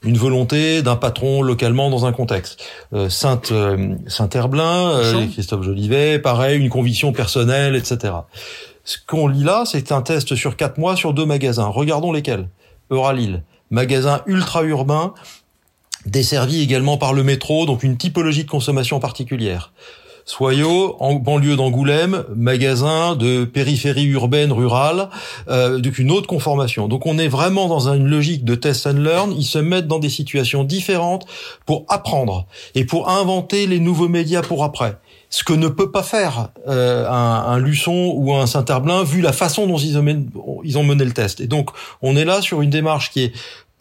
une 0.03 0.15
volonté 0.15 0.83
d'un 0.83 0.95
patron 0.95 1.41
localement 1.41 1.89
dans 1.89 2.05
un 2.05 2.11
contexte. 2.11 2.61
Euh, 2.93 3.09
euh, 3.51 3.95
Saint-Herblain, 4.07 5.01
Christophe 5.33 5.63
Jolivet, 5.63 6.19
pareil, 6.19 6.59
une 6.59 6.69
conviction 6.69 7.13
personnelle, 7.13 7.75
etc. 7.75 8.13
Ce 8.83 8.99
qu'on 9.07 9.27
lit 9.27 9.43
là, 9.43 9.63
c'est 9.65 9.91
un 9.91 10.03
test 10.03 10.35
sur 10.35 10.55
quatre 10.55 10.77
mois 10.77 10.95
sur 10.95 11.15
deux 11.15 11.25
magasins. 11.25 11.65
Regardons 11.65 12.11
lesquels. 12.11 12.47
Euralil, 12.91 13.41
magasin 13.71 14.21
ultra-urbain, 14.27 15.15
desservi 16.05 16.61
également 16.61 16.97
par 16.97 17.13
le 17.13 17.23
métro, 17.23 17.65
donc 17.65 17.81
une 17.81 17.97
typologie 17.97 18.43
de 18.43 18.51
consommation 18.51 18.99
particulière. 18.99 19.71
Soyaux, 20.25 20.95
en 20.99 21.13
banlieue 21.13 21.55
d'Angoulême, 21.55 22.23
magasin 22.35 23.15
de 23.15 23.45
périphérie 23.45 24.05
urbaine 24.05 24.51
rurale, 24.51 25.09
euh, 25.49 25.77
donc 25.77 25.99
une 25.99 26.09
autre 26.09 26.25
conformation. 26.25 26.87
Donc 26.87 27.05
on 27.05 27.19
est 27.19 27.27
vraiment 27.27 27.67
dans 27.67 27.89
une 27.93 28.07
logique 28.07 28.43
de 28.43 28.55
test 28.55 28.87
and 28.87 28.93
learn. 28.93 29.31
Ils 29.37 29.45
se 29.45 29.59
mettent 29.59 29.87
dans 29.87 29.99
des 29.99 30.09
situations 30.09 30.63
différentes 30.63 31.27
pour 31.67 31.85
apprendre 31.89 32.47
et 32.73 32.85
pour 32.85 33.09
inventer 33.09 33.67
les 33.67 33.79
nouveaux 33.79 34.09
médias 34.09 34.41
pour 34.41 34.63
après 34.63 34.97
ce 35.29 35.43
que 35.43 35.53
ne 35.53 35.67
peut 35.67 35.91
pas 35.91 36.03
faire 36.03 36.49
euh, 36.67 37.09
un, 37.09 37.43
un, 37.47 37.59
Luçon 37.59 38.13
ou 38.15 38.33
un 38.33 38.47
Saint-Herblain 38.47 39.03
vu 39.03 39.21
la 39.21 39.33
façon 39.33 39.67
dont 39.67 39.77
ils 39.77 39.97
ont, 39.97 40.61
ils 40.63 40.77
ont 40.77 40.83
mené 40.83 41.03
le 41.03 41.11
test. 41.11 41.41
Et 41.41 41.47
donc, 41.47 41.71
on 42.01 42.15
est 42.15 42.23
là 42.23 42.41
sur 42.41 42.61
une 42.61 42.69
démarche 42.69 43.11
qui 43.11 43.23
est 43.23 43.33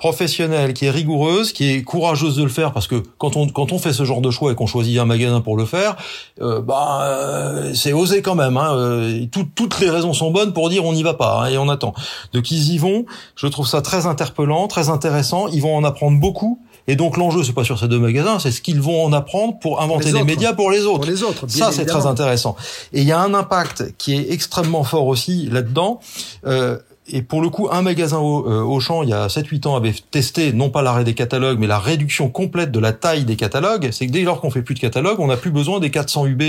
professionnelle, 0.04 0.74
qui 0.74 0.84
est 0.84 0.90
rigoureuse, 0.90 1.54
qui 1.54 1.70
est 1.70 1.82
courageuse 1.82 2.36
de 2.36 2.42
le 2.42 2.50
faire, 2.50 2.74
parce 2.74 2.86
que 2.86 3.02
quand 3.16 3.36
on 3.36 3.48
quand 3.48 3.72
on 3.72 3.78
fait 3.78 3.94
ce 3.94 4.04
genre 4.04 4.20
de 4.20 4.30
choix 4.30 4.52
et 4.52 4.54
qu'on 4.54 4.66
choisit 4.66 4.98
un 4.98 5.06
magasin 5.06 5.40
pour 5.40 5.56
le 5.56 5.64
faire, 5.64 5.96
euh, 6.42 6.60
bah 6.60 6.98
euh, 7.04 7.72
c'est 7.72 7.94
osé 7.94 8.20
quand 8.20 8.34
même. 8.34 8.58
Hein, 8.58 8.76
euh, 8.76 9.24
toutes 9.30 9.80
les 9.80 9.88
raisons 9.88 10.12
sont 10.12 10.30
bonnes 10.30 10.52
pour 10.52 10.68
dire 10.68 10.84
on 10.84 10.92
n'y 10.92 11.02
va 11.02 11.14
pas 11.14 11.40
hein, 11.40 11.46
et 11.48 11.56
on 11.56 11.70
attend. 11.70 11.94
Donc 12.34 12.50
ils 12.50 12.74
y 12.74 12.76
vont. 12.76 13.06
Je 13.34 13.46
trouve 13.46 13.66
ça 13.66 13.80
très 13.80 14.04
interpellant, 14.04 14.68
très 14.68 14.90
intéressant. 14.90 15.48
Ils 15.48 15.62
vont 15.62 15.74
en 15.74 15.84
apprendre 15.84 16.20
beaucoup. 16.20 16.60
Et 16.86 16.96
donc 16.96 17.16
l'enjeu, 17.16 17.42
c'est 17.42 17.54
pas 17.54 17.64
sur 17.64 17.78
ces 17.78 17.88
deux 17.88 17.98
magasins, 17.98 18.38
c'est 18.38 18.50
ce 18.50 18.60
qu'ils 18.60 18.82
vont 18.82 19.02
en 19.06 19.12
apprendre 19.14 19.58
pour 19.58 19.80
inventer 19.80 20.12
des 20.12 20.22
médias 20.22 20.52
pour 20.52 20.70
les 20.70 20.82
autres. 20.82 20.98
Pour 20.98 21.06
les 21.06 21.22
autres 21.22 21.46
ça, 21.48 21.72
c'est 21.72 21.86
très 21.86 22.04
intéressant. 22.04 22.56
Et 22.92 23.00
il 23.00 23.08
y 23.08 23.12
a 23.12 23.20
un 23.20 23.32
impact 23.32 23.94
qui 23.96 24.14
est 24.14 24.30
extrêmement 24.30 24.84
fort 24.84 25.06
aussi 25.06 25.48
là-dedans. 25.50 26.00
Euh, 26.46 26.76
et 27.06 27.20
pour 27.20 27.42
le 27.42 27.50
coup, 27.50 27.68
un 27.70 27.82
magasin 27.82 28.18
au, 28.18 28.48
euh, 28.48 28.62
Auchan, 28.62 29.02
il 29.02 29.10
y 29.10 29.12
a 29.12 29.26
7-8 29.26 29.66
ans, 29.66 29.76
avait 29.76 29.94
testé 30.10 30.54
non 30.54 30.70
pas 30.70 30.80
l'arrêt 30.80 31.04
des 31.04 31.12
catalogues, 31.12 31.58
mais 31.58 31.66
la 31.66 31.78
réduction 31.78 32.30
complète 32.30 32.70
de 32.70 32.78
la 32.78 32.92
taille 32.92 33.24
des 33.24 33.36
catalogues. 33.36 33.90
C'est 33.92 34.06
que 34.06 34.12
dès 34.12 34.22
lors 34.22 34.40
qu'on 34.40 34.50
fait 34.50 34.62
plus 34.62 34.74
de 34.74 34.80
catalogues, 34.80 35.20
on 35.20 35.26
n'a 35.26 35.36
plus 35.36 35.50
besoin 35.50 35.80
des 35.80 35.90
400 35.90 36.26
UB 36.26 36.42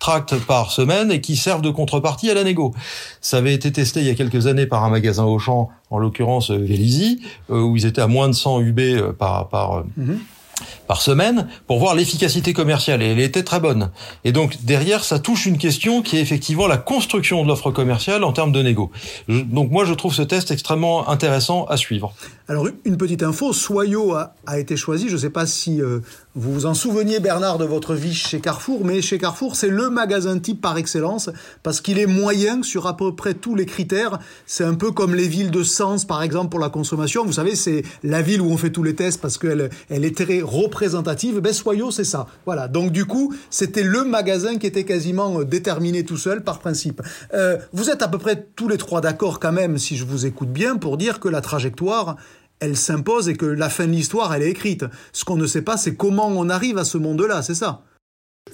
tracts 0.00 0.34
par 0.46 0.72
semaine 0.72 1.12
et 1.12 1.20
qui 1.20 1.36
servent 1.36 1.62
de 1.62 1.70
contrepartie 1.70 2.28
à 2.30 2.34
la 2.34 2.42
négo. 2.42 2.74
Ça 3.20 3.36
avait 3.36 3.54
été 3.54 3.70
testé 3.70 4.00
il 4.00 4.06
y 4.06 4.10
a 4.10 4.14
quelques 4.14 4.48
années 4.48 4.66
par 4.66 4.82
un 4.82 4.90
magasin 4.90 5.24
Auchan, 5.24 5.68
en 5.90 5.98
l'occurrence 5.98 6.50
euh, 6.50 6.56
Vélizy, 6.56 7.22
euh, 7.50 7.60
où 7.60 7.76
ils 7.76 7.86
étaient 7.86 8.02
à 8.02 8.08
moins 8.08 8.28
de 8.28 8.34
100 8.34 8.60
UB 8.60 9.12
par, 9.12 9.48
par, 9.48 9.84
mhm. 9.96 10.18
Par 10.92 11.00
semaine 11.00 11.48
pour 11.66 11.78
voir 11.78 11.94
l'efficacité 11.94 12.52
commerciale 12.52 13.02
et 13.02 13.12
elle 13.12 13.18
était 13.18 13.44
très 13.44 13.60
bonne. 13.60 13.88
Et 14.24 14.32
donc 14.32 14.62
derrière, 14.62 15.04
ça 15.04 15.18
touche 15.18 15.46
une 15.46 15.56
question 15.56 16.02
qui 16.02 16.18
est 16.18 16.20
effectivement 16.20 16.66
la 16.66 16.76
construction 16.76 17.42
de 17.42 17.48
l'offre 17.48 17.70
commerciale 17.70 18.24
en 18.24 18.32
termes 18.34 18.52
de 18.52 18.60
négo. 18.60 18.90
donc 19.26 19.70
moi, 19.70 19.86
je 19.86 19.94
trouve 19.94 20.12
ce 20.12 20.20
test 20.20 20.50
extrêmement 20.50 21.08
intéressant 21.08 21.64
à 21.64 21.78
suivre. 21.78 22.12
Alors 22.46 22.68
une 22.84 22.98
petite 22.98 23.22
info, 23.22 23.54
Soyo 23.54 24.12
a, 24.12 24.58
été 24.58 24.76
choisi. 24.76 25.08
Je 25.08 25.14
ne 25.14 25.18
sais 25.18 25.30
pas 25.30 25.46
si 25.46 25.80
euh, 25.80 26.00
vous 26.34 26.52
vous 26.52 26.66
en 26.66 26.74
souveniez, 26.74 27.20
Bernard, 27.20 27.56
de 27.56 27.64
votre 27.64 27.94
vie 27.94 28.12
chez 28.12 28.40
Carrefour, 28.40 28.84
mais 28.84 29.00
chez 29.00 29.16
Carrefour, 29.16 29.56
c'est 29.56 29.68
le 29.68 29.88
magasin 29.88 30.38
type 30.38 30.60
par 30.60 30.76
excellence 30.76 31.30
parce 31.62 31.80
qu'il 31.80 31.98
est 31.98 32.06
moyen 32.06 32.62
sur 32.62 32.86
à 32.86 32.96
peu 32.98 33.14
près 33.14 33.32
tous 33.32 33.54
les 33.54 33.64
critères. 33.64 34.18
C'est 34.44 34.64
un 34.64 34.74
peu 34.74 34.90
comme 34.90 35.14
les 35.14 35.28
villes 35.28 35.50
de 35.50 35.62
Sens, 35.62 36.04
par 36.04 36.22
exemple, 36.22 36.50
pour 36.50 36.60
la 36.60 36.68
consommation. 36.68 37.24
Vous 37.24 37.32
savez, 37.32 37.54
c'est 37.54 37.82
la 38.02 38.20
ville 38.20 38.42
où 38.42 38.50
on 38.50 38.58
fait 38.58 38.70
tous 38.70 38.82
les 38.82 38.94
tests 38.94 39.22
parce 39.22 39.38
qu'elle 39.38 39.70
elle 39.88 40.04
est 40.04 40.16
très 40.16 40.42
représentative. 40.82 41.38
Ben 41.38 41.52
Soyo, 41.52 41.90
c'est 41.92 42.04
ça. 42.04 42.26
Voilà. 42.44 42.66
Donc 42.66 42.90
du 42.90 43.04
coup, 43.04 43.34
c'était 43.50 43.84
le 43.84 44.04
magasin 44.04 44.58
qui 44.58 44.66
était 44.66 44.84
quasiment 44.84 45.40
euh, 45.40 45.44
déterminé 45.44 46.04
tout 46.04 46.16
seul 46.16 46.42
par 46.42 46.58
principe. 46.58 47.02
Euh, 47.34 47.56
vous 47.72 47.88
êtes 47.88 48.02
à 48.02 48.08
peu 48.08 48.18
près 48.18 48.48
tous 48.56 48.68
les 48.68 48.78
trois 48.78 49.00
d'accord 49.00 49.38
quand 49.38 49.52
même, 49.52 49.78
si 49.78 49.96
je 49.96 50.04
vous 50.04 50.26
écoute 50.26 50.50
bien, 50.50 50.76
pour 50.76 50.96
dire 50.96 51.20
que 51.20 51.28
la 51.28 51.40
trajectoire 51.40 52.16
elle 52.58 52.76
s'impose 52.76 53.28
et 53.28 53.34
que 53.34 53.46
la 53.46 53.68
fin 53.68 53.86
de 53.86 53.92
l'histoire, 53.92 54.32
elle 54.32 54.42
est 54.42 54.50
écrite. 54.50 54.84
Ce 55.12 55.24
qu'on 55.24 55.36
ne 55.36 55.48
sait 55.48 55.62
pas, 55.62 55.76
c'est 55.76 55.96
comment 55.96 56.28
on 56.28 56.48
arrive 56.48 56.78
à 56.78 56.84
ce 56.84 56.96
monde-là, 56.96 57.42
c'est 57.42 57.56
ça 57.56 57.82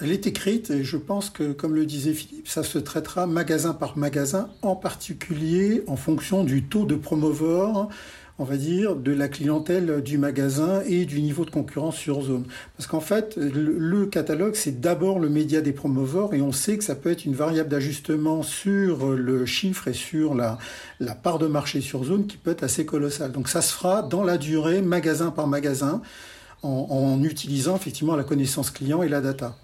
elle 0.01 0.11
est 0.11 0.27
écrite 0.27 0.69
et 0.69 0.83
je 0.83 0.97
pense 0.97 1.29
que, 1.29 1.51
comme 1.51 1.75
le 1.75 1.85
disait 1.85 2.13
Philippe, 2.13 2.47
ça 2.47 2.63
se 2.63 2.77
traitera 2.77 3.25
magasin 3.27 3.73
par 3.73 3.97
magasin, 3.97 4.49
en 4.61 4.75
particulier 4.75 5.83
en 5.87 5.97
fonction 5.97 6.43
du 6.43 6.63
taux 6.63 6.85
de 6.85 6.95
promover 6.95 7.87
on 8.39 8.45
va 8.45 8.55
dire, 8.55 8.95
de 8.95 9.11
la 9.11 9.27
clientèle 9.27 10.01
du 10.01 10.17
magasin 10.17 10.81
et 10.87 11.05
du 11.05 11.21
niveau 11.21 11.43
de 11.43 11.49
concurrence 11.49 11.97
sur 11.97 12.21
zone. 12.21 12.45
Parce 12.77 12.87
qu'en 12.87 13.01
fait, 13.01 13.35
le, 13.37 14.05
catalogue, 14.05 14.55
c'est 14.55 14.79
d'abord 14.79 15.19
le 15.19 15.27
média 15.29 15.59
des 15.59 15.73
promoveurs 15.73 16.33
et 16.33 16.41
on 16.41 16.53
sait 16.53 16.77
que 16.77 16.83
ça 16.85 16.95
peut 16.95 17.11
être 17.11 17.25
une 17.25 17.35
variable 17.35 17.69
d'ajustement 17.69 18.41
sur 18.41 19.09
le 19.09 19.45
chiffre 19.45 19.89
et 19.89 19.93
sur 19.93 20.35
la, 20.35 20.57
part 21.21 21.37
de 21.37 21.47
marché 21.47 21.81
sur 21.81 22.05
zone 22.05 22.27
qui 22.27 22.37
peut 22.37 22.51
être 22.51 22.63
assez 22.63 22.85
colossale. 22.85 23.33
Donc 23.33 23.49
ça 23.49 23.61
se 23.61 23.73
fera 23.73 24.01
dans 24.01 24.23
la 24.23 24.37
durée, 24.37 24.81
magasin 24.81 25.31
par 25.31 25.47
magasin, 25.47 26.01
en 26.63 27.21
utilisant 27.23 27.75
effectivement 27.75 28.15
la 28.15 28.23
connaissance 28.23 28.71
client 28.71 29.03
et 29.03 29.09
la 29.09 29.21
data. 29.21 29.55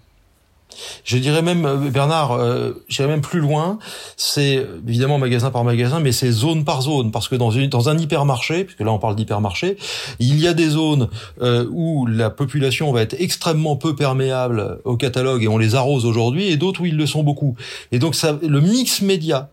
Je 1.04 1.16
dirais 1.18 1.42
même, 1.42 1.64
euh, 1.64 1.90
Bernard, 1.90 2.32
euh, 2.32 2.72
j'irais 2.88 3.08
même 3.08 3.20
plus 3.20 3.40
loin, 3.40 3.78
c'est 4.16 4.66
évidemment 4.86 5.18
magasin 5.18 5.50
par 5.50 5.64
magasin, 5.64 6.00
mais 6.00 6.12
c'est 6.12 6.30
zone 6.30 6.64
par 6.64 6.82
zone, 6.82 7.10
parce 7.10 7.28
que 7.28 7.36
dans, 7.36 7.50
une, 7.50 7.68
dans 7.68 7.88
un 7.88 7.98
hypermarché, 7.98 8.64
puisque 8.64 8.80
là 8.80 8.92
on 8.92 8.98
parle 8.98 9.16
d'hypermarché, 9.16 9.76
il 10.18 10.38
y 10.38 10.46
a 10.46 10.54
des 10.54 10.68
zones 10.68 11.08
euh, 11.40 11.66
où 11.70 12.06
la 12.06 12.30
population 12.30 12.92
va 12.92 13.02
être 13.02 13.16
extrêmement 13.18 13.76
peu 13.76 13.94
perméable 13.94 14.80
au 14.84 14.96
catalogue 14.96 15.42
et 15.42 15.48
on 15.48 15.58
les 15.58 15.74
arrose 15.74 16.04
aujourd'hui, 16.04 16.48
et 16.48 16.56
d'autres 16.56 16.82
où 16.82 16.86
ils 16.86 16.96
le 16.96 17.06
sont 17.06 17.22
beaucoup. 17.22 17.56
Et 17.92 17.98
donc 17.98 18.14
ça, 18.14 18.38
le 18.42 18.60
mix 18.60 19.02
média 19.02 19.50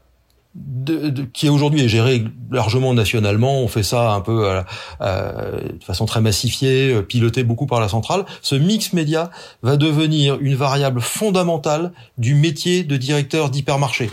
de, 0.55 1.23
qui 1.33 1.49
aujourd'hui 1.49 1.81
est 1.81 1.89
géré 1.89 2.25
largement 2.51 2.93
nationalement, 2.93 3.59
on 3.61 3.67
fait 3.67 3.81
ça 3.81 4.11
un 4.11 4.21
peu 4.21 4.47
euh, 4.47 4.61
euh, 5.01 5.69
de 5.79 5.83
façon 5.83 6.05
très 6.05 6.21
massifiée, 6.21 6.91
euh, 6.91 7.01
piloté 7.01 7.43
beaucoup 7.43 7.65
par 7.65 7.79
la 7.79 7.87
centrale. 7.87 8.25
Ce 8.41 8.53
mix 8.53 8.93
média 8.93 9.31
va 9.63 9.77
devenir 9.77 10.37
une 10.39 10.55
variable 10.55 11.01
fondamentale 11.01 11.91
du 12.19 12.35
métier 12.35 12.83
de 12.83 12.97
directeur 12.97 13.49
d'hypermarché. 13.49 14.11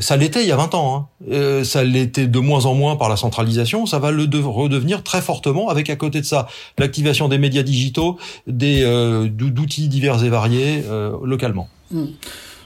ça 0.00 0.16
l'était 0.16 0.42
il 0.42 0.48
y 0.48 0.52
a 0.52 0.56
20 0.56 0.74
ans, 0.74 1.08
hein. 1.30 1.62
ça 1.62 1.84
l'était 1.84 2.26
de 2.26 2.38
moins 2.40 2.66
en 2.66 2.74
moins 2.74 2.96
par 2.96 3.08
la 3.08 3.16
centralisation, 3.16 3.86
ça 3.86 4.00
va 4.00 4.10
le 4.10 4.24
redevenir 4.44 5.04
très 5.04 5.22
fortement 5.22 5.68
avec 5.68 5.88
à 5.90 5.96
côté 5.96 6.20
de 6.20 6.26
ça 6.26 6.48
l'activation 6.78 7.28
des 7.28 7.38
médias 7.38 7.62
digitaux, 7.62 8.18
des 8.48 8.82
d'outils 9.30 9.88
divers 9.88 10.24
et 10.24 10.28
variés 10.28 10.82
localement. 11.22 11.68
Mmh 11.92 12.06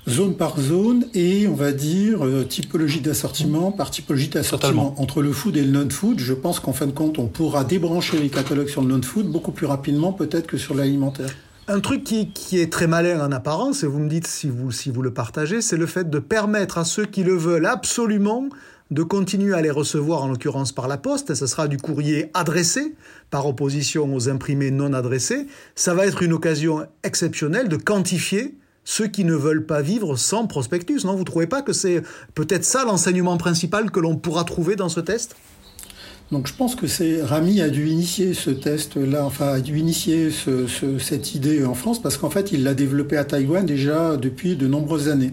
zone 0.08 0.36
par 0.36 0.58
zone 0.58 1.06
et 1.14 1.46
on 1.46 1.54
va 1.54 1.72
dire 1.72 2.26
euh, 2.26 2.44
typologie 2.44 3.00
d'assortiment 3.00 3.70
par 3.70 3.90
typologie 3.90 4.28
d'assortiment. 4.28 4.94
Entre 4.98 5.22
le 5.22 5.32
food 5.32 5.56
et 5.56 5.62
le 5.62 5.70
non-food, 5.70 6.18
je 6.18 6.34
pense 6.34 6.60
qu'en 6.60 6.72
fin 6.72 6.86
de 6.86 6.92
compte, 6.92 7.18
on 7.18 7.26
pourra 7.26 7.64
débrancher 7.64 8.18
les 8.18 8.28
catalogues 8.28 8.68
sur 8.68 8.82
le 8.82 8.88
non-food 8.88 9.26
beaucoup 9.26 9.52
plus 9.52 9.66
rapidement 9.66 10.12
peut-être 10.12 10.46
que 10.46 10.56
sur 10.56 10.74
l'alimentaire. 10.74 11.30
Un 11.68 11.78
truc 11.78 12.02
qui, 12.02 12.30
qui, 12.32 12.58
est 12.58 12.72
très 12.72 12.88
malin 12.88 13.24
en 13.24 13.30
apparence, 13.30 13.84
et 13.84 13.86
vous 13.86 14.00
me 14.00 14.08
dites 14.08 14.26
si 14.26 14.48
vous, 14.48 14.72
si 14.72 14.90
vous 14.90 15.00
le 15.00 15.14
partagez, 15.14 15.62
c'est 15.62 15.76
le 15.76 15.86
fait 15.86 16.10
de 16.10 16.18
permettre 16.18 16.78
à 16.78 16.84
ceux 16.84 17.06
qui 17.06 17.22
le 17.22 17.36
veulent 17.36 17.66
absolument 17.66 18.48
de 18.90 19.02
continuer 19.04 19.54
à 19.54 19.62
les 19.62 19.70
recevoir, 19.70 20.24
en 20.24 20.28
l'occurrence 20.28 20.72
par 20.72 20.88
la 20.88 20.98
poste. 20.98 21.34
Ce 21.34 21.46
sera 21.46 21.68
du 21.68 21.78
courrier 21.78 22.30
adressé, 22.34 22.94
par 23.30 23.46
opposition 23.46 24.12
aux 24.14 24.28
imprimés 24.28 24.72
non 24.72 24.92
adressés. 24.92 25.46
Ça 25.76 25.94
va 25.94 26.04
être 26.04 26.22
une 26.22 26.32
occasion 26.32 26.86
exceptionnelle 27.04 27.68
de 27.68 27.76
quantifier 27.76 28.56
ceux 28.84 29.06
qui 29.06 29.24
ne 29.24 29.34
veulent 29.34 29.66
pas 29.66 29.82
vivre 29.82 30.16
sans 30.16 30.46
prospectus. 30.46 31.04
Non, 31.04 31.14
vous 31.14 31.24
trouvez 31.24 31.46
pas 31.46 31.62
que 31.62 31.72
c'est 31.72 32.02
peut-être 32.34 32.64
ça 32.64 32.84
l'enseignement 32.84 33.36
principal 33.36 33.90
que 33.90 34.00
l'on 34.00 34.16
pourra 34.16 34.44
trouver 34.44 34.76
dans 34.76 34.88
ce 34.88 35.00
test? 35.00 35.36
Donc 36.30 36.46
je 36.46 36.54
pense 36.54 36.74
que 36.74 36.86
c'est 36.86 37.22
Rami 37.22 37.60
a 37.60 37.68
dû 37.68 37.88
initier 37.88 38.32
ce 38.32 38.48
test-là, 38.48 39.24
enfin 39.24 39.48
a 39.48 39.60
dû 39.60 39.78
initier 39.78 40.30
cette 40.98 41.34
idée 41.34 41.62
en 41.64 41.74
France 41.74 42.00
parce 42.00 42.16
qu'en 42.16 42.30
fait 42.30 42.52
il 42.52 42.64
l'a 42.64 42.72
développé 42.72 43.18
à 43.18 43.24
Taïwan 43.24 43.66
déjà 43.66 44.16
depuis 44.16 44.56
de 44.56 44.66
nombreuses 44.66 45.08
années. 45.08 45.32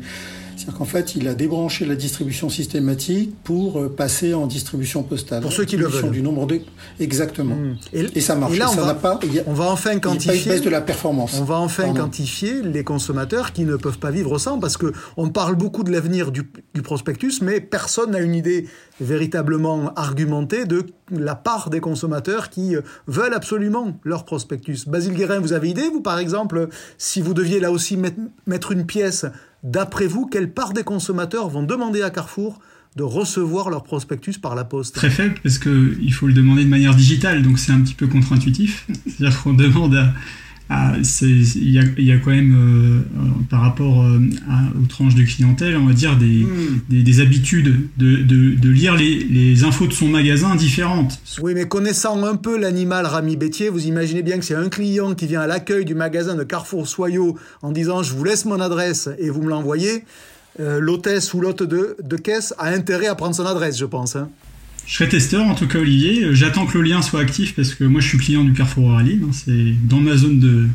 C'est-à-dire 0.60 0.78
qu'en 0.78 0.86
fait, 0.86 1.16
il 1.16 1.30
a 1.30 1.36
débranché 1.36 1.86
la 1.86 1.96
distribution 1.96 2.50
systématique 2.50 3.34
pour 3.46 3.80
euh, 3.80 3.88
passer 3.88 4.34
en 4.34 4.46
distribution 4.46 5.04
postale. 5.04 5.42
Pour 5.42 5.54
ceux 5.54 5.64
qui 5.64 5.78
le 5.78 5.88
veulent. 5.88 6.12
Du 6.12 6.22
nombre 6.22 6.46
de... 6.48 6.60
Exactement. 7.00 7.56
Hmm. 7.56 7.78
Et, 7.94 8.20
ça 8.20 8.36
marche. 8.36 8.56
Et 8.56 8.58
là, 8.58 8.70
on, 8.70 8.76
va, 8.76 8.94
pas, 8.94 9.22
on 9.48 9.54
va 9.54 9.72
enfin 9.72 9.98
quantifier. 10.00 10.58
Il 10.58 10.62
de 10.62 10.70
la 10.70 10.82
performance. 10.82 11.40
On 11.40 11.46
va 11.46 11.56
enfin 11.60 11.94
quantifier 11.94 12.62
les 12.62 12.84
consommateurs 12.84 13.54
qui 13.54 13.64
ne 13.64 13.78
peuvent 13.78 14.00
pas 14.00 14.12
vivre 14.12 14.38
sans, 14.38 14.60
parce 14.60 14.76
que 14.76 14.92
on 15.16 15.30
parle 15.30 15.56
beaucoup 15.56 15.86
de 15.86 15.92
l'avenir 15.92 16.34
du, 16.34 16.52
du 16.74 16.82
prospectus, 16.82 17.42
mais 17.42 17.62
personne 17.62 18.12
n'a 18.12 18.20
une 18.20 18.36
idée 18.36 18.68
véritablement 19.00 19.94
argumentée 19.96 20.66
de 20.66 20.88
la 21.10 21.36
part 21.36 21.70
des 21.70 21.80
consommateurs 21.80 22.50
qui 22.50 22.76
euh, 22.76 22.82
veulent 23.08 23.34
absolument 23.34 23.98
leur 24.04 24.26
prospectus. 24.26 24.88
Basile 24.88 25.14
Guérin, 25.14 25.40
vous 25.40 25.54
avez 25.54 25.70
idée, 25.70 25.88
vous, 25.90 26.02
par 26.02 26.20
exemple, 26.20 26.68
si 26.98 27.22
vous 27.22 27.34
deviez 27.34 27.62
là 27.62 27.72
aussi 27.72 27.98
mettre 28.46 28.72
une 28.74 28.86
pièce 28.86 29.26
D'après 29.64 30.08
vous, 30.08 30.26
quelle 30.26 30.52
part 30.52 30.74
des 30.74 30.84
consommateurs 30.84 31.50
vont 31.50 31.64
demander 31.64 32.02
à 32.02 32.10
Carrefour 32.10 32.60
de 32.96 33.04
recevoir 33.04 33.70
leur 33.70 33.84
prospectus 33.84 34.38
par 34.38 34.56
la 34.56 34.64
poste? 34.64 34.96
Très 34.96 35.10
faible, 35.10 35.36
parce 35.44 35.60
qu'il 35.60 36.14
faut 36.14 36.28
le 36.28 36.34
demander 36.34 36.64
de 36.64 36.70
manière 36.70 36.96
digitale, 36.96 37.44
donc 37.44 37.60
c'est 37.60 37.72
un 37.72 37.82
petit 37.82 37.94
peu 37.94 38.08
contre-intuitif. 38.08 38.88
C'est-à-dire 39.06 39.42
qu'on 39.44 39.54
demande 39.54 39.96
à, 39.96 40.14
il 40.70 41.72
y 41.72 41.80
a, 41.80 41.84
y 41.98 42.12
a, 42.12 42.18
quand 42.18 42.30
même, 42.30 42.56
euh, 42.56 43.42
par 43.50 43.62
rapport 43.62 44.04
euh, 44.04 44.20
aux 44.80 44.86
tranches 44.86 45.16
de 45.16 45.24
clientèle, 45.24 45.76
on 45.78 45.88
va 45.88 45.94
dire, 45.94 46.16
des, 46.18 46.44
hmm. 46.44 46.82
des, 46.90 47.20
habitudes 47.22 47.90
de, 47.98 48.18
de, 48.18 48.56
de 48.56 48.70
lire 48.70 48.96
les, 48.96 49.20
les, 49.24 49.64
infos 49.64 49.88
de 49.88 49.94
son 49.94 50.08
magasin 50.08 50.56
différentes. 50.56 51.20
Oui, 51.42 51.54
mais 51.56 51.68
connaissant 51.68 52.24
un 52.24 52.36
peu 52.36 52.58
l'animal 52.58 53.06
Rami 53.08 53.36
Bétier, 53.36 53.70
vous 53.70 53.88
imaginez 53.88 54.22
bien 54.22 54.38
que 54.38 54.46
c'est 54.46 54.56
un 54.56 54.70
client 54.70 55.16
qui 55.16 55.26
vient 55.26 55.42
à 55.42 55.48
l'accueil 55.48 55.86
du 55.86 55.96
magasin 55.96 56.36
de 56.36 56.44
Carrefour 56.44 56.88
Soyaux 56.88 57.36
en 57.64 57.72
disant 57.72 58.04
je 58.04 58.14
vous 58.14 58.24
laisse 58.24 58.46
mon 58.46 58.60
adresse 58.60 59.10
et 59.18 59.30
vous 59.30 59.42
me 59.42 59.50
l'envoyez. 59.50 60.04
Euh, 60.60 60.80
l'hôtesse 60.80 61.34
ou 61.34 61.40
l'hôte 61.42 61.64
de, 61.64 61.96
de, 62.04 62.18
caisse 62.18 62.54
a 62.58 62.68
intérêt 62.68 63.08
à 63.08 63.16
prendre 63.16 63.34
son 63.34 63.46
adresse, 63.46 63.78
je 63.78 63.86
pense. 63.86 64.16
Hein. 64.16 64.30
Je 64.90 64.96
serai 64.96 65.08
testeur 65.08 65.46
en 65.46 65.54
tout 65.54 65.68
cas 65.68 65.78
Olivier. 65.78 66.34
J'attends 66.34 66.66
que 66.66 66.76
le 66.76 66.84
lien 66.84 67.04
soit 67.04 67.20
actif 67.20 67.54
parce 67.54 67.76
que 67.76 67.84
moi 67.84 68.02
je 68.02 68.08
suis 68.08 68.18
client 68.18 68.44
du 68.44 68.54
Carrefour 68.54 68.86
Orally. 68.86 69.20
Hein. 69.24 69.30
c'est 69.32 69.76
dans 69.88 70.00
ma 70.00 70.18
zone 70.18 70.40
de, 70.40 70.68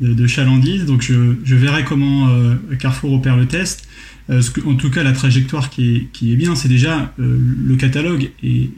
de, 0.00 0.26
chalandise. 0.28 0.84
Donc 0.84 1.02
je, 1.02 1.34
je 1.42 1.56
verrai 1.56 1.82
comment 1.82 2.28
euh, 2.28 2.54
Carrefour 2.78 3.12
opère 3.12 3.36
le 3.36 3.46
test. 3.46 3.88
Euh, 4.30 4.40
en 4.64 4.76
tout 4.76 4.88
cas 4.88 5.02
la 5.02 5.10
trajectoire 5.10 5.68
qui 5.68 5.96
est, 5.96 6.04
qui 6.12 6.32
est 6.32 6.36
bien, 6.36 6.54
c'est 6.54 6.68
déjà 6.68 7.12
euh, 7.18 7.38
le 7.66 7.74
catalogue 7.74 8.30
est, 8.44 8.70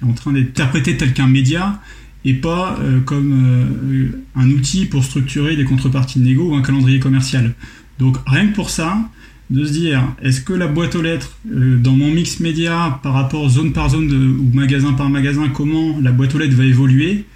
en 0.00 0.12
train 0.12 0.32
d'être 0.32 0.50
interprété 0.50 0.96
tel 0.96 1.12
qu'un 1.12 1.26
média 1.26 1.80
et 2.24 2.34
pas 2.34 2.78
comme 3.06 4.12
un 4.36 4.50
outil 4.50 4.84
pour 4.84 5.02
structurer 5.02 5.56
des 5.56 5.64
contreparties 5.64 6.20
de 6.20 6.24
négo 6.24 6.50
ou 6.50 6.54
un 6.54 6.62
calendrier 6.62 7.00
commercial. 7.00 7.54
Donc 7.98 8.18
rien 8.26 8.46
que 8.46 8.54
pour 8.54 8.68
ça, 8.68 9.10
de 9.50 9.64
se 9.64 9.72
dire 9.72 10.02
est-ce 10.22 10.40
que 10.40 10.52
la 10.52 10.68
boîte 10.68 10.94
aux 10.94 11.02
lettres 11.02 11.32
euh, 11.52 11.76
dans 11.76 11.92
mon 11.92 12.10
mix 12.10 12.40
média 12.40 13.00
par 13.02 13.12
rapport 13.12 13.48
zone 13.48 13.72
par 13.72 13.90
zone 13.90 14.10
ou 14.12 14.56
magasin 14.56 14.92
par 14.92 15.10
magasin 15.10 15.48
comment 15.48 15.98
la 16.00 16.12
boîte 16.12 16.34
aux 16.34 16.38
lettres 16.38 16.56
va 16.56 16.64
évoluer? 16.64 17.26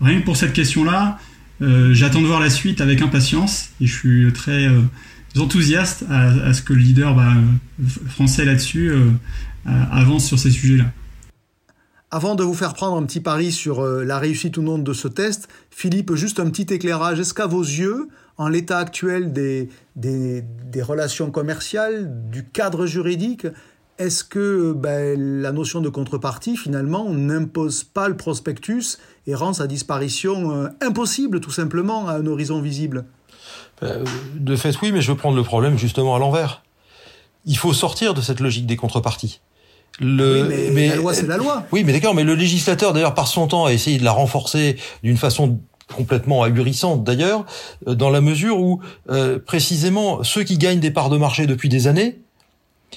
Rien 0.00 0.20
que 0.20 0.24
pour 0.24 0.36
cette 0.36 0.52
question 0.52 0.84
là 0.84 1.18
euh, 1.62 1.94
j'attends 1.94 2.22
de 2.22 2.26
voir 2.26 2.40
la 2.40 2.50
suite 2.50 2.80
avec 2.80 3.02
impatience 3.02 3.70
et 3.80 3.86
je 3.86 3.94
suis 3.94 4.32
très 4.32 4.66
euh, 4.66 4.80
enthousiaste 5.38 6.04
à, 6.10 6.52
ce 6.52 6.62
que 6.62 6.72
le 6.72 6.80
leader 6.80 7.14
bah, 7.14 7.34
français 8.08 8.44
là-dessus 8.44 8.92
avance 9.64 10.26
sur 10.26 10.38
ces 10.38 10.50
sujets 10.50 10.78
là 10.78 10.92
avant 12.10 12.34
de 12.34 12.42
vous 12.42 12.54
faire 12.54 12.74
prendre 12.74 12.96
un 12.96 13.04
petit 13.04 13.20
pari 13.20 13.52
sur 13.52 13.84
la 13.84 14.18
réussite 14.18 14.56
ou 14.56 14.62
non 14.62 14.78
de 14.78 14.92
ce 14.92 15.06
test, 15.06 15.48
Philippe, 15.70 16.12
juste 16.16 16.40
un 16.40 16.50
petit 16.50 16.74
éclairage. 16.74 17.20
Est-ce 17.20 17.32
qu'à 17.32 17.46
vos 17.46 17.62
yeux, 17.62 18.08
en 18.40 18.48
l'état 18.48 18.78
actuel 18.78 19.34
des, 19.34 19.68
des, 19.96 20.82
relations 20.82 21.30
commerciales, 21.30 22.30
du 22.30 22.42
cadre 22.42 22.86
juridique, 22.86 23.46
est-ce 23.98 24.24
que 24.24 24.72
ben, 24.72 25.42
la 25.42 25.52
notion 25.52 25.82
de 25.82 25.90
contrepartie, 25.90 26.56
finalement, 26.56 27.10
n'impose 27.10 27.84
pas 27.84 28.08
le 28.08 28.16
prospectus 28.16 28.96
et 29.26 29.34
rend 29.34 29.52
sa 29.52 29.66
disparition 29.66 30.52
euh, 30.52 30.68
impossible, 30.80 31.40
tout 31.40 31.50
simplement, 31.50 32.08
à 32.08 32.14
un 32.14 32.26
horizon 32.26 32.62
visible? 32.62 33.04
Euh, 33.82 34.06
De 34.36 34.56
fait, 34.56 34.74
oui, 34.80 34.90
mais 34.90 35.02
je 35.02 35.12
veux 35.12 35.18
prendre 35.18 35.36
le 35.36 35.44
problème 35.44 35.76
justement 35.76 36.16
à 36.16 36.18
l'envers. 36.18 36.62
Il 37.44 37.58
faut 37.58 37.74
sortir 37.74 38.14
de 38.14 38.22
cette 38.22 38.40
logique 38.40 38.64
des 38.64 38.76
contreparties. 38.76 39.42
Le, 40.00 40.48
oui, 40.48 40.70
mais, 40.72 40.88
la 40.88 40.96
loi, 40.96 41.12
c'est 41.12 41.26
la 41.26 41.36
loi. 41.36 41.66
Oui, 41.72 41.84
mais 41.84 41.92
d'accord, 41.92 42.14
mais 42.14 42.24
le 42.24 42.34
législateur, 42.34 42.94
d'ailleurs, 42.94 43.12
par 43.12 43.28
son 43.28 43.48
temps, 43.48 43.66
a 43.66 43.72
essayé 43.74 43.98
de 43.98 44.04
la 44.04 44.12
renforcer 44.12 44.76
d'une 45.02 45.18
façon 45.18 45.60
complètement 45.94 46.42
ahurissante 46.42 47.04
d'ailleurs, 47.04 47.44
euh, 47.86 47.94
dans 47.94 48.10
la 48.10 48.20
mesure 48.20 48.60
où 48.60 48.80
euh, 49.10 49.38
précisément 49.38 50.22
ceux 50.22 50.44
qui 50.44 50.58
gagnent 50.58 50.80
des 50.80 50.90
parts 50.90 51.10
de 51.10 51.18
marché 51.18 51.46
depuis 51.46 51.68
des 51.68 51.86
années, 51.86 52.20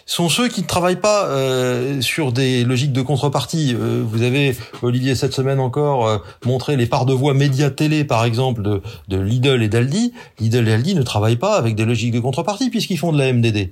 sont 0.05 0.29
ceux 0.29 0.47
qui 0.47 0.61
ne 0.61 0.67
travaillent 0.67 0.99
pas 0.99 1.25
euh, 1.25 2.01
sur 2.01 2.31
des 2.31 2.63
logiques 2.63 2.93
de 2.93 3.01
contrepartie. 3.01 3.75
Euh, 3.75 4.03
vous 4.05 4.21
avez, 4.21 4.55
Olivier, 4.81 5.15
cette 5.15 5.33
semaine 5.33 5.59
encore, 5.59 6.07
euh, 6.07 6.17
montré 6.45 6.75
les 6.75 6.85
parts 6.85 7.05
de 7.05 7.13
voix 7.13 7.33
médias 7.33 7.69
télé, 7.69 8.03
par 8.03 8.25
exemple, 8.25 8.61
de, 8.61 8.81
de 9.07 9.19
Lidl 9.19 9.63
et 9.63 9.69
d'Aldi. 9.69 10.13
Lidl 10.39 10.67
et 10.67 10.73
Aldi 10.73 10.95
ne 10.95 11.03
travaillent 11.03 11.37
pas 11.37 11.55
avec 11.55 11.75
des 11.75 11.85
logiques 11.85 12.13
de 12.13 12.19
contrepartie 12.19 12.69
puisqu'ils 12.69 12.97
font 12.97 13.11
de 13.11 13.17
la 13.17 13.31
MDD. 13.31 13.69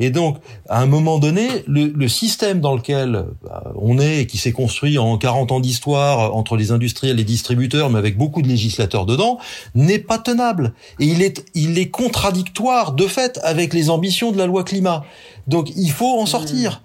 Et 0.00 0.10
donc, 0.10 0.38
à 0.68 0.80
un 0.80 0.86
moment 0.86 1.18
donné, 1.18 1.48
le, 1.66 1.86
le 1.86 2.08
système 2.08 2.60
dans 2.60 2.74
lequel 2.74 3.24
bah, 3.42 3.72
on 3.76 3.98
est, 3.98 4.20
et 4.20 4.26
qui 4.26 4.38
s'est 4.38 4.52
construit 4.52 4.98
en 4.98 5.18
40 5.18 5.52
ans 5.52 5.60
d'histoire 5.60 6.34
entre 6.34 6.56
les 6.56 6.72
industriels 6.72 7.14
et 7.14 7.18
les 7.18 7.24
distributeurs, 7.24 7.90
mais 7.90 7.98
avec 7.98 8.16
beaucoup 8.16 8.42
de 8.42 8.48
législateurs 8.48 9.06
dedans, 9.06 9.38
n'est 9.74 9.98
pas 9.98 10.18
tenable. 10.18 10.72
Et 11.00 11.06
il 11.06 11.22
est, 11.22 11.44
il 11.54 11.78
est 11.78 11.90
contradictoire, 11.90 12.92
de 12.92 13.06
fait, 13.06 13.40
avec 13.42 13.74
les 13.74 13.90
ambitions 13.90 14.32
de 14.32 14.38
la 14.38 14.46
loi 14.46 14.64
climat. 14.64 15.04
Donc 15.46 15.70
il 15.76 15.90
faut 15.90 16.18
en 16.20 16.26
sortir. 16.26 16.80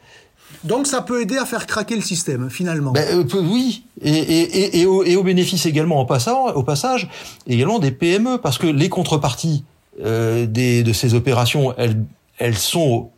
Donc 0.63 0.87
ça 0.87 1.01
peut 1.01 1.21
aider 1.21 1.37
à 1.37 1.45
faire 1.45 1.65
craquer 1.65 1.95
le 1.95 2.01
système, 2.01 2.49
finalement. 2.49 2.91
Ben, 2.91 3.07
euh, 3.17 3.41
oui, 3.41 3.83
et, 4.01 4.11
et, 4.11 4.79
et, 4.81 4.85
au, 4.85 5.03
et, 5.03 5.15
au, 5.15 5.23
bénéfice 5.23 5.65
également, 5.65 6.01
au 6.01 6.05
passage, 6.05 6.35
au 6.55 6.63
passage, 6.63 7.09
également 7.47 7.79
des 7.79 7.91
PME, 7.91 8.39
parce 8.39 8.57
que 8.57 8.67
les 8.67 8.89
contreparties 8.89 9.63
euh, 10.03 10.45
des, 10.45 10.83
de 10.83 10.91
ces 10.91 11.13
opérations, 11.13 11.73
elles, 11.77 12.03
elles 12.39 12.57
sont, 12.57 13.09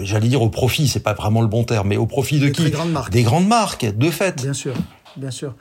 j'allais 0.00 0.28
dire 0.28 0.42
au 0.42 0.50
profit, 0.50 0.86
c'est 0.86 1.00
pas 1.00 1.14
vraiment 1.14 1.40
le 1.40 1.48
bon 1.48 1.64
terme, 1.64 1.88
mais 1.88 1.96
au 1.96 2.06
profit 2.06 2.38
de 2.38 2.46
des 2.46 2.52
qui 2.52 2.70
grandes 2.70 2.92
marques. 2.92 3.12
Des 3.12 3.22
grandes 3.22 3.48
marques, 3.48 3.84
de 3.84 4.10
fait. 4.10 4.40
Bien 4.42 4.52
sûr, 4.52 4.74
bien 5.16 5.32
sûr. 5.32 5.54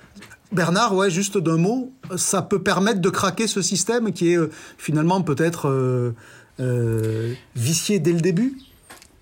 Bernard, 0.51 0.95
ouais, 0.95 1.09
juste 1.09 1.37
d'un 1.37 1.57
mot, 1.57 1.91
ça 2.15 2.41
peut 2.41 2.61
permettre 2.61 3.01
de 3.01 3.09
craquer 3.09 3.47
ce 3.47 3.61
système 3.61 4.13
qui 4.13 4.31
est 4.31 4.37
euh, 4.37 4.51
finalement 4.77 5.21
peut-être 5.21 6.13
vicié 7.55 7.99
dès 7.99 8.13
le 8.13 8.21
début? 8.21 8.57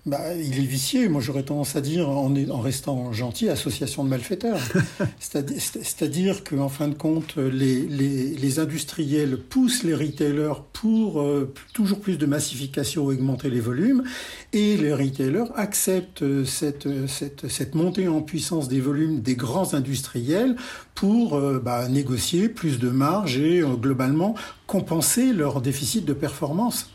Bah, 0.06 0.34
il 0.34 0.58
est 0.60 0.66
vicié, 0.66 1.08
moi 1.08 1.20
j'aurais 1.20 1.42
tendance 1.42 1.74
à 1.74 1.80
dire, 1.80 2.08
en, 2.08 2.32
en 2.50 2.60
restant 2.60 3.12
gentil, 3.12 3.48
association 3.48 4.04
de 4.04 4.08
malfaiteurs. 4.08 4.60
C'est-à-dire 5.18 6.44
qu'en 6.44 6.68
fin 6.68 6.86
de 6.86 6.94
compte, 6.94 7.36
les, 7.36 7.80
les, 7.82 8.36
les, 8.36 8.58
industriels 8.60 9.36
poussent 9.36 9.82
les 9.82 9.94
retailers 9.94 10.62
pour 10.72 11.20
euh, 11.20 11.52
toujours 11.74 12.00
plus 12.00 12.18
de 12.18 12.26
massification, 12.26 13.04
augmenter 13.04 13.50
les 13.50 13.60
volumes, 13.60 14.04
et 14.52 14.76
les 14.76 14.94
retailers 14.94 15.50
acceptent 15.56 16.44
cette, 16.44 16.88
cette, 17.08 17.48
cette 17.48 17.74
montée 17.74 18.06
en 18.06 18.22
puissance 18.22 18.68
des 18.68 18.80
volumes 18.80 19.20
des 19.20 19.34
grands 19.34 19.74
industriels 19.74 20.56
pour 20.94 21.34
euh, 21.34 21.60
bah, 21.62 21.88
négocier 21.88 22.48
plus 22.48 22.78
de 22.78 22.90
marge 22.90 23.38
et 23.38 23.60
euh, 23.60 23.74
globalement 23.74 24.34
compenser 24.66 25.32
leur 25.32 25.60
déficit 25.60 26.04
de 26.04 26.12
performance. 26.12 26.90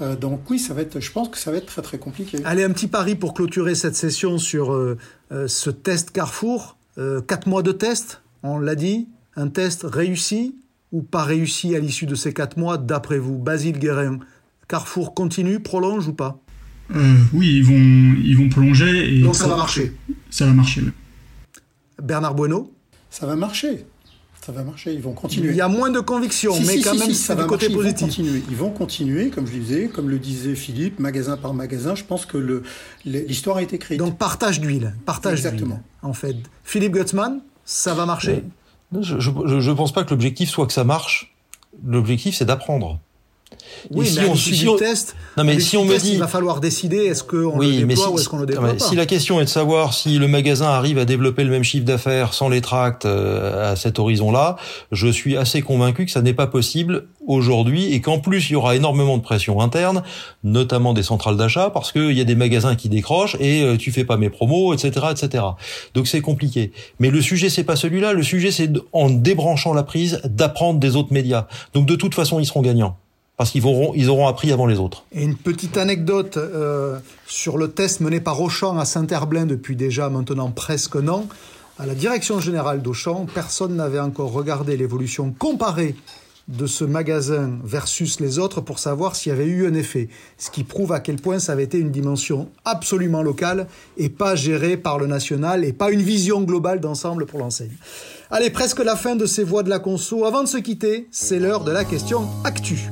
Euh, 0.00 0.16
donc 0.16 0.48
oui, 0.50 0.58
ça 0.58 0.74
va 0.74 0.82
être, 0.82 1.00
je 1.00 1.10
pense 1.10 1.28
que 1.28 1.38
ça 1.38 1.50
va 1.50 1.56
être 1.56 1.66
très 1.66 1.82
très 1.82 1.98
compliqué. 1.98 2.38
Allez, 2.44 2.62
un 2.62 2.70
petit 2.70 2.86
pari 2.86 3.14
pour 3.14 3.34
clôturer 3.34 3.74
cette 3.74 3.96
session 3.96 4.38
sur 4.38 4.72
euh, 4.72 4.96
euh, 5.32 5.48
ce 5.48 5.70
test 5.70 6.10
Carrefour. 6.10 6.76
quatre 7.26 7.46
mois 7.46 7.62
de 7.62 7.72
test, 7.72 8.22
on 8.42 8.58
l'a 8.58 8.74
dit. 8.74 9.08
Un 9.36 9.48
test 9.48 9.84
réussi 9.84 10.56
ou 10.90 11.02
pas 11.02 11.22
réussi 11.22 11.76
à 11.76 11.78
l'issue 11.78 12.06
de 12.06 12.14
ces 12.14 12.32
quatre 12.32 12.56
mois, 12.56 12.78
d'après 12.78 13.18
vous 13.18 13.38
Basile 13.38 13.78
Guérin, 13.78 14.18
Carrefour 14.68 15.14
continue, 15.14 15.60
prolonge 15.60 16.08
ou 16.08 16.14
pas? 16.14 16.40
Oui, 17.34 17.58
ils 17.58 17.64
vont, 17.64 18.16
ils 18.24 18.36
vont 18.36 18.48
prolonger. 18.48 19.18
Et 19.18 19.22
Donc 19.22 19.36
ça 19.36 19.46
va 19.46 19.56
marcher 19.56 19.92
Ça 20.30 20.46
va 20.46 20.52
marcher, 20.52 20.80
oui. 20.80 20.92
Bernard 22.02 22.34
Bueno 22.34 22.72
Ça 23.10 23.26
va 23.26 23.36
marcher 23.36 23.84
ça 24.48 24.54
va 24.54 24.64
marcher, 24.64 24.94
ils 24.94 25.02
vont 25.02 25.12
continuer. 25.12 25.50
Il 25.50 25.56
y 25.56 25.60
a 25.60 25.68
moins 25.68 25.90
de 25.90 26.00
conviction, 26.00 26.54
si, 26.54 26.64
mais 26.64 26.78
si, 26.78 26.80
quand 26.80 26.94
si, 26.94 26.98
même, 27.00 27.12
ça 27.12 27.34
va 27.34 27.44
côté 27.44 27.68
marcher, 27.68 27.92
positif. 27.92 28.00
Ils 28.18 28.24
vont, 28.24 28.30
continuer. 28.30 28.42
ils 28.48 28.56
vont 28.56 28.70
continuer, 28.70 29.28
comme 29.28 29.46
je 29.46 29.52
disais, 29.52 29.88
comme 29.88 30.08
le 30.08 30.18
disait 30.18 30.54
Philippe, 30.54 30.98
magasin 30.98 31.36
par 31.36 31.52
magasin. 31.52 31.94
Je 31.94 32.02
pense 32.02 32.24
que 32.24 32.38
le, 32.38 32.62
l'histoire 33.04 33.58
est 33.58 33.74
écrite. 33.74 33.98
Donc 33.98 34.16
partage 34.16 34.58
d'huile, 34.58 34.94
partage 35.04 35.40
Exactement. 35.40 35.74
d'huile, 35.74 35.84
en 36.00 36.14
fait. 36.14 36.36
Philippe 36.64 36.94
Gutzmann, 36.94 37.40
ça 37.66 37.92
va 37.92 38.06
marcher? 38.06 38.42
Je 38.98 39.16
ne 39.16 39.74
pense 39.74 39.92
pas 39.92 40.02
que 40.02 40.10
l'objectif 40.12 40.48
soit 40.48 40.66
que 40.66 40.72
ça 40.72 40.84
marche. 40.84 41.36
L'objectif, 41.84 42.34
c'est 42.34 42.46
d'apprendre. 42.46 43.00
Oui, 43.90 44.08
Et 44.08 44.20
mais 44.20 44.28
à 44.28 44.32
l'issue 44.32 44.56
du 44.56 44.76
test, 44.76 45.16
non 45.36 45.44
mais 45.44 45.60
si 45.60 45.76
on 45.76 45.84
me 45.84 45.96
dit, 45.96 46.12
il 46.12 46.18
va 46.18 46.26
falloir 46.26 46.60
décider 46.60 46.98
est-ce 47.06 47.22
qu'on 47.22 47.58
oui, 47.58 47.80
le 47.80 47.86
déploie 47.86 48.06
si, 48.06 48.12
ou 48.12 48.18
est-ce 48.18 48.28
qu'on 48.28 48.38
le 48.38 48.46
déploie 48.46 48.66
mais 48.66 48.78
pas. 48.78 48.84
si 48.84 48.96
la 48.96 49.06
question 49.06 49.40
est 49.40 49.44
de 49.44 49.48
savoir 49.48 49.94
si 49.94 50.18
le 50.18 50.28
magasin 50.28 50.66
arrive 50.66 50.98
à 50.98 51.04
développer 51.04 51.44
le 51.44 51.50
même 51.50 51.64
chiffre 51.64 51.84
d'affaires 51.84 52.34
sans 52.34 52.48
les 52.48 52.60
tracts 52.60 53.06
euh, 53.06 53.72
à 53.72 53.76
cet 53.76 53.98
horizon-là, 53.98 54.56
je 54.92 55.08
suis 55.08 55.36
assez 55.36 55.62
convaincu 55.62 56.04
que 56.06 56.10
ça 56.10 56.22
n'est 56.22 56.34
pas 56.34 56.46
possible 56.46 57.06
aujourd'hui 57.26 57.92
et 57.92 58.00
qu'en 58.00 58.18
plus 58.18 58.48
il 58.50 58.54
y 58.54 58.56
aura 58.56 58.74
énormément 58.74 59.16
de 59.16 59.22
pression 59.22 59.60
interne, 59.60 60.02
notamment 60.42 60.94
des 60.94 61.02
centrales 61.02 61.36
d'achat, 61.36 61.70
parce 61.70 61.92
qu'il 61.92 62.12
y 62.12 62.20
a 62.20 62.24
des 62.24 62.34
magasins 62.34 62.74
qui 62.74 62.88
décrochent 62.88 63.36
et 63.38 63.62
euh, 63.62 63.76
tu 63.76 63.92
fais 63.92 64.04
pas 64.04 64.16
mes 64.16 64.30
promos, 64.30 64.74
etc., 64.74 65.06
etc. 65.10 65.44
Donc 65.94 66.08
c'est 66.08 66.20
compliqué. 66.20 66.72
Mais 66.98 67.10
le 67.10 67.20
sujet 67.20 67.50
c'est 67.50 67.64
pas 67.64 67.76
celui-là. 67.76 68.12
Le 68.12 68.22
sujet 68.22 68.50
c'est 68.50 68.70
en 68.92 69.10
débranchant 69.10 69.74
la 69.74 69.82
prise 69.82 70.20
d'apprendre 70.24 70.80
des 70.80 70.96
autres 70.96 71.12
médias. 71.12 71.46
Donc 71.74 71.86
de 71.86 71.94
toute 71.94 72.14
façon 72.14 72.40
ils 72.40 72.46
seront 72.46 72.62
gagnants 72.62 72.96
parce 73.38 73.52
qu'ils 73.52 73.64
auront 73.64 74.26
appris 74.26 74.52
avant 74.52 74.66
les 74.66 74.78
autres. 74.78 75.04
Et 75.12 75.22
une 75.22 75.36
petite 75.36 75.78
anecdote 75.78 76.36
euh, 76.36 76.98
sur 77.26 77.56
le 77.56 77.70
test 77.70 78.00
mené 78.00 78.20
par 78.20 78.42
Auchan 78.42 78.76
à 78.78 78.84
Saint-Herblain 78.84 79.46
depuis 79.46 79.76
déjà 79.76 80.10
maintenant 80.10 80.50
presque 80.50 80.96
un 80.96 81.06
an. 81.06 81.26
À 81.78 81.86
la 81.86 81.94
direction 81.94 82.40
générale 82.40 82.82
d'Auchan, 82.82 83.26
personne 83.32 83.76
n'avait 83.76 84.00
encore 84.00 84.32
regardé 84.32 84.76
l'évolution 84.76 85.32
comparée 85.38 85.94
de 86.48 86.66
ce 86.66 86.82
magasin 86.82 87.52
versus 87.62 88.18
les 88.18 88.40
autres 88.40 88.60
pour 88.60 88.80
savoir 88.80 89.14
s'il 89.14 89.30
y 89.30 89.32
avait 89.32 89.46
eu 89.46 89.68
un 89.68 89.74
effet. 89.74 90.08
Ce 90.36 90.50
qui 90.50 90.64
prouve 90.64 90.92
à 90.92 90.98
quel 90.98 91.16
point 91.16 91.38
ça 91.38 91.52
avait 91.52 91.62
été 91.62 91.78
une 91.78 91.92
dimension 91.92 92.48
absolument 92.64 93.22
locale 93.22 93.68
et 93.98 94.08
pas 94.08 94.34
gérée 94.34 94.76
par 94.76 94.98
le 94.98 95.06
national 95.06 95.64
et 95.64 95.72
pas 95.72 95.92
une 95.92 96.02
vision 96.02 96.40
globale 96.40 96.80
d'ensemble 96.80 97.26
pour 97.26 97.38
l'enseigne. 97.38 97.76
Allez, 98.32 98.50
presque 98.50 98.82
la 98.82 98.96
fin 98.96 99.14
de 99.14 99.26
ces 99.26 99.44
voix 99.44 99.62
de 99.62 99.70
la 99.70 99.78
conso. 99.78 100.24
Avant 100.24 100.42
de 100.42 100.48
se 100.48 100.58
quitter, 100.58 101.06
c'est 101.12 101.38
l'heure 101.38 101.62
de 101.62 101.70
la 101.70 101.84
question 101.84 102.26
actu. 102.42 102.90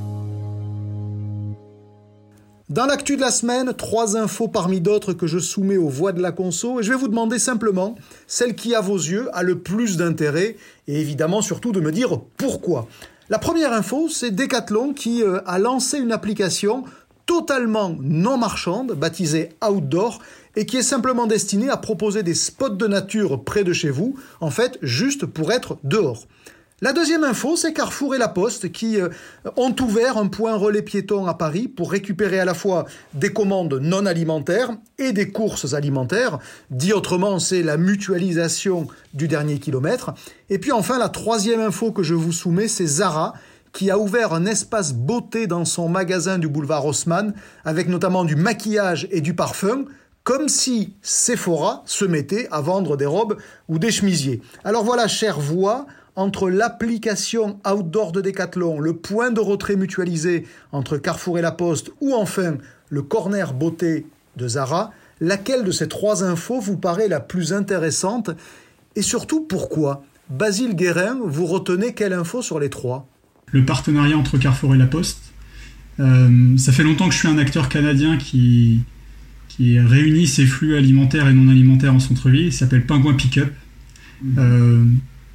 Dans 2.68 2.86
l'actu 2.86 3.14
de 3.14 3.20
la 3.20 3.30
semaine, 3.30 3.74
trois 3.74 4.16
infos 4.16 4.48
parmi 4.48 4.80
d'autres 4.80 5.12
que 5.12 5.28
je 5.28 5.38
soumets 5.38 5.76
aux 5.76 5.88
voix 5.88 6.10
de 6.10 6.20
la 6.20 6.32
conso 6.32 6.80
et 6.80 6.82
je 6.82 6.90
vais 6.90 6.98
vous 6.98 7.06
demander 7.06 7.38
simplement 7.38 7.94
celle 8.26 8.56
qui 8.56 8.74
à 8.74 8.80
vos 8.80 8.96
yeux 8.96 9.28
a 9.34 9.44
le 9.44 9.60
plus 9.60 9.96
d'intérêt 9.96 10.56
et 10.88 11.00
évidemment 11.00 11.42
surtout 11.42 11.70
de 11.70 11.78
me 11.78 11.92
dire 11.92 12.20
pourquoi. 12.36 12.88
La 13.28 13.38
première 13.38 13.72
info, 13.72 14.08
c'est 14.08 14.32
Decathlon 14.32 14.94
qui 14.94 15.22
euh, 15.22 15.38
a 15.46 15.60
lancé 15.60 15.98
une 15.98 16.10
application 16.10 16.82
totalement 17.24 17.96
non 18.00 18.36
marchande 18.36 18.94
baptisée 18.94 19.50
Outdoor 19.64 20.20
et 20.56 20.66
qui 20.66 20.78
est 20.78 20.82
simplement 20.82 21.28
destinée 21.28 21.68
à 21.68 21.76
proposer 21.76 22.24
des 22.24 22.34
spots 22.34 22.70
de 22.70 22.88
nature 22.88 23.44
près 23.44 23.62
de 23.62 23.72
chez 23.72 23.90
vous, 23.90 24.16
en 24.40 24.50
fait 24.50 24.76
juste 24.82 25.24
pour 25.24 25.52
être 25.52 25.78
dehors. 25.84 26.26
La 26.82 26.92
deuxième 26.92 27.24
info, 27.24 27.56
c'est 27.56 27.72
Carrefour 27.72 28.14
et 28.14 28.18
La 28.18 28.28
Poste 28.28 28.70
qui 28.70 29.00
euh, 29.00 29.08
ont 29.56 29.74
ouvert 29.80 30.18
un 30.18 30.26
point 30.26 30.56
relais 30.56 30.82
piéton 30.82 31.24
à 31.24 31.32
Paris 31.32 31.68
pour 31.68 31.90
récupérer 31.90 32.38
à 32.38 32.44
la 32.44 32.52
fois 32.52 32.84
des 33.14 33.32
commandes 33.32 33.78
non 33.80 34.04
alimentaires 34.04 34.76
et 34.98 35.12
des 35.12 35.30
courses 35.30 35.72
alimentaires. 35.72 36.38
Dit 36.68 36.92
autrement, 36.92 37.38
c'est 37.38 37.62
la 37.62 37.78
mutualisation 37.78 38.88
du 39.14 39.26
dernier 39.26 39.58
kilomètre. 39.58 40.12
Et 40.50 40.58
puis 40.58 40.70
enfin, 40.70 40.98
la 40.98 41.08
troisième 41.08 41.60
info 41.60 41.92
que 41.92 42.02
je 42.02 42.12
vous 42.12 42.32
soumets, 42.32 42.68
c'est 42.68 42.86
Zara 42.86 43.32
qui 43.72 43.90
a 43.90 43.98
ouvert 43.98 44.34
un 44.34 44.44
espace 44.44 44.92
beauté 44.92 45.46
dans 45.46 45.64
son 45.64 45.88
magasin 45.88 46.36
du 46.36 46.46
boulevard 46.46 46.84
Haussmann 46.84 47.32
avec 47.64 47.88
notamment 47.88 48.24
du 48.24 48.36
maquillage 48.36 49.08
et 49.10 49.22
du 49.22 49.32
parfum 49.32 49.86
comme 50.24 50.48
si 50.48 50.92
Sephora 51.02 51.84
se 51.86 52.04
mettait 52.04 52.48
à 52.50 52.60
vendre 52.60 52.96
des 52.96 53.06
robes 53.06 53.38
ou 53.68 53.78
des 53.78 53.92
chemisiers. 53.92 54.42
Alors 54.64 54.82
voilà, 54.82 55.06
chère 55.06 55.38
voix, 55.38 55.86
entre 56.16 56.48
l'application 56.50 57.60
outdoor 57.70 58.12
de 58.12 58.22
Decathlon, 58.22 58.80
le 58.80 58.94
point 58.94 59.30
de 59.30 59.40
retrait 59.40 59.76
mutualisé 59.76 60.44
entre 60.72 60.96
Carrefour 60.96 61.38
et 61.38 61.42
La 61.42 61.52
Poste, 61.52 61.92
ou 62.00 62.14
enfin 62.14 62.56
le 62.88 63.02
corner 63.02 63.52
beauté 63.52 64.06
de 64.36 64.48
Zara, 64.48 64.92
laquelle 65.20 65.64
de 65.64 65.70
ces 65.70 65.88
trois 65.88 66.24
infos 66.24 66.60
vous 66.60 66.76
paraît 66.76 67.08
la 67.08 67.20
plus 67.20 67.52
intéressante 67.52 68.30
Et 68.96 69.02
surtout, 69.02 69.42
pourquoi? 69.42 70.04
Basile 70.30 70.74
Guérin, 70.74 71.18
vous 71.22 71.46
retenez 71.46 71.92
quelle 71.94 72.12
info 72.12 72.42
sur 72.42 72.58
les 72.58 72.70
trois? 72.70 73.06
Le 73.52 73.64
partenariat 73.64 74.16
entre 74.16 74.38
Carrefour 74.38 74.74
et 74.74 74.78
La 74.78 74.86
Poste. 74.86 75.20
Euh, 76.00 76.56
ça 76.58 76.72
fait 76.72 76.82
longtemps 76.82 77.08
que 77.08 77.14
je 77.14 77.18
suis 77.18 77.28
un 77.28 77.38
acteur 77.38 77.68
canadien 77.68 78.16
qui, 78.16 78.80
qui 79.48 79.78
réunit 79.78 80.26
ces 80.26 80.46
flux 80.46 80.76
alimentaires 80.76 81.28
et 81.28 81.32
non 81.32 81.50
alimentaires 81.50 81.94
en 81.94 82.00
centre-ville. 82.00 82.46
Il 82.46 82.52
s'appelle 82.52 82.84
Pingouin 82.84 83.14
Pickup. 83.14 83.52
Euh, 84.38 84.84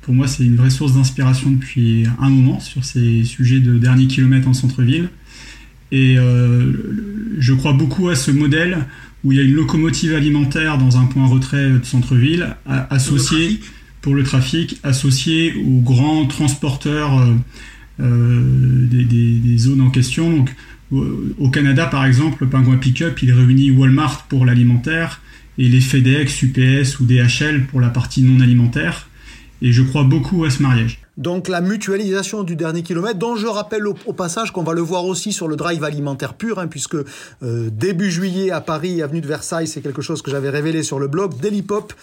pour 0.01 0.13
moi, 0.15 0.27
c'est 0.27 0.43
une 0.43 0.55
vraie 0.55 0.69
source 0.69 0.93
d'inspiration 0.93 1.51
depuis 1.51 2.05
un 2.19 2.29
moment 2.29 2.59
sur 2.59 2.83
ces 2.83 3.23
sujets 3.23 3.59
de 3.59 3.77
dernier 3.77 4.07
kilomètre 4.07 4.47
en 4.47 4.53
centre-ville. 4.53 5.09
Et 5.91 6.17
euh, 6.17 6.71
je 7.37 7.53
crois 7.53 7.73
beaucoup 7.73 8.09
à 8.09 8.15
ce 8.15 8.31
modèle 8.31 8.85
où 9.23 9.31
il 9.31 9.37
y 9.37 9.41
a 9.41 9.43
une 9.43 9.53
locomotive 9.53 10.15
alimentaire 10.15 10.77
dans 10.77 10.97
un 10.97 11.05
point 11.05 11.27
retrait 11.27 11.69
de 11.69 11.83
centre-ville, 11.83 12.55
associée 12.65 13.59
pour 14.01 14.15
le 14.15 14.23
trafic, 14.23 14.79
associée 14.81 15.53
aux 15.63 15.81
grands 15.81 16.25
transporteurs 16.25 17.19
euh, 17.19 17.33
euh, 17.99 18.87
des, 18.87 19.03
des, 19.03 19.57
zones 19.59 19.81
en 19.81 19.91
question. 19.91 20.35
Donc, 20.35 20.55
au 20.91 21.49
Canada, 21.49 21.85
par 21.85 22.05
exemple, 22.05 22.43
le 22.43 22.49
pingouin 22.49 22.77
pick-up, 22.77 23.21
il 23.21 23.31
réunit 23.31 23.69
Walmart 23.71 24.25
pour 24.27 24.45
l'alimentaire 24.45 25.21
et 25.57 25.69
les 25.69 25.79
FedEx, 25.79 26.41
UPS 26.41 26.99
ou 26.99 27.05
DHL 27.05 27.67
pour 27.67 27.79
la 27.79 27.89
partie 27.89 28.23
non 28.23 28.41
alimentaire. 28.41 29.07
Et 29.61 29.71
je 29.71 29.83
crois 29.83 30.03
beaucoup 30.03 30.43
à 30.43 30.49
ce 30.49 30.61
mariage. 30.63 31.01
Donc 31.17 31.47
la 31.47 31.61
mutualisation 31.61 32.43
du 32.43 32.55
dernier 32.55 32.81
kilomètre, 32.81 33.19
dont 33.19 33.35
je 33.35 33.45
rappelle 33.45 33.85
au, 33.87 33.93
passage 34.13 34.51
qu'on 34.51 34.63
va 34.63 34.73
le 34.73 34.81
voir 34.81 35.05
aussi 35.05 35.33
sur 35.33 35.47
le 35.47 35.55
drive 35.55 35.83
alimentaire 35.83 36.33
pur, 36.33 36.57
hein, 36.57 36.67
puisque 36.67 36.95
euh, 36.95 37.69
début 37.69 38.09
juillet 38.09 38.49
à 38.49 38.59
Paris, 38.59 39.03
avenue 39.03 39.21
de 39.21 39.27
Versailles, 39.27 39.67
c'est 39.67 39.81
quelque 39.81 40.01
chose 40.01 40.23
que 40.23 40.31
j'avais 40.31 40.49
révélé 40.49 40.81
sur 40.81 40.99
le 40.99 41.07
blog, 41.07 41.39
Delipop 41.39 41.93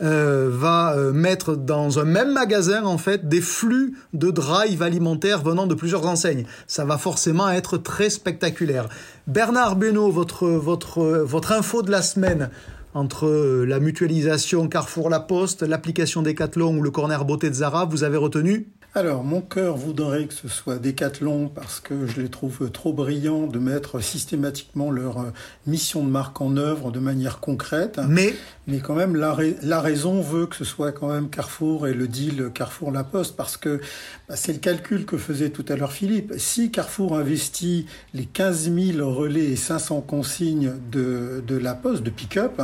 euh, 0.00 0.48
va 0.52 0.92
euh, 0.92 1.12
mettre 1.12 1.56
dans 1.56 1.98
un 1.98 2.04
même 2.04 2.32
magasin 2.32 2.84
en 2.84 2.98
fait 2.98 3.28
des 3.28 3.40
flux 3.40 3.96
de 4.12 4.30
drive 4.30 4.80
alimentaire 4.82 5.42
venant 5.42 5.66
de 5.66 5.74
plusieurs 5.74 6.06
enseignes. 6.06 6.44
Ça 6.68 6.84
va 6.84 6.98
forcément 6.98 7.48
être 7.48 7.78
très 7.78 8.10
spectaculaire. 8.10 8.88
Bernard 9.26 9.74
Benoît, 9.74 10.08
votre, 10.10 10.46
votre, 10.46 11.02
votre 11.24 11.52
info 11.52 11.82
de 11.82 11.90
la 11.90 12.02
semaine 12.02 12.50
entre 12.94 13.64
la 13.66 13.80
mutualisation 13.80 14.68
Carrefour-La 14.68 15.20
Poste, 15.20 15.62
l'application 15.62 16.22
Decathlon 16.22 16.78
ou 16.78 16.82
le 16.82 16.90
corner 16.90 17.24
beauté 17.24 17.50
de 17.50 17.54
Zara, 17.54 17.84
vous 17.84 18.04
avez 18.04 18.16
retenu 18.16 18.68
alors, 18.98 19.22
mon 19.22 19.40
cœur 19.40 19.76
voudrait 19.76 20.26
que 20.26 20.34
ce 20.34 20.48
soit 20.48 20.78
Decathlon 20.78 21.48
parce 21.48 21.78
que 21.78 22.06
je 22.06 22.20
les 22.20 22.28
trouve 22.28 22.68
trop 22.72 22.92
brillants 22.92 23.46
de 23.46 23.60
mettre 23.60 24.00
systématiquement 24.00 24.90
leur 24.90 25.18
euh, 25.18 25.30
mission 25.68 26.04
de 26.04 26.10
marque 26.10 26.40
en 26.40 26.56
œuvre 26.56 26.90
de 26.90 26.98
manière 26.98 27.38
concrète. 27.38 28.00
Mais, 28.08 28.34
mais 28.66 28.80
quand 28.80 28.94
même, 28.94 29.14
la, 29.14 29.36
la 29.62 29.80
raison 29.80 30.20
veut 30.20 30.46
que 30.46 30.56
ce 30.56 30.64
soit 30.64 30.90
quand 30.90 31.08
même 31.08 31.30
Carrefour 31.30 31.86
et 31.86 31.94
le 31.94 32.08
deal 32.08 32.50
Carrefour-La 32.52 33.04
Poste 33.04 33.36
parce 33.36 33.56
que 33.56 33.80
bah, 34.28 34.34
c'est 34.34 34.52
le 34.52 34.58
calcul 34.58 35.06
que 35.06 35.16
faisait 35.16 35.50
tout 35.50 35.64
à 35.68 35.76
l'heure 35.76 35.92
Philippe. 35.92 36.34
Si 36.36 36.72
Carrefour 36.72 37.16
investit 37.16 37.86
les 38.14 38.24
15 38.24 38.72
000 38.74 39.08
relais 39.14 39.44
et 39.44 39.56
500 39.56 40.00
consignes 40.00 40.72
de, 40.90 41.44
de 41.46 41.56
La 41.56 41.74
Poste, 41.74 42.02
de 42.02 42.10
pick-up, 42.10 42.60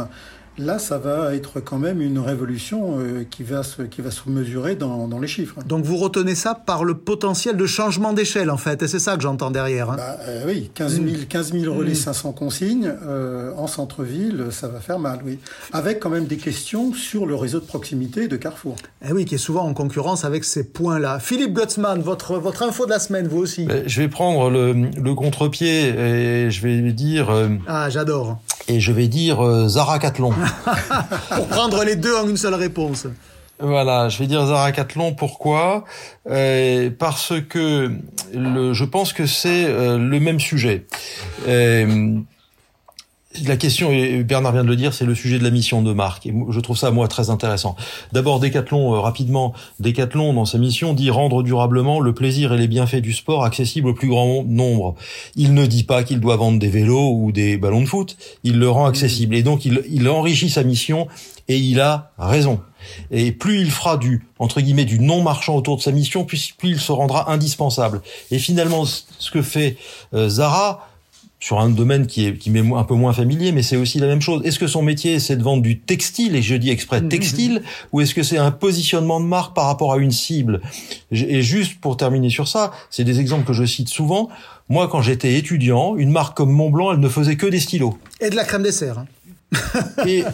Là, 0.57 0.79
ça 0.79 0.99
va 0.99 1.35
être 1.35 1.59
quand 1.59 1.79
même 1.79 2.01
une 2.01 2.21
révolution 2.21 3.01
euh, 3.01 3.25
qui, 3.29 3.43
va 3.43 3.65
se, 3.65 3.83
qui 3.83 4.03
va 4.03 4.13
se 4.13 4.29
mesurer 4.29 4.77
dans, 4.77 5.09
dans, 5.09 5.19
les 5.19 5.27
chiffres. 5.27 5.57
Donc 5.67 5.85
vous 5.85 5.97
retenez 5.97 6.37
ça 6.37 6.55
par 6.55 6.85
le 6.85 6.95
potentiel 6.95 7.57
de 7.57 7.67
changement 7.67 8.13
d'échelle, 8.13 8.51
en 8.51 8.57
fait, 8.57 8.81
et 8.83 8.87
c'est 8.87 9.01
ça 9.01 9.17
que 9.17 9.23
j'entends 9.23 9.51
derrière. 9.51 9.91
Hein. 9.91 9.97
Bah, 9.97 10.17
euh, 10.29 10.45
oui, 10.47 10.71
15 10.73 11.03
000, 11.03 11.07
15 11.29 11.53
000 11.53 11.75
relais, 11.75 11.95
500 11.95 12.31
mmh. 12.31 12.35
consignes, 12.35 12.93
euh, 13.05 13.51
en 13.57 13.67
centre-ville, 13.67 14.47
ça 14.51 14.69
va 14.69 14.79
faire 14.79 15.01
mal, 15.01 15.19
oui. 15.25 15.41
Avec 15.73 15.99
quand 15.99 16.11
même 16.11 16.27
des 16.27 16.37
questions 16.37 16.95
sur 16.95 17.27
le 17.27 17.35
réseau 17.35 17.59
de 17.59 17.67
proximité 17.67 18.29
de 18.29 18.37
Carrefour. 18.37 18.77
Eh 19.05 19.13
oui, 19.13 19.25
qui 19.25 19.35
est 19.35 19.39
souvent 19.39 19.65
en 19.65 19.75
concurrence 19.75 20.25
avec 20.25 20.45
ces 20.45 20.63
points-là. 20.63 21.19
Philippe 21.19 21.53
Gutzmann, 21.53 22.01
votre, 22.01 22.39
votre 22.39 22.63
info 22.63 22.85
de 22.85 22.91
la 22.91 23.01
semaine, 23.01 23.27
vous 23.27 23.39
aussi. 23.39 23.67
Je 23.87 24.01
vais 24.01 24.09
prendre 24.09 24.51
le, 24.51 24.73
le 24.73 25.15
contre-pied 25.15 25.89
et 25.89 26.51
je 26.51 26.63
vais 26.63 26.93
dire... 26.93 27.33
ah, 27.67 27.91
j'adore. 27.91 28.39
Et 28.69 28.81
je 28.81 28.93
vais 28.93 29.09
dire 29.09 29.69
Zara 29.69 29.99
Cathlon. 29.99 30.33
Pour 31.35 31.49
prendre 31.49 31.85
les 31.85 31.97
deux 31.97 32.17
en 32.17 32.29
une 32.29 32.37
seule 32.37 32.55
réponse. 32.55 33.07
Voilà, 33.61 34.09
je 34.09 34.19
vais 34.19 34.27
dire 34.27 34.45
Zara 34.47 34.73
Cathlon. 34.73 35.15
Pourquoi? 35.15 35.85
Euh, 36.29 36.91
Parce 36.99 37.33
que 37.49 37.93
le, 38.33 38.73
je 38.73 38.85
pense 38.85 39.13
que 39.13 39.27
c'est 39.27 39.67
euh, 39.67 39.97
le 39.97 40.19
même 40.19 40.41
sujet. 40.41 40.87
Euh, 41.47 42.19
la 43.47 43.57
question, 43.57 43.91
et 43.91 44.23
Bernard 44.23 44.53
vient 44.53 44.65
de 44.65 44.69
le 44.69 44.77
dire, 44.77 44.95
c'est 44.95 45.05
le 45.05 45.15
sujet 45.15 45.39
de 45.39 45.45
la 45.45 45.51
mission 45.51 45.83
de 45.83 45.93
marque. 45.93 46.27
Et 46.27 46.35
je 46.51 46.61
trouve 46.61 46.77
ça, 46.77 46.91
moi, 46.91 47.09
très 47.09 47.31
intéressant. 47.31 47.77
D'abord, 48.13 48.41
Decathlon, 48.41 48.95
euh, 48.95 49.01
rapidement, 49.01 49.53
Decathlon, 49.81 50.35
dans 50.35 50.45
sa 50.45 50.59
mission, 50.59 50.95
dit 50.95 51.11
rendre 51.11 51.43
durablement 51.43 52.01
le 52.01 52.15
plaisir 52.15 52.53
et 52.53 52.59
les 52.59 52.69
bienfaits 52.69 52.97
du 53.01 53.13
sport 53.13 53.45
accessibles 53.45 53.89
au 53.89 53.95
plus 53.95 54.09
grand 54.09 54.45
nombre. 54.45 54.95
Il 55.37 55.55
ne 55.55 55.67
dit 55.67 55.85
pas 55.85 56.05
qu'il 56.05 56.21
doit 56.21 56.37
vendre 56.37 56.59
des 56.59 56.69
vélos 56.69 57.13
ou 57.15 57.33
des 57.33 57.57
ballons 57.57 57.81
de 57.81 57.87
foot, 57.87 58.17
il 58.45 58.59
le 58.59 58.71
rend 58.71 58.87
accessible. 58.87 59.35
Et 59.35 59.43
donc, 59.43 59.65
il, 59.65 59.83
il 59.91 60.09
enrichit 60.09 60.51
sa 60.51 60.63
mission 60.63 61.09
et 61.49 61.59
il 61.59 61.81
a 61.81 62.13
raison. 62.19 62.61
Et 63.11 63.33
plus 63.33 63.61
il 63.61 63.71
fera 63.71 63.97
du, 63.97 64.27
entre 64.39 64.61
guillemets, 64.61 64.85
du 64.85 65.01
non-marchand 65.01 65.57
autour 65.57 65.77
de 65.77 65.83
sa 65.83 65.93
mission, 65.93 66.25
plus, 66.25 66.53
plus 66.53 66.71
il 66.71 66.81
se 66.81 66.93
rendra 66.93 67.33
indispensable. 67.33 68.01
Et 68.31 68.39
finalement, 68.39 68.85
ce 68.85 69.31
que 69.31 69.43
fait 69.43 69.77
euh, 70.15 70.29
Zara, 70.29 70.87
sur 71.45 71.61
un 71.61 71.69
domaine 71.69 72.07
qui 72.07 72.25
est 72.25 72.39
qui 72.39 72.49
m'est 72.49 72.65
un 72.75 72.85
peu 72.85 72.95
moins 72.95 73.13
familier, 73.13 73.53
mais 73.53 73.63
c'est 73.63 73.77
aussi 73.77 73.99
la 73.99 74.07
même 74.07 74.23
chose. 74.23 74.41
Est-ce 74.47 74.59
que 74.59 74.67
son 74.67 74.81
métier 74.81 75.21
c'est 75.21 75.37
de 75.37 75.43
vendre 75.43 75.63
du 75.63 75.79
textile 75.79 76.37
et 76.37 76.41
je 76.41 76.55
dis 76.55 76.71
exprès 76.71 77.03
mhm. 77.03 77.11
textile, 77.11 77.63
ou 77.93 78.01
est-ce 78.01 78.15
que 78.15 78.23
c'est 78.23 78.39
un 78.39 78.51
positionnement 78.51 79.21
de 79.21 79.27
marque 79.27 79.55
par 79.55 79.67
rapport 79.67 79.93
à 79.93 79.99
une 79.99 80.11
cible? 80.11 80.63
Et 81.13 81.43
juste 81.43 81.83
pour 81.83 81.99
terminer 81.99 82.31
sur 82.31 82.49
ça, 82.49 82.73
c'est 82.89 83.05
des 83.05 83.21
exemples 83.21 83.47
que 83.47 83.53
je 83.53 83.67
cite 83.67 83.91
souvent. 83.91 84.31
Moi, 84.71 84.89
quand 84.89 85.03
j'étais 85.03 85.35
étudiant, 85.35 85.97
une 85.97 86.11
marque 86.11 86.35
comme 86.35 86.51
Montblanc, 86.51 86.95
elle 86.95 87.01
ne 87.01 87.11
faisait 87.11 87.37
que 87.37 87.45
des 87.47 87.61
stylos 87.61 87.99
et 88.23 88.31
de 88.31 88.37
la 88.37 88.45
crème 88.45 88.63
dessert. 88.63 89.01
Hein. 89.01 89.07
et, 90.07 90.25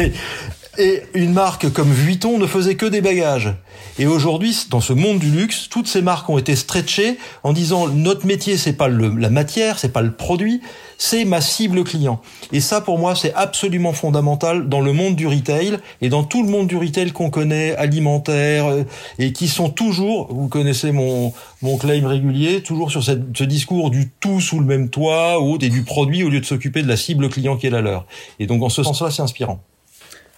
et 0.00 0.12
une 0.78 1.34
marque 1.34 1.70
comme 1.70 1.92
Vuitton 1.92 2.38
ne 2.38 2.46
faisait 2.46 2.76
que 2.76 2.86
des 2.86 3.02
bagages. 3.02 3.54
Et 3.98 4.06
aujourd'hui, 4.06 4.56
dans 4.70 4.80
ce 4.80 4.94
monde 4.94 5.18
du 5.18 5.30
luxe, 5.30 5.68
toutes 5.68 5.86
ces 5.86 6.00
marques 6.00 6.30
ont 6.30 6.38
été 6.38 6.56
stretchées 6.56 7.18
en 7.42 7.52
disant 7.52 7.88
notre 7.88 8.26
métier, 8.26 8.56
c'est 8.56 8.72
pas 8.72 8.88
le, 8.88 9.14
la 9.14 9.28
matière, 9.28 9.78
c'est 9.78 9.92
pas 9.92 10.00
le 10.00 10.12
produit, 10.12 10.62
c'est 10.96 11.26
ma 11.26 11.42
cible 11.42 11.84
client. 11.84 12.22
Et 12.52 12.60
ça, 12.60 12.80
pour 12.80 12.98
moi, 12.98 13.14
c'est 13.14 13.34
absolument 13.34 13.92
fondamental 13.92 14.68
dans 14.70 14.80
le 14.80 14.94
monde 14.94 15.14
du 15.14 15.26
retail 15.26 15.76
et 16.00 16.08
dans 16.08 16.24
tout 16.24 16.42
le 16.42 16.48
monde 16.48 16.68
du 16.68 16.76
retail 16.78 17.12
qu'on 17.12 17.28
connaît, 17.28 17.76
alimentaire, 17.76 18.66
euh, 18.66 18.84
et 19.18 19.34
qui 19.34 19.48
sont 19.48 19.68
toujours, 19.68 20.32
vous 20.32 20.48
connaissez 20.48 20.90
mon, 20.90 21.34
mon 21.60 21.76
claim 21.76 22.06
régulier, 22.06 22.62
toujours 22.62 22.90
sur 22.90 23.04
cette, 23.04 23.36
ce 23.36 23.44
discours 23.44 23.90
du 23.90 24.10
tout 24.20 24.40
sous 24.40 24.58
le 24.58 24.64
même 24.64 24.88
toit, 24.88 25.42
ou 25.42 25.58
et 25.60 25.68
du 25.68 25.82
produit 25.82 26.24
au 26.24 26.30
lieu 26.30 26.40
de 26.40 26.46
s'occuper 26.46 26.82
de 26.82 26.88
la 26.88 26.96
cible 26.96 27.28
client 27.28 27.58
qui 27.58 27.66
est 27.66 27.70
la 27.70 27.82
leur. 27.82 28.06
Et 28.38 28.46
donc, 28.46 28.62
en 28.62 28.70
ce 28.70 28.82
sens-là, 28.82 29.10
c'est 29.10 29.22
inspirant. 29.22 29.60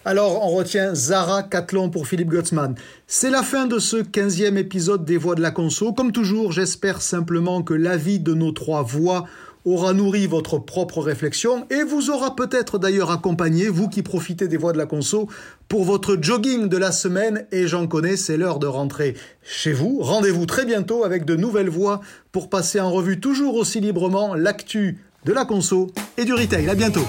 Alors, 0.07 0.45
on 0.45 0.49
retient 0.49 0.93
Zara 0.93 1.41
Catlon 1.41 1.89
pour 1.89 2.05
Philippe 2.05 2.29
Gottsman. 2.29 2.75
C'est 3.07 3.31
la 3.31 3.41
fin 3.41 3.65
de 3.65 3.79
ce 3.79 3.97
15e 3.97 4.55
épisode 4.55 5.03
des 5.03 5.17
Voix 5.17 5.33
de 5.33 5.41
la 5.41 5.49
Conso. 5.49 5.93
Comme 5.93 6.11
toujours, 6.11 6.51
j'espère 6.51 7.01
simplement 7.01 7.63
que 7.63 7.73
l'avis 7.73 8.19
de 8.19 8.35
nos 8.35 8.51
trois 8.51 8.83
voix 8.83 9.25
aura 9.65 9.93
nourri 9.93 10.27
votre 10.27 10.59
propre 10.59 11.01
réflexion 11.01 11.65
et 11.71 11.81
vous 11.81 12.11
aura 12.11 12.35
peut-être 12.35 12.77
d'ailleurs 12.77 13.09
accompagné, 13.09 13.67
vous 13.67 13.89
qui 13.89 14.03
profitez 14.03 14.47
des 14.47 14.57
voix 14.57 14.73
de 14.73 14.77
la 14.77 14.85
conso, 14.85 15.27
pour 15.67 15.85
votre 15.85 16.19
jogging 16.21 16.69
de 16.69 16.77
la 16.77 16.91
semaine 16.91 17.47
et 17.51 17.67
j'en 17.67 17.87
connais, 17.87 18.15
c'est 18.15 18.37
l'heure 18.37 18.59
de 18.59 18.67
rentrer 18.67 19.15
chez 19.41 19.73
vous. 19.73 19.97
Rendez-vous 20.01 20.45
très 20.45 20.65
bientôt 20.65 21.03
avec 21.03 21.25
de 21.25 21.35
nouvelles 21.35 21.69
voix 21.69 22.01
pour 22.31 22.51
passer 22.51 22.79
en 22.79 22.91
revue 22.91 23.19
toujours 23.19 23.55
aussi 23.55 23.79
librement 23.79 24.35
l'actu 24.35 24.99
de 25.25 25.33
la 25.33 25.45
conso 25.45 25.89
et 26.17 26.25
du 26.25 26.33
retail. 26.35 26.69
À 26.69 26.75
bientôt. 26.75 27.05